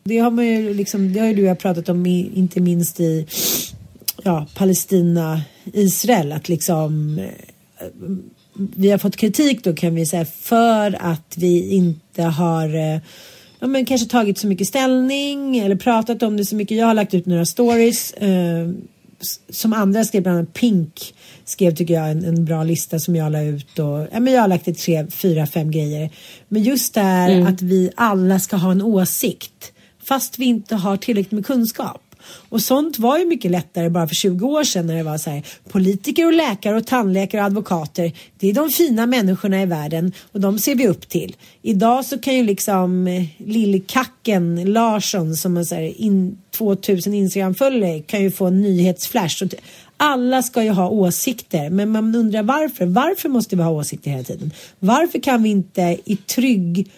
Det 0.04 0.18
har 0.18 0.30
man 0.30 0.46
ju 0.46 0.74
liksom, 0.74 1.12
det 1.12 1.20
har 1.20 1.26
ju 1.26 1.34
du 1.34 1.42
och 1.42 1.48
jag 1.48 1.58
pratat 1.58 1.88
om, 1.88 2.06
inte 2.06 2.60
minst 2.60 3.00
i 3.00 3.26
ja, 4.22 4.46
Palestina, 4.54 5.40
Israel, 5.64 6.32
att 6.32 6.48
liksom 6.48 7.18
eh, 7.18 7.86
vi 8.58 8.90
har 8.90 8.98
fått 8.98 9.16
kritik 9.16 9.64
då 9.64 9.74
kan 9.74 9.94
vi 9.94 10.06
säga 10.06 10.24
för 10.24 10.96
att 11.00 11.34
vi 11.36 11.74
inte 11.74 12.22
har 12.22 12.74
eh, 12.74 13.00
ja, 13.58 13.66
men 13.66 13.84
kanske 13.84 14.08
tagit 14.08 14.38
så 14.38 14.46
mycket 14.46 14.66
ställning 14.66 15.58
eller 15.58 15.76
pratat 15.76 16.22
om 16.22 16.36
det 16.36 16.44
så 16.44 16.56
mycket. 16.56 16.76
Jag 16.76 16.86
har 16.86 16.94
lagt 16.94 17.14
ut 17.14 17.26
några 17.26 17.46
stories 17.46 18.12
eh, 18.12 18.68
som 19.50 19.72
andra 19.72 20.04
skrev, 20.04 20.22
bland 20.22 20.38
annat 20.38 20.54
Pink 20.54 21.14
skrev 21.44 21.74
tycker 21.74 21.94
jag 21.94 22.10
en, 22.10 22.24
en, 22.24 22.44
bra 22.44 22.64
lista 22.64 22.98
som 22.98 23.16
jag 23.16 23.32
la 23.32 23.42
ut 23.42 23.78
och 23.78 24.06
ja, 24.12 24.20
men 24.20 24.32
jag 24.32 24.40
har 24.40 24.48
lagt 24.48 24.68
ut 24.68 24.78
tre, 24.78 25.06
fyra, 25.10 25.46
fem 25.46 25.70
grejer. 25.70 26.10
Men 26.48 26.62
just 26.62 26.94
det 26.94 27.00
här 27.00 27.30
mm. 27.30 27.46
att 27.46 27.62
vi 27.62 27.90
alla 27.96 28.38
ska 28.38 28.56
ha 28.56 28.70
en 28.70 28.82
åsikt 28.82 29.72
fast 30.08 30.38
vi 30.38 30.44
inte 30.44 30.74
har 30.74 30.96
tillräckligt 30.96 31.32
med 31.32 31.46
kunskap. 31.46 32.07
Och 32.48 32.60
sånt 32.60 32.98
var 32.98 33.18
ju 33.18 33.24
mycket 33.24 33.50
lättare 33.50 33.90
bara 33.90 34.08
för 34.08 34.14
20 34.14 34.46
år 34.46 34.64
sedan 34.64 34.86
när 34.86 34.96
det 34.96 35.02
var 35.02 35.18
så 35.18 35.30
här 35.30 35.42
politiker 35.68 36.26
och 36.26 36.32
läkare 36.32 36.76
och 36.76 36.86
tandläkare 36.86 37.40
och 37.40 37.46
advokater. 37.46 38.12
Det 38.38 38.50
är 38.50 38.54
de 38.54 38.70
fina 38.70 39.06
människorna 39.06 39.62
i 39.62 39.66
världen 39.66 40.12
och 40.32 40.40
de 40.40 40.58
ser 40.58 40.74
vi 40.74 40.88
upp 40.88 41.08
till. 41.08 41.36
Idag 41.62 42.04
så 42.04 42.18
kan 42.18 42.34
ju 42.34 42.42
liksom 42.42 43.06
eh, 43.06 43.24
lillkacken 43.36 44.72
Larsson 44.72 45.36
som 45.36 45.56
har 45.56 45.64
så 45.64 45.74
här, 45.74 46.00
in, 46.00 46.38
2000 46.50 47.14
Instagram-följare 47.14 48.00
kan 48.00 48.22
ju 48.22 48.30
få 48.30 48.46
en 48.46 48.62
nyhetsflash. 48.62 49.44
Alla 49.96 50.42
ska 50.42 50.62
ju 50.62 50.70
ha 50.70 50.88
åsikter, 50.88 51.70
men 51.70 51.90
man 51.90 52.14
undrar 52.14 52.42
varför. 52.42 52.86
Varför 52.86 53.28
måste 53.28 53.56
vi 53.56 53.62
ha 53.62 53.70
åsikter 53.70 54.10
hela 54.10 54.24
tiden? 54.24 54.52
Varför 54.78 55.18
kan 55.18 55.42
vi 55.42 55.48
inte 55.48 55.98
i 56.04 56.16
trygg 56.16 56.90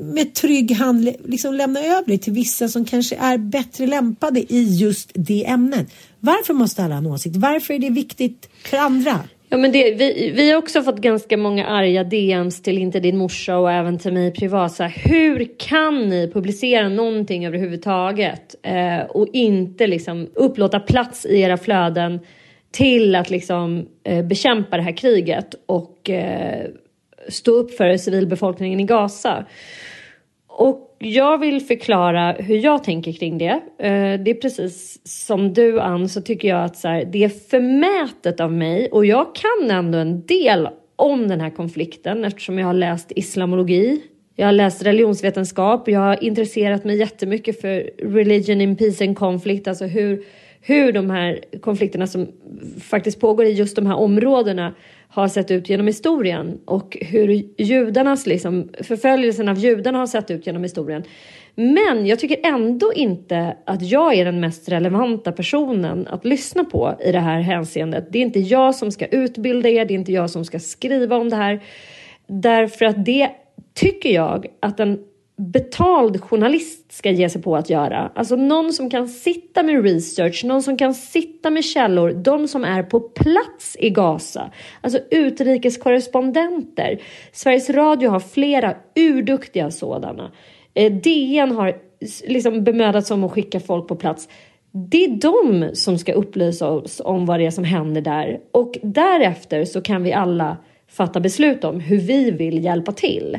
med 0.00 0.34
trygg 0.34 0.72
hand 0.72 1.08
liksom 1.24 1.54
lämna 1.54 1.80
över 1.80 2.04
det 2.06 2.18
till 2.18 2.32
vissa 2.32 2.68
som 2.68 2.84
kanske 2.84 3.16
är 3.16 3.38
bättre 3.38 3.86
lämpade 3.86 4.40
i 4.52 4.76
just 4.80 5.10
det 5.14 5.46
ämnet. 5.46 5.86
Varför 6.20 6.54
måste 6.54 6.82
alla 6.82 6.94
ha 6.94 6.98
en 6.98 7.06
åsikt? 7.06 7.36
Varför 7.36 7.74
är 7.74 7.78
det 7.78 7.90
viktigt 7.90 8.48
för 8.64 8.76
andra? 8.76 9.20
Ja, 9.48 9.58
men 9.58 9.72
det, 9.72 9.94
vi, 9.94 10.32
vi 10.36 10.50
har 10.50 10.58
också 10.58 10.82
fått 10.82 10.98
ganska 10.98 11.36
många 11.36 11.66
arga 11.66 12.04
DMs 12.04 12.62
till 12.62 12.78
inte 12.78 13.00
din 13.00 13.16
morsa 13.16 13.56
och 13.58 13.72
även 13.72 13.98
till 13.98 14.12
mig 14.12 14.32
privat. 14.32 14.72
Så 14.72 14.82
här, 14.82 14.92
hur 15.08 15.58
kan 15.58 16.08
ni 16.08 16.30
publicera 16.32 16.88
någonting 16.88 17.46
överhuvudtaget 17.46 18.54
eh, 18.62 19.00
och 19.00 19.28
inte 19.32 19.86
liksom 19.86 20.28
upplåta 20.34 20.80
plats 20.80 21.26
i 21.26 21.40
era 21.40 21.56
flöden 21.56 22.20
till 22.70 23.14
att 23.14 23.30
liksom 23.30 23.86
eh, 24.04 24.24
bekämpa 24.24 24.76
det 24.76 24.82
här 24.82 24.96
kriget 24.96 25.54
och 25.66 26.10
eh, 26.10 26.66
stå 27.28 27.50
upp 27.50 27.74
för 27.74 27.96
civilbefolkningen 27.96 28.80
i 28.80 28.84
Gaza. 28.84 29.44
Och 30.46 30.96
jag 30.98 31.38
vill 31.38 31.60
förklara 31.60 32.32
hur 32.32 32.56
jag 32.56 32.84
tänker 32.84 33.12
kring 33.12 33.38
det. 33.38 33.60
Eh, 33.78 34.20
det 34.20 34.30
är 34.30 34.40
precis 34.40 35.00
som 35.04 35.54
du 35.54 35.80
Ann 35.80 36.08
så 36.08 36.20
tycker 36.20 36.48
jag 36.48 36.64
att 36.64 36.76
så 36.76 36.88
här, 36.88 37.04
det 37.04 37.24
är 37.24 37.28
förmätet 37.28 38.40
av 38.40 38.52
mig 38.52 38.88
och 38.92 39.06
jag 39.06 39.26
kan 39.34 39.70
ändå 39.70 39.98
en 39.98 40.26
del 40.26 40.68
om 40.96 41.28
den 41.28 41.40
här 41.40 41.50
konflikten 41.50 42.24
eftersom 42.24 42.58
jag 42.58 42.66
har 42.66 42.74
läst 42.74 43.12
islamologi. 43.16 44.02
Jag 44.36 44.46
har 44.46 44.52
läst 44.52 44.82
religionsvetenskap. 44.82 45.88
Jag 45.88 46.00
har 46.00 46.24
intresserat 46.24 46.84
mig 46.84 46.96
jättemycket 46.96 47.60
för 47.60 47.90
religion 47.98 48.60
in 48.60 48.76
peace 48.76 49.04
and 49.04 49.18
conflict, 49.18 49.68
alltså 49.68 49.84
hur, 49.84 50.24
hur 50.60 50.92
de 50.92 51.10
här 51.10 51.40
konflikterna 51.60 52.06
som 52.06 52.28
faktiskt 52.80 53.20
pågår 53.20 53.46
i 53.46 53.52
just 53.52 53.76
de 53.76 53.86
här 53.86 53.96
områdena 53.96 54.74
har 55.14 55.28
sett 55.28 55.50
ut 55.50 55.68
genom 55.68 55.86
historien 55.86 56.60
och 56.64 56.98
hur 57.00 57.44
judarnas, 57.62 58.26
liksom, 58.26 58.68
förföljelsen 58.80 59.48
av 59.48 59.58
judarna 59.58 59.98
har 59.98 60.06
sett 60.06 60.30
ut 60.30 60.46
genom 60.46 60.62
historien. 60.62 61.02
Men 61.54 62.06
jag 62.06 62.18
tycker 62.18 62.38
ändå 62.42 62.92
inte 62.92 63.56
att 63.64 63.82
jag 63.82 64.14
är 64.14 64.24
den 64.24 64.40
mest 64.40 64.68
relevanta 64.68 65.32
personen 65.32 66.06
att 66.06 66.24
lyssna 66.24 66.64
på 66.64 66.94
i 67.00 67.12
det 67.12 67.20
här 67.20 67.40
hänseendet. 67.40 68.06
Det 68.10 68.18
är 68.18 68.22
inte 68.22 68.40
jag 68.40 68.74
som 68.74 68.90
ska 68.90 69.06
utbilda 69.06 69.68
er, 69.68 69.84
det 69.84 69.94
är 69.94 69.98
inte 69.98 70.12
jag 70.12 70.30
som 70.30 70.44
ska 70.44 70.58
skriva 70.58 71.16
om 71.16 71.30
det 71.30 71.36
här. 71.36 71.62
Därför 72.26 72.84
att 72.84 73.04
det 73.04 73.30
tycker 73.74 74.10
jag 74.10 74.46
att 74.60 74.80
en 74.80 74.98
betald 75.36 76.20
journalist 76.20 76.92
ska 76.92 77.10
ge 77.10 77.28
sig 77.28 77.42
på 77.42 77.56
att 77.56 77.70
göra. 77.70 78.10
Alltså 78.14 78.36
någon 78.36 78.72
som 78.72 78.90
kan 78.90 79.08
sitta 79.08 79.62
med 79.62 79.84
research, 79.84 80.44
någon 80.44 80.62
som 80.62 80.76
kan 80.76 80.94
sitta 80.94 81.50
med 81.50 81.64
källor, 81.64 82.12
de 82.12 82.48
som 82.48 82.64
är 82.64 82.82
på 82.82 83.00
plats 83.00 83.76
i 83.80 83.90
Gaza. 83.90 84.50
Alltså 84.80 84.98
utrikeskorrespondenter. 85.10 87.02
Sveriges 87.32 87.70
Radio 87.70 88.10
har 88.10 88.20
flera 88.20 88.74
urduktiga 88.96 89.70
sådana. 89.70 90.32
Eh, 90.74 90.92
DN 90.92 91.52
har 91.52 91.76
liksom 92.24 92.64
bemödat 92.64 93.06
sig 93.06 93.14
om 93.14 93.24
att 93.24 93.32
skicka 93.32 93.60
folk 93.60 93.88
på 93.88 93.96
plats. 93.96 94.28
Det 94.90 95.04
är 95.04 95.08
de 95.08 95.70
som 95.74 95.98
ska 95.98 96.12
upplysa 96.12 96.68
oss 96.68 97.00
om 97.04 97.26
vad 97.26 97.40
det 97.40 97.46
är 97.46 97.50
som 97.50 97.64
händer 97.64 98.00
där 98.00 98.40
och 98.52 98.78
därefter 98.82 99.64
så 99.64 99.80
kan 99.80 100.02
vi 100.02 100.12
alla 100.12 100.56
fatta 100.88 101.20
beslut 101.20 101.64
om 101.64 101.80
hur 101.80 101.98
vi 101.98 102.30
vill 102.30 102.64
hjälpa 102.64 102.92
till. 102.92 103.38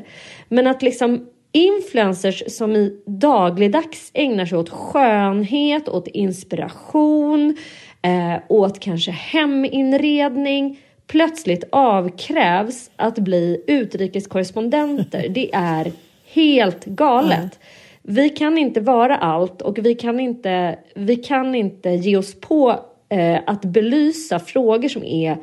Men 0.49 0.67
att 0.67 0.81
liksom 0.81 1.27
influencers 1.55 2.43
som 2.47 2.75
i 2.75 3.01
dagligdags 3.05 4.11
ägnar 4.13 4.45
sig 4.45 4.57
åt 4.57 4.69
skönhet, 4.69 5.89
åt 5.89 6.07
inspiration, 6.07 7.57
eh, 8.01 8.41
åt 8.47 8.79
kanske 8.79 9.11
heminredning 9.11 10.79
plötsligt 11.07 11.63
avkrävs 11.71 12.91
att 12.95 13.19
bli 13.19 13.63
utrikeskorrespondenter. 13.67 15.29
Det 15.29 15.55
är 15.55 15.91
helt 16.33 16.85
galet. 16.85 17.59
Vi 18.01 18.29
kan 18.29 18.57
inte 18.57 18.81
vara 18.81 19.17
allt 19.17 19.61
och 19.61 19.77
vi 19.77 19.95
kan 19.95 20.19
inte, 20.19 20.79
vi 20.95 21.15
kan 21.15 21.55
inte 21.55 21.89
ge 21.89 22.17
oss 22.17 22.39
på 22.41 22.79
eh, 23.09 23.39
att 23.45 23.61
belysa 23.61 24.39
frågor 24.39 24.89
som 24.89 25.03
är 25.03 25.37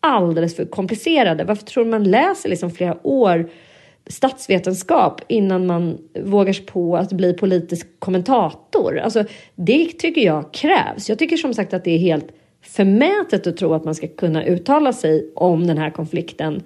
alldeles 0.00 0.56
för 0.56 0.64
komplicerade. 0.64 1.44
Varför 1.44 1.64
tror 1.64 1.84
man 1.84 2.04
läser 2.04 2.48
liksom 2.48 2.70
flera 2.70 3.06
år 3.06 3.50
statsvetenskap 4.06 5.20
innan 5.28 5.66
man 5.66 5.98
vågar 6.20 6.52
sig 6.52 6.66
på 6.66 6.96
att 6.96 7.12
bli 7.12 7.32
politisk 7.32 7.86
kommentator? 7.98 8.98
Alltså, 8.98 9.24
det 9.54 9.86
tycker 9.86 10.20
jag 10.20 10.52
krävs. 10.52 11.08
Jag 11.08 11.18
tycker 11.18 11.36
som 11.36 11.54
sagt 11.54 11.74
att 11.74 11.84
det 11.84 11.90
är 11.90 11.98
helt 11.98 12.26
förmätet 12.62 13.46
att 13.46 13.56
tro 13.56 13.74
att 13.74 13.84
man 13.84 13.94
ska 13.94 14.06
kunna 14.08 14.44
uttala 14.44 14.92
sig 14.92 15.30
om 15.34 15.66
den 15.66 15.78
här 15.78 15.90
konflikten 15.90 16.62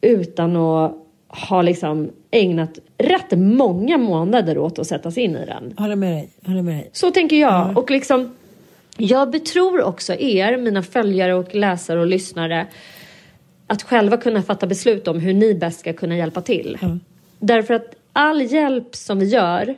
utan 0.00 0.56
att 0.56 0.94
ha 1.28 1.62
liksom 1.62 2.10
ägnat 2.30 2.78
rätt 2.98 3.38
många 3.38 3.98
månader 3.98 4.58
åt 4.58 4.78
att 4.78 4.86
sätta 4.86 5.10
sig 5.10 5.22
in 5.22 5.36
i 5.36 5.46
den. 5.46 5.74
Håller 5.78 5.96
med 5.96 6.12
dig. 6.12 6.28
Håller 6.46 6.62
med 6.62 6.74
dig. 6.74 6.90
Så 6.92 7.10
tänker 7.10 7.36
jag. 7.36 7.64
Mm. 7.64 7.76
Och 7.76 7.90
liksom, 7.90 8.36
jag 8.96 9.30
betror 9.30 9.82
också 9.82 10.14
er, 10.14 10.56
mina 10.56 10.82
följare 10.82 11.34
och 11.34 11.54
läsare 11.54 12.00
och 12.00 12.06
lyssnare, 12.06 12.66
att 13.66 13.82
själva 13.82 14.16
kunna 14.16 14.42
fatta 14.42 14.66
beslut 14.66 15.08
om 15.08 15.20
hur 15.20 15.34
ni 15.34 15.54
bäst 15.54 15.80
ska 15.80 15.92
kunna 15.92 16.16
hjälpa 16.16 16.40
till. 16.40 16.78
Mm. 16.82 17.00
Därför 17.38 17.74
att 17.74 17.94
all 18.12 18.42
hjälp 18.42 18.96
som 18.96 19.18
vi 19.18 19.26
gör, 19.26 19.74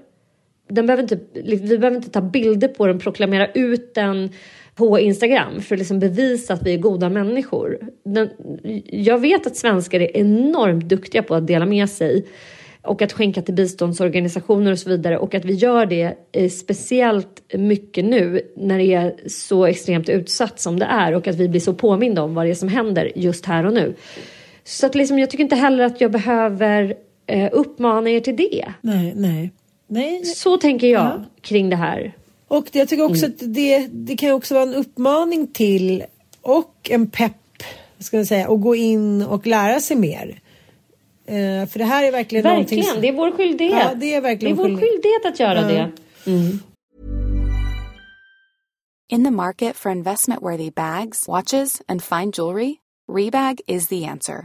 den 0.69 0.87
behöver 0.87 1.03
inte, 1.03 1.19
vi 1.33 1.79
behöver 1.79 1.97
inte 1.97 2.11
ta 2.11 2.21
bilder 2.21 2.69
på 2.69 2.87
den, 2.87 2.99
proklamera 2.99 3.53
ut 3.53 3.95
den 3.95 4.31
på 4.75 4.99
Instagram 4.99 5.61
för 5.61 5.75
att 5.75 5.79
liksom 5.79 5.99
bevisa 5.99 6.55
att 6.55 6.63
vi 6.63 6.75
är 6.75 6.79
goda 6.79 7.09
människor. 7.09 7.79
Den, 8.05 8.31
jag 8.85 9.19
vet 9.19 9.47
att 9.47 9.57
svenskar 9.57 10.01
är 10.01 10.17
enormt 10.17 10.85
duktiga 10.85 11.23
på 11.23 11.35
att 11.35 11.47
dela 11.47 11.67
med 11.67 11.91
sig 11.91 12.27
och 12.83 13.03
att 13.03 13.13
skänka 13.13 13.43
till 13.43 13.55
biståndsorganisationer 13.55 14.73
och 14.73 14.79
så 14.79 14.89
vidare 14.89 15.19
och 15.19 15.35
att 15.35 15.45
vi 15.45 15.53
gör 15.53 15.87
det 15.87 16.15
eh, 16.33 16.51
speciellt 16.51 17.43
mycket 17.55 18.05
nu 18.05 18.41
när 18.57 18.79
det 18.79 18.95
är 18.95 19.15
så 19.27 19.67
extremt 19.67 20.09
utsatt 20.09 20.61
som 20.61 20.79
det 20.79 20.85
är 20.85 21.15
och 21.15 21.27
att 21.27 21.37
vi 21.37 21.49
blir 21.49 21.61
så 21.61 21.75
påminda 21.75 22.23
om 22.23 22.35
vad 22.35 22.47
det 22.47 22.51
är 22.51 22.55
som 22.55 22.69
händer 22.69 23.13
just 23.15 23.47
här 23.47 23.67
och 23.67 23.73
nu. 23.73 23.95
Så 24.65 24.87
att 24.87 24.95
liksom, 24.95 25.19
jag 25.19 25.31
tycker 25.31 25.45
inte 25.45 25.57
heller 25.57 25.85
att 25.85 26.01
jag 26.01 26.11
behöver 26.11 26.95
eh, 27.27 27.49
uppmana 27.53 28.11
er 28.11 28.21
till 28.21 28.37
det. 28.37 28.65
Nej, 28.81 29.13
nej. 29.17 29.51
nej. 29.87 30.25
Så 30.25 30.57
tänker 30.57 30.87
jag 30.87 31.05
ja. 31.05 31.25
kring 31.41 31.71
det 31.71 31.77
här. 31.77 32.13
Och 32.49 32.67
det, 32.73 32.79
jag 32.79 32.89
tycker 32.89 33.05
också 33.05 33.27
mm. 33.27 33.37
att 33.41 33.55
det, 33.55 33.87
det 33.87 34.17
kan 34.17 34.33
också 34.33 34.55
vara 34.55 34.63
en 34.63 34.75
uppmaning 34.75 35.47
till 35.47 36.05
och 36.43 36.91
en 36.91 37.11
pepp, 37.11 37.63
ska 37.99 38.17
jag 38.17 38.27
säga, 38.27 38.49
att 38.49 38.61
gå 38.61 38.75
in 38.75 39.23
och 39.23 39.47
lära 39.47 39.81
sig 39.81 39.97
mer. 39.97 40.41
Uh, 41.29 41.67
för 41.67 41.79
det 41.79 41.85
här 41.85 42.05
är 42.05 42.13
verkligen 42.13 42.43
Verkligen, 42.43 42.85
som... 42.85 43.01
det 43.01 43.09
är 43.09 43.13
vår 43.13 43.31
skyldighet. 43.31 43.83
Ja, 43.85 43.95
det 43.95 44.15
är 44.15 44.21
verkligen 44.21 44.57
det 44.57 44.63
är 44.63 44.69
vår 44.69 44.81
skyldighet 44.81 45.27
att 45.27 45.41
göra 45.41 45.61
uh. 45.61 45.69
det. 45.69 45.93
Mm. 46.31 46.59
In 49.11 49.25
the 49.25 49.31
market 49.31 49.77
for 49.77 49.93
investment 49.93 50.43
worthy 50.43 50.71
bags, 50.71 51.29
watches 51.29 51.83
and 51.89 52.03
fine 52.03 52.31
jewelry, 52.31 52.75
Rebag 53.11 53.61
is 53.67 53.89
the 53.89 54.05
answer. 54.05 54.45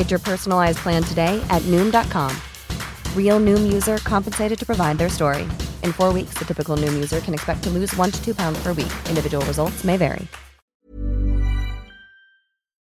Get 0.00 0.10
your 0.10 0.22
personalized 0.24 0.78
plan 0.78 1.02
today 1.02 1.44
at 1.50 1.62
Noom.com. 1.72 2.30
Real 3.14 3.38
Noom 3.38 3.72
user 3.72 3.98
compensated 3.98 4.58
to 4.58 4.66
provide 4.66 4.96
their 4.96 5.10
story. 5.10 5.42
In 5.84 5.92
four 5.92 6.10
weeks, 6.14 6.38
the 6.38 6.44
typical 6.44 6.78
Noom 6.78 6.94
user 6.94 7.20
can 7.20 7.34
expect 7.34 7.62
to 7.64 7.70
lose 7.70 7.94
one 7.98 8.10
to 8.10 8.18
two 8.24 8.34
pounds 8.34 8.58
per 8.62 8.72
week. 8.72 8.92
Individual 9.08 9.44
results 9.44 9.84
may 9.84 9.98
vary. 9.98 10.26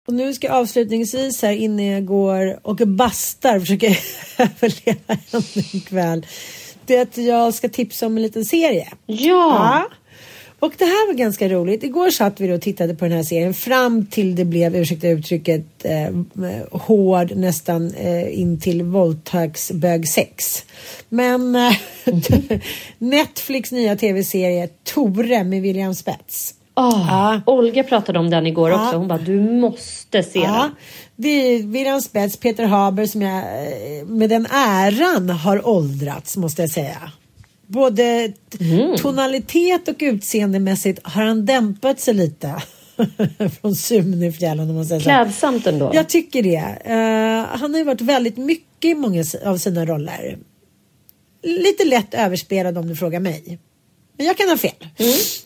Och 0.08 0.14
nu 0.14 0.34
ska 0.34 0.48
jag 0.48 0.56
avslutningsvis 0.56 1.42
här 1.42 1.52
innan 1.52 1.86
jag 1.86 2.06
går 2.06 2.60
och 2.68 2.76
bastar 2.76 3.60
försöka 3.60 3.88
överleva 4.38 5.18
en 5.32 5.82
kväll. 5.82 6.26
Det 6.86 6.98
är 6.98 7.02
att 7.02 7.18
jag 7.18 7.54
ska 7.54 7.70
tipsa 7.70 8.06
om 8.06 8.18
en 8.18 8.24
liten 8.24 8.46
serie. 8.46 8.88
Ja. 9.06 9.16
Ja. 9.16 9.86
Och 10.62 10.74
det 10.78 10.86
här 10.86 11.08
var 11.08 11.14
ganska 11.14 11.50
roligt. 11.50 11.84
Igår 11.84 12.10
satt 12.10 12.40
vi 12.40 12.52
och 12.54 12.62
tittade 12.62 12.96
på 12.96 13.06
den 13.06 13.14
här 13.18 13.24
serien 13.24 13.54
fram 13.54 14.06
till 14.06 14.36
det 14.36 14.46
blev, 14.46 14.76
ursäkta 14.76 15.08
uttrycket, 15.08 15.66
eh, 15.86 16.10
hård 16.72 17.32
nästan 17.36 17.94
eh, 17.94 18.40
in 18.40 18.60
till 18.60 18.84
våldtäktsbög 18.84 20.08
sex. 20.08 20.66
Men 21.10 21.56
eh, 21.56 21.74
Netflix 22.98 23.72
nya 23.72 23.96
tv-serie 23.96 24.70
Tore 24.94 25.44
med 25.44 25.62
William 25.62 25.96
Spets. 25.96 26.54
Åh, 26.76 27.06
Ja. 27.10 27.42
Olga 27.46 27.84
pratade 27.84 28.20
om 28.20 28.30
den 28.30 28.48
igår 28.48 28.70
Ja. 28.70 28.86
också. 28.86 28.98
Hon 28.98 29.08
bara, 29.08 29.20
du 29.20 29.40
måste 29.40 30.24
se 30.24 30.40
Ja, 30.40 30.62
den. 30.62 30.72
det 31.16 31.30
är 31.30 31.64
William 31.64 32.02
Spets, 32.02 32.38
Peter 32.38 32.64
Haber 32.66 33.06
som 33.06 33.22
jag 33.22 33.38
eh, 33.38 34.06
med 34.06 34.30
den 34.30 34.46
äran 34.52 35.30
har 35.30 35.68
åldrats 35.68 36.38
måste 36.38 36.62
jag 36.62 36.70
säga. 36.72 37.12
Både 37.72 38.34
Mm. 38.60 38.98
tonalitet 38.98 39.88
och 39.88 39.96
utseendemässigt 40.00 41.00
har 41.04 41.24
han 41.24 41.46
dämpat 41.46 42.00
sig 42.00 42.14
lite. 42.14 42.56
Från 43.62 43.76
Sunefjällen 43.76 44.70
om 44.70 44.76
man 44.76 44.86
säger 44.86 45.02
så. 45.02 45.04
Klädsamt 45.04 45.68
ändå. 45.68 45.92
Jag 45.94 46.10
tycker 46.10 46.44
det. 46.44 46.78
Eh, 46.86 47.58
han 47.60 47.72
har 47.72 47.78
ju 47.78 47.84
varit 47.84 48.02
väldigt 48.02 48.38
mycket 48.38 48.86
i 48.92 48.96
många 48.96 49.24
av 49.46 49.58
sina 49.58 49.86
roller. 49.86 50.38
Lite 51.44 51.86
lätt 51.86 52.14
överspelad 52.14 52.78
om 52.78 52.88
du 52.88 52.96
frågar 52.96 53.20
mig. 53.20 53.60
Men 54.22 54.28
jag 54.28 54.38
kan 54.38 54.50
ha 54.50 54.58
fel. 54.58 54.72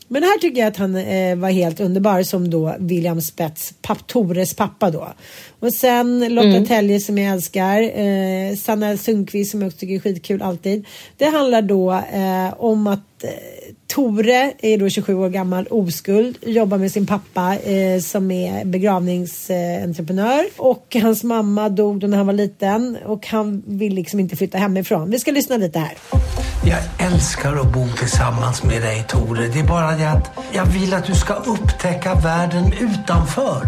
Men 0.07 0.23
här 0.23 0.39
tycker 0.39 0.61
jag 0.61 0.67
att 0.67 0.77
han 0.77 0.95
eh, 0.95 1.35
var 1.35 1.49
helt 1.49 1.79
underbar 1.79 2.23
som 2.23 2.49
då 2.49 2.75
William 2.79 3.21
Spets, 3.21 3.73
papp, 3.81 4.07
Tores 4.07 4.55
pappa 4.55 4.91
då. 4.91 5.13
Och 5.59 5.73
sen 5.73 6.33
Lotta 6.33 6.65
Telje 6.65 6.99
som 6.99 7.17
jag 7.17 7.33
älskar. 7.33 7.81
Eh, 7.81 8.55
Sanna 8.55 8.97
Sundqvist 8.97 9.51
som 9.51 9.61
jag 9.61 9.67
också 9.67 9.79
tycker 9.79 9.95
är 9.95 9.99
skitkul 9.99 10.41
alltid. 10.41 10.85
Det 11.17 11.25
handlar 11.25 11.61
då 11.61 11.91
eh, 11.93 12.53
om 12.63 12.87
att 12.87 13.23
eh, 13.23 13.29
Tore 13.87 14.53
är 14.61 14.77
då 14.77 14.89
27 14.89 15.13
år 15.15 15.29
gammal, 15.29 15.67
oskuld, 15.67 16.37
jobbar 16.41 16.77
med 16.77 16.91
sin 16.91 17.05
pappa 17.07 17.55
eh, 17.55 17.99
som 18.01 18.31
är 18.31 18.65
begravningsentreprenör. 18.65 20.45
Och 20.57 20.95
hans 21.01 21.23
mamma 21.23 21.69
dog 21.69 21.99
då 21.99 22.07
när 22.07 22.17
han 22.17 22.25
var 22.27 22.33
liten 22.33 22.97
och 23.05 23.27
han 23.27 23.63
vill 23.67 23.93
liksom 23.93 24.19
inte 24.19 24.35
flytta 24.35 24.57
hemifrån. 24.57 25.09
Vi 25.11 25.19
ska 25.19 25.31
lyssna 25.31 25.57
lite 25.57 25.79
här. 25.79 25.93
Jag 26.65 27.07
älskar 27.11 27.55
att 27.55 27.73
bo 27.73 27.87
tillsammans 27.97 28.63
med 28.63 28.81
dig 28.81 29.05
Tore. 29.07 29.47
Det 29.47 29.59
är 29.59 29.67
bara 29.67 29.91
det 29.97 30.09
att 30.11 30.31
jag 30.53 30.65
vill 30.65 30.93
att 30.93 31.05
du 31.05 31.15
ska 31.15 31.33
upptäcka 31.33 32.15
världen 32.15 32.73
utanför. 32.79 33.67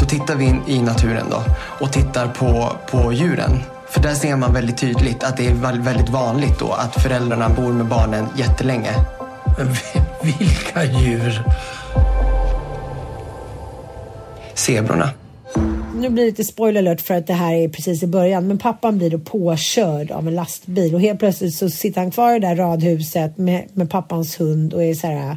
Då 0.00 0.06
tittar 0.06 0.36
vi 0.36 0.44
in 0.44 0.60
i 0.66 0.82
naturen 0.82 1.26
då 1.30 1.42
och 1.86 1.92
tittar 1.92 2.28
på, 2.28 2.72
på 2.90 3.12
djuren. 3.12 3.58
För 3.90 4.00
där 4.00 4.14
ser 4.14 4.36
man 4.36 4.52
väldigt 4.54 4.76
tydligt 4.78 5.24
att 5.24 5.36
det 5.36 5.46
är 5.46 5.54
väl- 5.54 5.80
väldigt 5.80 6.08
vanligt 6.08 6.58
då 6.58 6.72
att 6.72 7.02
föräldrarna 7.02 7.48
bor 7.48 7.72
med 7.72 7.86
barnen 7.86 8.26
jättelänge. 8.36 8.90
Vilka 10.22 10.84
djur? 10.84 11.42
Zebrorna. 14.54 15.10
Nu 15.94 16.08
blir 16.08 16.24
det 16.24 16.30
lite 16.30 16.44
spoiler 16.44 16.80
alert 16.80 17.00
för 17.00 17.14
att 17.14 17.26
det 17.26 17.32
här 17.32 17.54
är 17.54 17.68
precis 17.68 18.02
i 18.02 18.06
början. 18.06 18.48
Men 18.48 18.58
pappan 18.58 18.98
blir 18.98 19.10
då 19.10 19.18
påkörd 19.18 20.10
av 20.10 20.28
en 20.28 20.34
lastbil 20.34 20.94
och 20.94 21.00
helt 21.00 21.18
plötsligt 21.18 21.54
så 21.54 21.70
sitter 21.70 22.00
han 22.00 22.10
kvar 22.10 22.36
i 22.36 22.38
det 22.38 22.46
där 22.46 22.56
radhuset 22.56 23.38
med, 23.38 23.68
med 23.72 23.90
pappans 23.90 24.40
hund 24.40 24.74
och 24.74 24.84
är 24.84 24.94
så 24.94 25.06
här. 25.06 25.36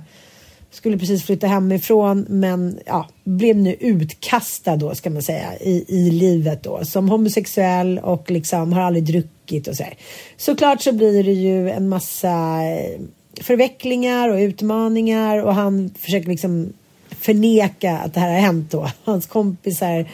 Skulle 0.71 0.97
precis 0.97 1.23
flytta 1.23 1.47
hemifrån 1.47 2.25
men 2.29 2.79
ja, 2.85 3.07
blev 3.23 3.55
nu 3.55 3.75
utkastad 3.79 4.75
då 4.75 4.95
ska 4.95 5.09
man 5.09 5.21
säga 5.21 5.57
i, 5.59 5.85
i 5.87 6.11
livet 6.11 6.63
då 6.63 6.85
som 6.85 7.09
homosexuell 7.09 7.99
och 7.99 8.31
liksom 8.31 8.73
har 8.73 8.81
aldrig 8.81 9.03
druckit 9.03 9.67
och 9.67 9.75
så 9.75 9.83
här. 9.83 9.93
Såklart 10.37 10.81
så 10.81 10.91
blir 10.91 11.23
det 11.23 11.31
ju 11.31 11.69
en 11.69 11.89
massa 11.89 12.61
förvecklingar 13.41 14.29
och 14.29 14.37
utmaningar 14.37 15.43
och 15.43 15.55
han 15.55 15.93
försöker 15.99 16.29
liksom 16.29 16.73
förneka 17.09 17.97
att 17.97 18.13
det 18.13 18.19
här 18.19 18.33
har 18.33 18.39
hänt 18.39 18.71
då. 18.71 18.87
Hans 19.03 19.25
kompisar 19.25 20.05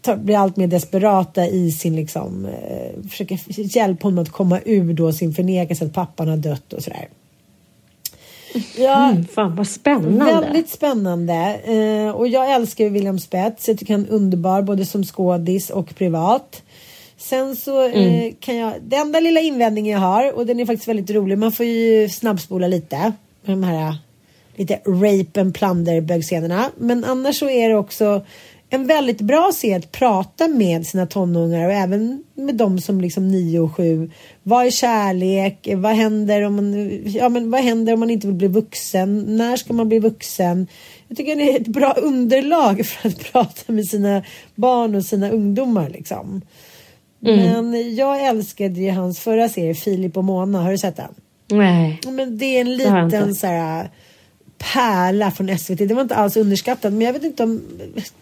tar, 0.00 0.16
blir 0.16 0.36
allt 0.36 0.56
mer 0.56 0.66
desperata 0.66 1.46
i 1.46 1.72
sin 1.72 1.96
liksom 1.96 2.46
eh, 2.46 3.08
försöker 3.10 3.38
hjälpa 3.76 4.06
honom 4.06 4.22
att 4.22 4.30
komma 4.30 4.60
ur 4.64 4.92
då 4.92 5.12
sin 5.12 5.34
förnekelse 5.34 5.84
att 5.84 5.92
pappan 5.92 6.28
har 6.28 6.36
dött 6.36 6.72
och 6.72 6.82
sådär. 6.82 7.08
Ja, 8.76 9.10
Mm, 9.10 9.26
fan 9.26 9.56
vad 9.56 9.68
spännande. 9.68 10.24
Väldigt 10.24 10.70
spännande. 10.70 11.60
Eh, 11.64 12.10
och 12.10 12.28
jag 12.28 12.50
älskar 12.50 12.88
William 12.88 13.18
Spets. 13.18 13.68
Jag 13.68 13.78
tycker 13.78 13.94
han 13.94 14.06
är 14.06 14.10
underbar 14.10 14.62
både 14.62 14.86
som 14.86 15.04
skådis 15.04 15.70
och 15.70 15.94
privat. 15.94 16.62
Sen 17.20 17.56
så 17.56 17.86
eh, 17.86 17.94
Mm. 18.02 18.34
kan 18.40 18.56
jag, 18.56 18.72
det 18.82 18.96
enda 18.96 19.20
lilla 19.20 19.40
invändningen 19.40 19.92
jag 19.92 20.00
har 20.08 20.32
och 20.32 20.46
den 20.46 20.60
är 20.60 20.66
faktiskt 20.66 20.88
väldigt 20.88 21.10
rolig. 21.10 21.38
Man 21.38 21.52
får 21.52 21.66
ju 21.66 22.08
snabbspola 22.08 22.66
lite. 22.66 22.96
Med 23.44 23.52
de 23.56 23.62
här 23.62 23.88
eh, 23.88 23.94
lite 24.56 24.74
rape 24.86 25.40
and 25.40 25.54
plunder 25.54 26.00
bögscenerna. 26.00 26.70
Men 26.78 27.04
annars 27.04 27.38
så 27.38 27.48
är 27.50 27.68
det 27.68 27.74
också 27.74 28.24
en 28.72 28.86
väldigt 28.86 29.20
bra 29.20 29.50
serie 29.54 29.76
att 29.76 29.92
prata 29.92 30.48
med 30.48 30.86
sina 30.86 31.06
tonåringar 31.06 31.66
och 31.66 31.72
även 31.72 32.24
med 32.34 32.54
de 32.54 32.80
som 32.80 33.00
liksom 33.00 33.28
9 33.28 33.60
och 33.60 33.76
7. 33.76 34.10
Vad 34.42 34.66
är 34.66 34.70
kärlek? 34.70 35.68
Vad 35.76 35.92
händer 35.92 36.42
om 36.42 36.56
man, 36.56 36.90
ja, 37.04 37.28
men 37.28 37.50
vad 37.50 37.60
händer 37.60 37.92
om 37.92 38.00
man 38.00 38.10
inte 38.10 38.26
vill 38.26 38.36
bli 38.36 38.48
vuxen? 38.48 39.36
När 39.36 39.56
ska 39.56 39.72
man 39.72 39.88
bli 39.88 39.98
vuxen? 39.98 40.66
Jag 41.08 41.16
tycker 41.16 41.36
det 41.36 41.52
är 41.52 41.60
ett 41.60 41.66
bra 41.66 41.92
underlag 41.92 42.86
för 42.86 43.08
att 43.08 43.32
prata 43.32 43.72
med 43.72 43.86
sina 43.86 44.22
barn 44.54 44.94
och 44.94 45.04
sina 45.04 45.30
ungdomar 45.30 45.88
liksom. 45.90 46.42
Mm. 47.26 47.70
Men 47.70 47.94
jag 47.94 48.26
älskade 48.26 48.80
ju 48.80 48.90
hans 48.90 49.20
förra 49.20 49.48
serie 49.48 49.74
Filip 49.74 50.16
och 50.16 50.24
Mona. 50.24 50.62
Har 50.62 50.70
du 50.70 50.78
sett 50.78 50.96
den? 50.96 51.14
Nej. 51.50 52.00
Men 52.06 52.38
det 52.38 52.44
är 52.44 52.60
en 52.60 52.76
liten 52.76 53.34
så 53.34 53.46
här, 53.46 53.90
pärla 54.72 55.30
från 55.30 55.58
SVT. 55.58 55.78
Det 55.78 55.94
var 55.94 56.02
inte 56.02 56.14
alls 56.14 56.36
underskattat. 56.36 56.92
Men 56.92 57.00
jag 57.00 57.12
vet 57.12 57.24
inte 57.24 57.42
om 57.42 57.62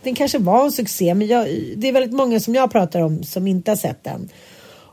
den 0.02 0.14
kanske 0.14 0.38
var 0.38 0.64
en 0.64 0.72
succé. 0.72 1.14
Men 1.14 1.26
jag, 1.26 1.46
det 1.76 1.88
är 1.88 1.92
väldigt 1.92 2.12
många 2.12 2.40
som 2.40 2.54
jag 2.54 2.72
pratar 2.72 3.00
om 3.00 3.22
som 3.22 3.46
inte 3.46 3.70
har 3.70 3.76
sett 3.76 4.04
den. 4.04 4.28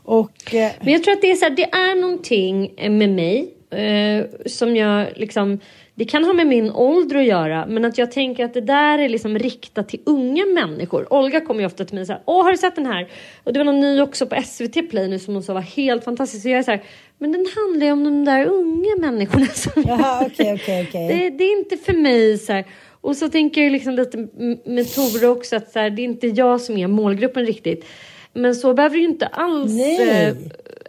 Och 0.02 0.54
eh, 0.54 0.72
Men 0.80 0.92
jag 0.92 1.04
tror 1.04 1.14
att 1.14 1.22
det 1.22 1.30
är 1.30 1.34
så 1.34 1.44
här, 1.44 1.56
det 1.56 1.64
är 1.64 2.00
någonting 2.00 2.74
med 2.78 3.10
mig 3.10 3.48
eh, 3.70 4.24
som 4.46 4.76
jag 4.76 5.08
liksom, 5.16 5.60
det 5.98 6.04
kan 6.04 6.24
ha 6.24 6.32
med 6.32 6.46
min 6.46 6.70
ålder 6.70 7.16
att 7.16 7.24
göra, 7.24 7.66
men 7.66 7.84
att 7.84 7.98
jag 7.98 8.12
tänker 8.12 8.44
att 8.44 8.54
det 8.54 8.60
där 8.60 8.98
är 8.98 9.08
liksom 9.08 9.38
riktat 9.38 9.88
till 9.88 10.00
unga 10.06 10.46
människor. 10.46 11.12
Olga 11.12 11.40
kommer 11.40 11.60
ju 11.60 11.66
ofta 11.66 11.84
till 11.84 11.94
mig 11.94 12.00
och 12.00 12.06
säger, 12.06 12.22
åh 12.24 12.44
har 12.44 12.52
du 12.52 12.58
sett 12.58 12.76
den 12.76 12.86
här? 12.86 13.08
Och 13.44 13.52
det 13.52 13.58
var 13.58 13.64
någon 13.64 13.80
ny 13.80 14.00
också 14.00 14.26
på 14.26 14.42
SVT 14.42 14.90
Play 14.90 15.08
nu 15.08 15.18
som 15.18 15.34
hon 15.34 15.42
sa 15.42 15.54
var 15.54 15.60
helt 15.60 16.04
fantastisk. 16.04 16.42
Så 16.42 16.48
jag 16.48 16.58
är 16.58 16.62
så 16.62 16.70
här, 16.70 16.82
men 17.18 17.32
den 17.32 17.46
handlar 17.56 17.86
ju 17.86 17.92
om 17.92 18.04
de 18.04 18.24
där 18.24 18.46
unga 18.46 18.96
människorna 18.98 19.46
som 19.54 19.84
Jaha, 19.86 20.26
okej, 20.26 20.54
okej, 20.54 20.86
okej. 20.88 21.08
det, 21.30 21.30
det 21.30 21.44
är 21.44 21.58
inte 21.58 21.76
för 21.76 21.92
mig 21.92 22.38
så 22.38 22.52
här. 22.52 22.64
Och 23.00 23.16
så 23.16 23.28
tänker 23.28 23.62
jag 23.62 23.72
liksom 23.72 23.94
lite 23.94 24.28
med 24.64 24.94
Tore 24.94 25.26
också 25.26 25.56
att 25.56 25.72
så 25.72 25.78
här, 25.78 25.90
det 25.90 26.02
är 26.02 26.04
inte 26.04 26.26
jag 26.26 26.60
som 26.60 26.76
är 26.76 26.86
målgruppen 26.86 27.46
riktigt. 27.46 27.84
Men 28.32 28.54
så 28.54 28.74
behöver 28.74 28.96
det 28.96 29.00
ju 29.00 29.08
inte 29.08 29.26
alls... 29.26 29.72
Nej. 29.72 30.26
Eh, 30.26 30.34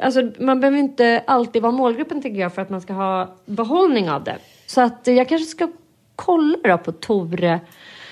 alltså 0.02 0.32
man 0.40 0.60
behöver 0.60 0.78
inte 0.78 1.24
alltid 1.28 1.62
vara 1.62 1.72
målgruppen 1.72 2.22
tycker 2.22 2.40
jag 2.40 2.54
för 2.54 2.62
att 2.62 2.70
man 2.70 2.82
ska 2.82 2.94
ha 2.94 3.36
behållning 3.46 4.10
av 4.10 4.24
det. 4.24 4.36
Så 4.68 4.82
att 4.82 5.02
jag 5.04 5.30
kanske 5.30 5.48
ska 5.48 5.68
kolla 6.16 6.58
då 6.64 6.78
på 6.78 6.92
Tore 6.92 7.60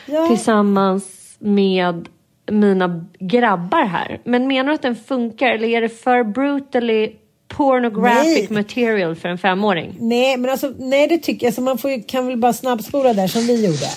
Ja. 0.06 0.28
tillsammans 0.28 1.36
med 1.40 2.10
mina 2.52 3.06
grabbar 3.20 3.86
här. 3.86 4.22
Men 4.24 4.48
menar 4.48 4.70
du 4.70 4.76
att 4.76 4.82
den 4.82 4.96
funkar 4.96 5.48
eller 5.48 5.68
är 5.68 5.82
det 5.82 5.90
för 5.90 6.24
brutally 6.24 7.12
pornographic 7.48 8.50
Nej. 8.50 8.58
material 8.60 9.16
för 9.16 9.30
en 9.30 9.38
femåring? 9.38 9.96
nej, 10.00 10.38
men 10.38 10.52
alltså 10.52 10.74
nej 10.78 11.08
det 11.08 11.18
tycker 11.18 11.46
jag. 11.46 11.50
Alltså, 11.50 11.62
man 11.62 11.78
får, 11.78 12.08
kan 12.08 12.28
väl 12.28 12.38
bara 12.38 12.54
snabbspola 12.54 13.14
där 13.14 13.28
som 13.28 13.42
vi 13.42 13.66
gjorde. 13.66 13.90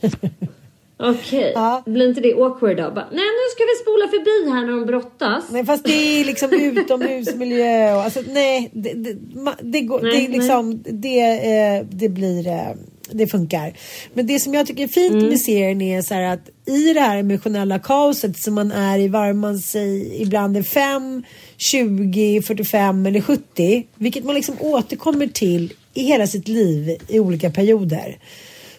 Okej, 1.00 1.52
Ja. 1.54 1.82
blir 1.86 2.08
inte 2.08 2.20
det 2.20 2.32
awkward 2.32 2.76
då? 2.76 2.90
Bara, 2.90 3.08
Nej, 3.12 3.24
nu 3.24 3.46
ska 3.54 3.64
vi 3.64 3.82
spola 3.82 4.08
förbi 4.08 4.50
här 4.50 4.66
när 4.66 4.72
de 4.72 4.86
brottas. 4.86 5.44
Nej 5.50 5.64
fast 5.66 5.84
det 5.84 6.20
är 6.20 6.24
liksom 6.24 6.52
utomhusmiljö 6.78 7.94
och 7.94 8.02
alltså 8.02 8.20
nej 8.28 8.70
det, 8.72 8.92
det, 8.92 9.16
det, 9.62 9.80
går, 9.80 10.00
Nej, 10.02 10.12
det 10.12 10.26
är 10.26 10.28
liksom 10.38 10.82
det, 10.84 11.20
eh, 11.20 11.86
det 11.90 12.08
blir 12.08 12.46
eh, 12.48 12.68
det 13.10 13.26
funkar. 13.26 13.72
Men 14.14 14.26
det 14.26 14.40
som 14.40 14.54
jag 14.54 14.66
tycker 14.66 14.82
är 14.82 14.88
fint 14.88 15.12
Mm. 15.14 15.28
med 15.28 15.40
serien 15.40 15.82
är 15.82 16.02
så 16.02 16.14
att 16.14 16.48
i 16.66 16.92
det 16.94 17.00
här 17.00 17.18
emotionella 17.18 17.78
kaoset 17.78 18.38
som 18.38 18.54
man 18.54 18.72
är 18.72 18.98
i 18.98 19.08
var 19.08 19.32
man 19.32 19.58
sig 19.58 20.22
ibland 20.22 20.56
är 20.56 20.62
5, 20.62 21.22
20, 21.56 22.42
45 22.42 23.06
eller 23.06 23.20
70 23.20 23.86
vilket 23.94 24.24
man 24.24 24.34
liksom 24.34 24.54
återkommer 24.60 25.26
till 25.26 25.72
i 25.94 26.02
hela 26.02 26.26
sitt 26.26 26.48
liv 26.48 26.96
i 27.08 27.18
olika 27.20 27.50
perioder. 27.50 28.18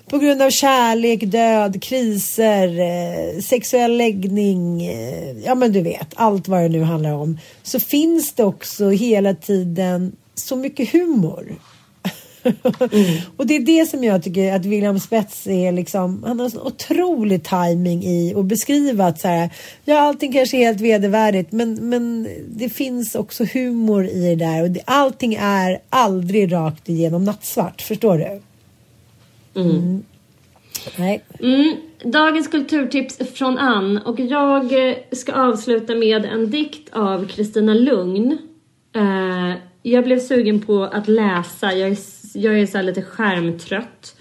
På 0.09 0.17
grund 0.17 0.41
av 0.41 0.49
kärlek, 0.49 1.23
död, 1.23 1.83
kriser, 1.83 2.79
eh, 2.79 3.41
sexuell 3.41 3.97
läggning, 3.97 4.85
eh, 4.85 5.37
ja 5.45 5.55
men 5.55 5.71
du 5.71 5.81
vet, 5.81 6.13
allt 6.15 6.47
vad 6.47 6.61
det 6.61 6.69
nu 6.69 6.81
handlar 6.81 7.13
om. 7.13 7.39
Så 7.63 7.79
finns 7.79 8.33
det 8.33 8.43
också 8.43 8.89
hela 8.89 9.33
tiden 9.33 10.11
så 10.35 10.55
mycket 10.55 10.91
humor. 10.91 11.55
Mm. 12.43 13.17
och 13.37 13.47
det 13.47 13.55
är 13.55 13.59
det 13.59 13.85
som 13.85 14.03
jag 14.03 14.23
tycker 14.23 14.53
att 14.53 14.65
William 14.65 14.99
Spets 14.99 15.47
är 15.47 15.71
liksom, 15.71 16.23
han 16.27 16.39
har 16.39 16.49
så 16.49 16.61
otrolig 16.61 17.43
timing 17.43 18.03
i 18.03 18.33
att 18.35 18.45
beskriva 18.45 19.05
att 19.05 19.21
så 19.21 19.27
här, 19.27 19.49
ja 19.85 19.99
allting 19.99 20.33
kanske 20.33 20.57
är 20.57 20.65
helt 20.65 20.81
vedervärdigt 20.81 21.51
men, 21.51 21.89
men 21.89 22.27
det 22.47 22.69
finns 22.69 23.15
också 23.15 23.45
humor 23.53 24.07
i 24.07 24.35
det 24.35 24.45
där 24.45 24.63
och 24.63 24.71
det, 24.71 24.81
allting 24.85 25.33
är 25.33 25.79
aldrig 25.89 26.53
rakt 26.53 26.89
igenom 26.89 27.23
nattsvart, 27.23 27.81
förstår 27.81 28.17
du? 28.17 28.41
Mm. 29.53 29.69
Mm. 29.69 30.03
Nej. 30.97 31.23
Mm. 31.39 31.75
Dagens 32.03 32.47
kulturtips 32.47 33.17
från 33.33 33.57
Ann 33.57 33.97
och 33.97 34.19
jag 34.19 34.89
eh, 34.89 34.95
ska 35.11 35.33
avsluta 35.33 35.95
med 35.95 36.25
en 36.25 36.49
dikt 36.49 36.93
av 36.93 37.27
Kristina 37.27 37.73
Lugn. 37.73 38.37
Uh, 38.97 39.53
jag 39.83 40.03
blev 40.03 40.19
sugen 40.19 40.61
på 40.61 40.83
att 40.83 41.07
läsa. 41.07 41.73
Jag 41.73 41.89
är, 41.89 41.97
jag 42.33 42.59
är 42.59 42.65
så 42.65 42.81
lite 42.81 43.01
skärmtrött. 43.01 44.15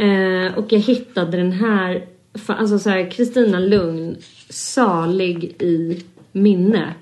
Uh, 0.00 0.58
och 0.58 0.72
jag 0.72 0.80
hittade 0.80 1.36
den 1.36 1.52
här, 1.52 2.06
alltså 2.46 2.78
så 2.78 2.90
här 2.90 3.10
Kristina 3.10 3.58
Lugn, 3.58 4.16
salig 4.48 5.44
i 5.62 6.02
minne. 6.32 6.94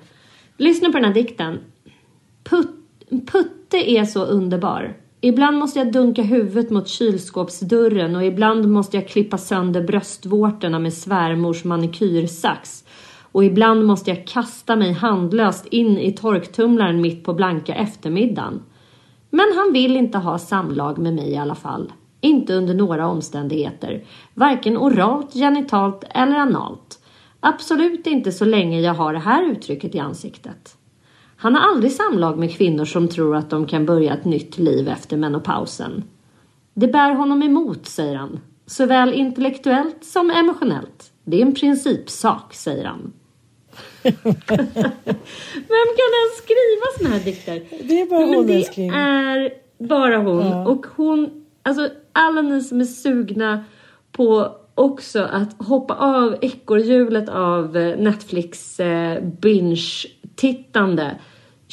Lyssna 0.57 0.91
på 0.91 0.97
den 0.97 1.05
här 1.05 1.13
dikten. 1.13 1.59
Put, 2.43 2.69
Putte 3.09 3.91
är 3.91 4.05
så 4.05 4.25
underbar. 4.25 4.93
Ibland 5.25 5.57
måste 5.57 5.79
jag 5.79 5.91
dunka 5.91 6.21
huvudet 6.21 6.71
mot 6.71 6.87
kylskåpsdörren 6.87 8.15
och 8.15 8.23
ibland 8.23 8.69
måste 8.69 8.97
jag 8.97 9.07
klippa 9.07 9.37
sönder 9.37 9.81
bröstvårtorna 9.81 10.79
med 10.79 10.93
svärmors 10.93 11.63
manikyrsax. 11.63 12.83
Och 13.31 13.43
ibland 13.43 13.85
måste 13.85 14.09
jag 14.09 14.27
kasta 14.27 14.75
mig 14.75 14.93
handlöst 14.93 15.65
in 15.65 15.97
i 15.97 16.11
torktumlaren 16.11 17.01
mitt 17.01 17.23
på 17.23 17.33
blanka 17.33 17.75
eftermiddagen. 17.75 18.63
Men 19.29 19.45
han 19.55 19.73
vill 19.73 19.97
inte 19.97 20.17
ha 20.17 20.39
samlag 20.39 20.97
med 20.97 21.13
mig 21.13 21.31
i 21.31 21.37
alla 21.37 21.55
fall. 21.55 21.91
Inte 22.21 22.53
under 22.53 22.73
några 22.73 23.07
omständigheter. 23.07 24.03
Varken 24.33 24.77
oralt, 24.77 25.33
genitalt 25.33 26.03
eller 26.09 26.35
analt. 26.35 26.99
Absolut 27.39 28.07
inte 28.07 28.31
så 28.31 28.45
länge 28.45 28.81
jag 28.81 28.93
har 28.93 29.13
det 29.13 29.19
här 29.19 29.51
uttrycket 29.51 29.95
i 29.95 29.99
ansiktet. 29.99 30.77
Han 31.43 31.55
har 31.55 31.61
aldrig 31.61 31.91
samlag 31.91 32.37
med 32.37 32.57
kvinnor 32.57 32.85
som 32.85 33.07
tror 33.07 33.35
att 33.35 33.49
de 33.49 33.67
kan 33.67 33.85
börja 33.85 34.13
ett 34.13 34.25
nytt 34.25 34.57
liv 34.57 34.87
efter 34.87 35.17
menopausen. 35.17 36.03
Det 36.73 36.87
bär 36.87 37.13
honom 37.13 37.43
emot, 37.43 37.87
säger 37.87 38.15
han. 38.15 38.39
Såväl 38.65 39.13
intellektuellt 39.13 40.03
som 40.03 40.29
emotionellt. 40.29 41.11
Det 41.23 41.37
är 41.37 41.45
en 41.45 41.55
principsak, 41.55 42.53
säger 42.53 42.85
han. 42.85 43.13
Vem 44.03 44.13
kan 45.97 46.11
ens 46.19 46.37
skriva 46.37 46.87
såna 46.97 47.09
här 47.09 47.25
dikter? 47.25 47.63
Det 47.87 48.01
är 48.01 48.09
bara 48.09 48.25
hon 48.25 48.47
Det 48.47 48.97
är 48.97 49.53
bara 49.87 50.17
hon. 50.17 50.45
Ja. 50.45 50.67
Och 50.67 50.85
hon, 50.95 51.45
alltså 51.63 51.89
alla 52.11 52.41
ni 52.41 52.61
som 52.61 52.81
är 52.81 52.85
sugna 52.85 53.63
på 54.11 54.55
också 54.75 55.23
att 55.23 55.67
hoppa 55.67 55.93
av 55.93 56.35
ekorrhjulet 56.41 57.29
av 57.29 57.73
Netflix 57.97 58.79
eh, 58.79 59.23
binge-tittande. 59.23 61.15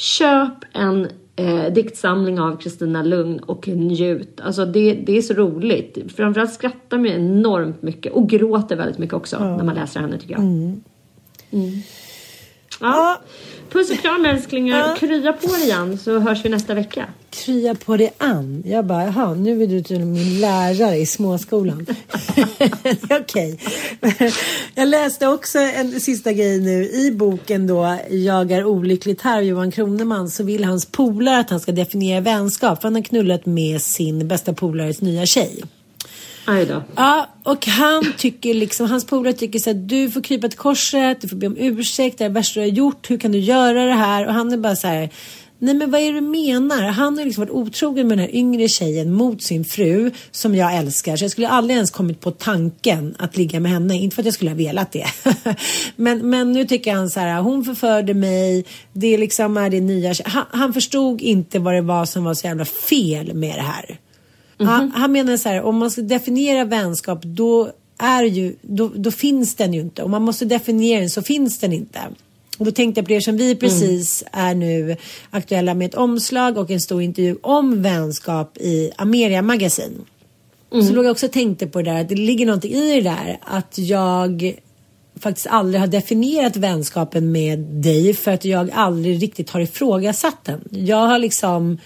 Köp 0.01 0.53
en 0.73 1.07
eh, 1.35 1.73
diktsamling 1.73 2.39
av 2.39 2.57
Kristina 2.57 3.03
Lugn 3.03 3.39
och 3.39 3.67
njut. 3.67 4.41
Alltså 4.41 4.65
det, 4.65 4.93
det 4.93 5.17
är 5.17 5.21
så 5.21 5.33
roligt. 5.33 5.97
Framförallt 6.15 6.53
skrattar 6.53 6.97
man 6.97 7.07
enormt 7.07 7.81
mycket 7.81 8.13
och 8.13 8.29
gråter 8.29 8.75
väldigt 8.75 8.97
mycket 8.97 9.13
också 9.13 9.39
när 9.39 9.63
man 9.63 9.75
läser 9.75 9.99
henne 9.99 10.17
tycker 10.17 10.33
jag. 10.33 10.41
Mm. 10.41 10.81
Ja. 12.79 13.21
Puss 13.69 13.91
och 13.91 13.97
kram 13.97 14.25
älsklingar. 14.25 14.77
Ja. 14.77 14.95
Krya 14.99 15.33
på 15.33 15.47
dig 15.47 15.63
igen 15.63 15.97
så 15.97 16.19
hörs 16.19 16.45
vi 16.45 16.49
nästa 16.49 16.73
vecka. 16.73 17.05
Krya 17.31 17.75
på 17.75 17.97
dig 17.97 18.13
an. 18.17 18.63
Jag 18.65 18.85
bara, 18.85 19.03
jaha, 19.03 19.33
nu 19.33 19.63
är 19.63 19.67
du 19.67 19.83
tydligen 19.83 20.11
min 20.11 20.39
lärare 20.39 20.97
i 20.97 21.05
småskolan. 21.05 21.85
Okej. 23.09 23.59
Jag 24.75 24.87
läste 24.87 25.27
också 25.27 25.59
en 25.59 25.99
sista 25.99 26.33
grej 26.33 26.59
nu. 26.59 26.89
I 26.89 27.11
boken 27.11 27.67
då, 27.67 27.97
Jag 28.09 28.51
är 28.51 28.65
olyckligt 28.65 29.21
här, 29.21 29.41
Johan 29.41 29.71
Kroneman, 29.71 30.29
så 30.29 30.43
vill 30.43 30.63
hans 30.63 30.85
polare 30.85 31.39
att 31.39 31.49
han 31.49 31.59
ska 31.59 31.71
definiera 31.71 32.21
vänskap. 32.21 32.81
För 32.81 32.87
han 32.87 32.95
har 32.95 33.01
knullat 33.01 33.45
med 33.45 33.81
sin 33.81 34.27
bästa 34.27 34.53
polares 34.53 35.01
nya 35.01 35.25
tjej. 35.25 35.63
Ja, 36.95 37.29
och 37.43 37.67
han 37.67 38.13
tycker 38.17 38.53
liksom, 38.53 38.89
hans 38.89 39.05
polare 39.05 39.33
tycker 39.33 39.59
så 39.59 39.69
att 39.69 39.89
du 39.89 40.11
får 40.11 40.21
krypa 40.21 40.47
till 40.47 40.59
korset, 40.59 41.21
du 41.21 41.27
får 41.27 41.37
be 41.37 41.47
om 41.47 41.57
ursäkt, 41.57 42.17
det 42.17 42.23
är 42.23 42.29
det 42.29 42.33
värsta 42.33 42.59
du 42.59 42.65
har 42.65 42.71
gjort, 42.71 43.09
hur 43.09 43.17
kan 43.17 43.31
du 43.31 43.39
göra 43.39 43.85
det 43.85 43.93
här? 43.93 44.27
Och 44.27 44.33
han 44.33 44.53
är 44.53 44.57
bara 44.57 44.75
så 44.75 44.87
här, 44.87 45.09
nej 45.61 45.73
men 45.73 45.91
vad 45.91 46.01
är 46.01 46.13
det 46.13 46.19
du 46.19 46.27
menar? 46.27 46.81
Han 46.81 47.17
har 47.17 47.25
liksom 47.25 47.41
varit 47.41 47.51
otrogen 47.51 48.07
med 48.07 48.17
den 48.17 48.25
här 48.25 48.35
yngre 48.35 48.67
tjejen 48.67 49.13
mot 49.13 49.41
sin 49.41 49.65
fru 49.65 50.11
som 50.31 50.55
jag 50.55 50.75
älskar. 50.75 51.17
Så 51.17 51.23
jag 51.23 51.31
skulle 51.31 51.49
aldrig 51.49 51.75
ens 51.75 51.91
kommit 51.91 52.19
på 52.19 52.31
tanken 52.31 53.15
att 53.19 53.37
ligga 53.37 53.59
med 53.59 53.71
henne. 53.71 53.97
Inte 53.97 54.15
för 54.15 54.21
att 54.21 54.25
jag 54.25 54.33
skulle 54.33 54.51
ha 54.51 54.57
velat 54.57 54.91
det. 54.91 55.05
men, 55.95 56.29
men 56.29 56.51
nu 56.51 56.65
tycker 56.65 56.93
han 56.93 57.09
så 57.09 57.19
här, 57.19 57.41
hon 57.41 57.63
förförde 57.63 58.13
mig, 58.13 58.65
det 58.93 59.17
liksom 59.17 59.57
är 59.57 59.69
det 59.69 59.81
nya. 59.81 60.13
Han, 60.25 60.45
han 60.51 60.73
förstod 60.73 61.21
inte 61.21 61.59
vad 61.59 61.73
det 61.73 61.81
var 61.81 62.05
som 62.05 62.23
var 62.23 62.33
så 62.33 62.47
jävla 62.47 62.65
fel 62.65 63.33
med 63.33 63.55
det 63.55 63.61
här. 63.61 63.99
Han, 64.57 64.91
han 64.91 65.11
menar 65.11 65.37
så 65.37 65.49
här, 65.49 65.61
om 65.61 65.77
man 65.77 65.91
ska 65.91 66.01
definiera 66.01 66.63
vänskap 66.63 67.23
då 67.23 67.71
är 67.97 68.23
ju, 68.23 68.55
då, 68.61 68.91
då 68.95 69.11
finns 69.11 69.55
den 69.55 69.73
ju 69.73 69.81
inte. 69.81 70.03
Om 70.03 70.11
man 70.11 70.21
måste 70.21 70.45
definiera 70.45 70.99
den 70.99 71.09
så 71.09 71.21
finns 71.21 71.59
den 71.59 71.73
inte. 71.73 71.99
Och 72.61 72.65
då 72.65 72.71
tänkte 72.71 72.99
jag 72.99 73.05
på 73.05 73.13
det 73.13 73.21
som 73.21 73.37
vi 73.37 73.55
precis 73.55 74.23
är 74.31 74.55
nu 74.55 74.95
aktuella 75.29 75.73
med 75.73 75.85
ett 75.85 75.95
omslag 75.95 76.57
och 76.57 76.71
en 76.71 76.81
stor 76.81 77.01
intervju 77.01 77.37
om 77.41 77.81
vänskap 77.81 78.57
i 78.57 78.91
Ameria 78.97 79.41
Magasin. 79.41 80.05
Så 80.71 80.93
låg 80.93 81.05
jag 81.05 81.11
också 81.11 81.25
och 81.25 81.31
tänkte 81.31 81.67
på 81.67 81.81
det 81.81 81.91
där, 81.91 82.01
att 82.01 82.09
det 82.09 82.15
ligger 82.15 82.45
någonting 82.45 82.73
i 82.73 82.95
det 82.95 83.01
där 83.01 83.37
att 83.41 83.77
jag 83.77 84.55
faktiskt 85.19 85.47
aldrig 85.47 85.79
har 85.79 85.87
definierat 85.87 86.55
vänskapen 86.55 87.31
med 87.31 87.59
dig 87.59 88.13
för 88.13 88.31
att 88.31 88.45
jag 88.45 88.71
aldrig 88.71 89.23
riktigt 89.23 89.49
har 89.49 89.59
ifrågasatt 89.59 90.43
den. 90.43 90.61
Jag 90.71 91.07
har 91.07 91.19
liksom 91.19 91.77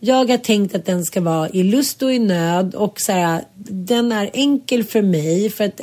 jag 0.00 0.30
har 0.30 0.36
tänkt 0.36 0.74
att 0.74 0.86
den 0.86 1.04
ska 1.04 1.20
vara 1.20 1.48
i 1.48 1.62
lust 1.62 2.02
och 2.02 2.12
i 2.12 2.18
nöd 2.18 2.74
och 2.74 3.00
så 3.00 3.12
här, 3.12 3.44
den 3.70 4.12
är 4.12 4.30
enkel 4.32 4.84
för 4.84 5.02
mig 5.02 5.50
för 5.50 5.64
att 5.64 5.80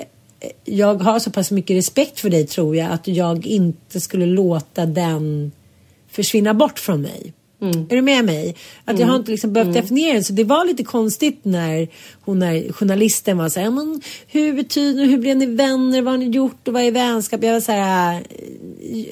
jag 0.66 0.96
har 0.96 1.20
så 1.20 1.32
pass 1.32 1.52
mycket 1.52 1.78
respekt 1.78 2.20
för 2.20 2.30
dig 2.30 2.48
tror 2.48 2.76
jag 2.76 2.92
att 2.92 3.08
jag 3.08 3.46
inte 3.46 4.00
skulle 4.00 4.26
låta 4.26 4.86
den 4.86 5.52
försvinna 6.12 6.54
bort 6.54 6.80
från 6.80 7.02
mig. 7.02 7.34
Är 7.62 7.96
du 7.96 8.02
med 8.02 8.26
mig? 8.26 8.56
Att 8.86 9.00
jag 9.00 9.08
har 9.08 9.16
inte 9.16 9.32
liksom 9.32 9.54
behövt 9.54 9.74
definiera 9.74 10.14
den. 10.14 10.24
Så 10.24 10.34
det 10.34 10.44
var 10.44 10.66
lite 10.66 10.84
konstigt 10.84 11.40
när 11.44 11.88
hon 12.22 12.42
är, 12.44 12.72
journalisten 12.74 13.38
var 13.38 13.50
så 13.50 13.60
här, 13.60 13.72
men 13.72 14.02
hur 14.28 14.54
betyder 14.54 15.06
hur 15.06 15.18
blev 15.18 15.38
ni 15.38 15.46
vänner, 15.46 16.02
vad 16.02 16.14
har 16.14 16.18
ni 16.18 16.26
gjort 16.30 16.68
och 16.68 16.74
vad 16.74 16.84
är 16.84 16.92
vänskap? 16.92 17.44
Jag 17.44 17.54
var 17.54 17.60
så 17.60 17.72
här, 17.72 18.24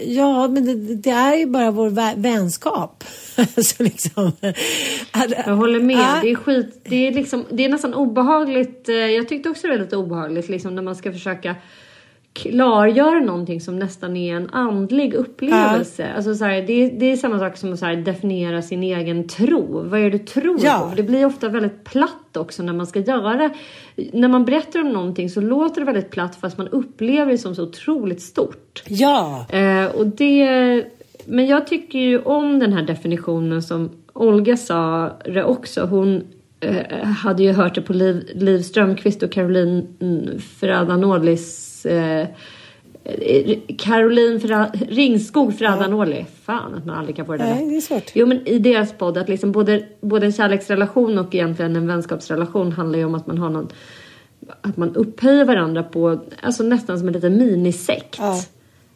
ja 0.05 0.47
men 0.47 0.65
det, 0.65 0.95
det 0.95 1.09
är 1.09 1.35
ju 1.35 1.45
bara 1.45 1.71
vår 1.71 1.89
vä- 1.89 2.21
vänskap. 2.21 3.03
så 3.63 3.83
liksom, 3.83 4.31
Jag 5.45 5.55
håller 5.55 5.79
med. 5.79 5.97
Ja. 5.97 6.19
Det 6.21 6.31
är 6.31 6.35
skit. 6.35 6.81
Det 6.89 7.07
är, 7.07 7.13
liksom, 7.13 7.45
det 7.51 7.65
är 7.65 7.69
nästan 7.69 7.93
obehagligt. 7.93 8.89
eh, 8.89 8.95
Jag 8.95 9.27
tyckte 9.27 9.49
också 9.49 9.67
det 9.67 9.73
var 9.73 9.79
lite 9.83 9.97
obehagligt 9.97 10.49
liksom, 10.49 10.75
när 10.75 10.81
man 10.81 10.95
ska 10.95 11.11
försöka 11.11 11.55
klargöra 12.33 13.19
någonting 13.19 13.61
som 13.61 13.79
nästan 13.79 14.17
är 14.17 14.35
en 14.35 14.49
andlig 14.49 15.13
upplevelse. 15.13 16.07
Alltså, 16.15 16.35
så 16.35 16.45
här, 16.45 16.61
det, 16.61 16.73
är, 16.73 16.91
det 16.99 17.05
är 17.11 17.15
samma 17.17 17.39
sak 17.39 17.57
som 17.57 17.73
att 17.73 17.79
så 17.79 17.85
här, 17.85 17.95
definiera 17.95 18.61
sin 18.61 18.83
egen 18.83 19.27
tro. 19.27 19.81
Vad 19.89 19.99
är 19.99 20.03
det 20.03 20.09
du 20.09 20.17
tror 20.25 20.59
Ja. 20.63 20.87
på? 20.89 20.95
Det 20.95 21.03
blir 21.03 21.25
ofta 21.25 21.49
väldigt 21.49 21.83
platt 21.83 22.37
också 22.37 22.63
när 22.63 22.73
man 22.73 22.87
ska 22.87 22.99
göra 22.99 23.49
När 24.13 24.27
man 24.27 24.45
berättar 24.45 24.81
om 24.81 24.89
någonting 24.89 25.29
så 25.29 25.41
låter 25.41 25.81
det 25.81 25.85
väldigt 25.85 26.09
platt 26.11 26.35
fast 26.41 26.57
man 26.57 26.67
upplever 26.67 27.31
det 27.31 27.37
som 27.37 27.55
så 27.55 27.63
otroligt 27.63 28.21
stort. 28.21 28.83
ja. 28.87 29.45
Eh, 29.49 29.85
och 29.85 30.07
det, 30.07 30.83
men 31.27 31.47
jag 31.47 31.67
tycker 31.67 31.99
ju 31.99 32.19
om 32.19 32.59
den 32.59 32.73
här 32.73 32.83
definitionen 32.83 33.63
som 33.63 33.89
Olga 34.13 34.57
sa 34.57 35.11
det 35.25 35.43
också. 35.43 35.85
Hon 35.85 36.23
eh, 36.59 37.03
hade 37.03 37.43
ju 37.43 37.51
hört 37.51 37.75
det 37.75 37.81
på 37.81 37.93
Liv, 37.93 38.29
Liv 38.35 38.61
Strömquist 38.61 39.23
och 39.23 39.31
Caroline 39.31 39.87
mm, 39.99 40.39
Ferrada-Nordlis 40.39 41.85
eh, 41.85 42.27
eh, 43.03 43.57
Caroline 43.77 44.39
Ferra, 44.39 44.71
Ringskog 44.89 45.53
Ferrada-Nordli. 45.53 46.25
Fan 46.43 46.75
att 46.75 46.85
man 46.85 46.97
aldrig 46.97 47.15
kan 47.15 47.25
få 47.25 47.31
det 47.31 47.37
där 47.37 47.55
Nej, 47.55 47.69
det 47.69 47.75
är 47.75 47.81
svårt. 47.81 48.11
Jo 48.13 48.27
men 48.27 48.47
i 48.47 48.59
deras 48.59 48.93
podd 48.93 49.17
att 49.17 49.29
liksom 49.29 49.51
både, 49.51 49.85
både 50.01 50.25
en 50.25 50.31
kärleksrelation 50.31 51.17
och 51.17 51.35
egentligen 51.35 51.75
en 51.75 51.87
vänskapsrelation 51.87 52.71
handlar 52.71 52.99
ju 52.99 53.05
om 53.05 53.15
att 53.15 53.27
man 53.27 53.37
har 53.37 53.49
någon 53.49 53.69
att 54.61 54.77
man 54.77 54.95
upphöjer 54.95 55.45
varandra 55.45 55.83
på 55.83 56.19
alltså 56.41 56.63
nästan 56.63 56.99
som 56.99 57.07
en 57.07 57.13
liten 57.13 57.37
minisekt. 57.37 58.19
Ja. 58.19 58.41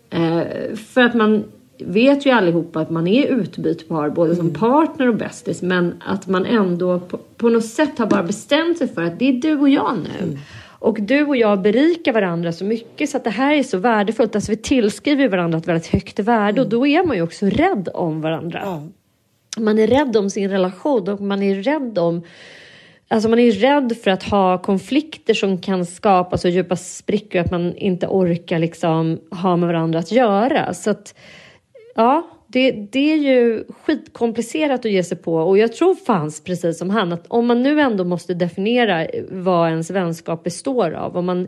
Eh, 0.09 0.75
för 0.75 1.01
att 1.01 1.13
man 1.13 1.43
vet 1.85 2.25
ju 2.25 2.29
allihopa 2.29 2.79
att 2.79 2.89
man 2.89 3.07
är 3.07 3.27
utbytbar 3.27 4.09
både 4.09 4.35
som 4.35 4.53
partner 4.53 5.07
och 5.07 5.15
bästis 5.15 5.61
men 5.61 6.01
att 6.05 6.27
man 6.27 6.45
ändå 6.45 6.99
på, 6.99 7.17
på 7.17 7.49
något 7.49 7.65
sätt 7.65 7.99
har 7.99 8.05
bara 8.05 8.23
bestämt 8.23 8.77
sig 8.77 8.87
för 8.87 9.03
att 9.03 9.19
det 9.19 9.29
är 9.29 9.33
du 9.33 9.59
och 9.59 9.69
jag 9.69 9.97
nu. 9.97 10.37
Och 10.81 11.01
du 11.01 11.25
och 11.25 11.37
jag 11.37 11.61
berikar 11.61 12.13
varandra 12.13 12.51
så 12.51 12.65
mycket 12.65 13.09
så 13.09 13.17
att 13.17 13.23
det 13.23 13.29
här 13.29 13.53
är 13.53 13.63
så 13.63 13.77
värdefullt. 13.77 14.35
Alltså 14.35 14.51
vi 14.51 14.57
tillskriver 14.57 15.27
varandra 15.27 15.57
ett 15.57 15.67
väldigt 15.67 15.87
högt 15.87 16.19
värde 16.19 16.61
och 16.61 16.69
då 16.69 16.87
är 16.87 17.03
man 17.03 17.15
ju 17.15 17.21
också 17.21 17.45
rädd 17.45 17.89
om 17.93 18.21
varandra. 18.21 18.89
Man 19.57 19.79
är 19.79 19.87
rädd 19.87 20.17
om 20.17 20.29
sin 20.29 20.49
relation 20.49 21.09
och 21.09 21.21
man 21.21 21.43
är 21.43 21.55
rädd 21.55 21.97
om 21.97 22.23
Alltså 23.11 23.29
man 23.29 23.39
är 23.39 23.51
rädd 23.51 23.97
för 24.03 24.11
att 24.11 24.23
ha 24.23 24.57
konflikter 24.57 25.33
som 25.33 25.57
kan 25.57 25.85
skapa 25.85 26.37
så 26.37 26.47
djupa 26.47 26.75
sprickor 26.75 27.41
att 27.41 27.51
man 27.51 27.75
inte 27.75 28.07
orkar 28.07 28.59
liksom 28.59 29.19
ha 29.31 29.55
med 29.55 29.67
varandra 29.67 29.99
att 29.99 30.11
göra. 30.11 30.73
Så 30.73 30.89
att, 30.89 31.15
ja, 31.95 32.27
det, 32.47 32.71
det 32.71 33.13
är 33.13 33.17
ju 33.17 33.63
skitkomplicerat 33.83 34.85
att 34.85 34.91
ge 34.91 35.03
sig 35.03 35.17
på 35.17 35.35
och 35.35 35.57
jag 35.57 35.73
tror 35.73 35.95
fanns 35.95 36.43
precis 36.43 36.77
som 36.77 36.89
han 36.89 37.13
att 37.13 37.25
om 37.27 37.47
man 37.47 37.63
nu 37.63 37.81
ändå 37.81 38.03
måste 38.03 38.33
definiera 38.33 39.07
vad 39.31 39.69
ens 39.69 39.89
vänskap 39.89 40.43
består 40.43 40.91
av, 40.91 41.17
om 41.17 41.25
man, 41.25 41.47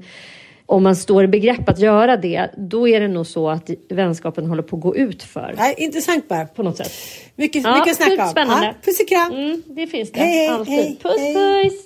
om 0.65 0.83
man 0.83 0.95
står 0.95 1.23
i 1.23 1.27
begrepp 1.27 1.69
att 1.69 1.79
göra 1.79 2.17
det, 2.17 2.49
då 2.57 2.87
är 2.87 2.99
det 2.99 3.07
nog 3.07 3.27
så 3.27 3.49
att 3.49 3.69
vänskapen 3.89 4.45
håller 4.45 4.63
på 4.63 4.75
att 4.75 4.81
gå 4.81 4.95
ut 4.95 5.23
för. 5.23 5.55
Ja, 5.57 5.73
intressant 5.77 6.27
bara. 6.27 6.45
På 6.45 6.63
något 6.63 6.77
sätt. 6.77 6.91
Mycket, 7.35 7.63
Ja, 7.63 7.77
mycket 7.77 7.91
att 7.91 8.07
snacka 8.07 8.23
om. 8.23 8.29
spännande. 8.29 8.65
Ja, 8.67 8.73
puss 8.85 8.99
och 9.01 9.07
kram. 9.07 9.33
Mm, 9.33 9.63
det 9.65 9.87
finns 9.87 10.11
det. 10.11 10.19
Hej, 10.19 10.29
hej, 10.37 10.47
Alltid. 10.49 10.73
hej, 10.73 10.99
puss 11.01 11.19
hej. 11.19 11.69
puss! 11.69 11.85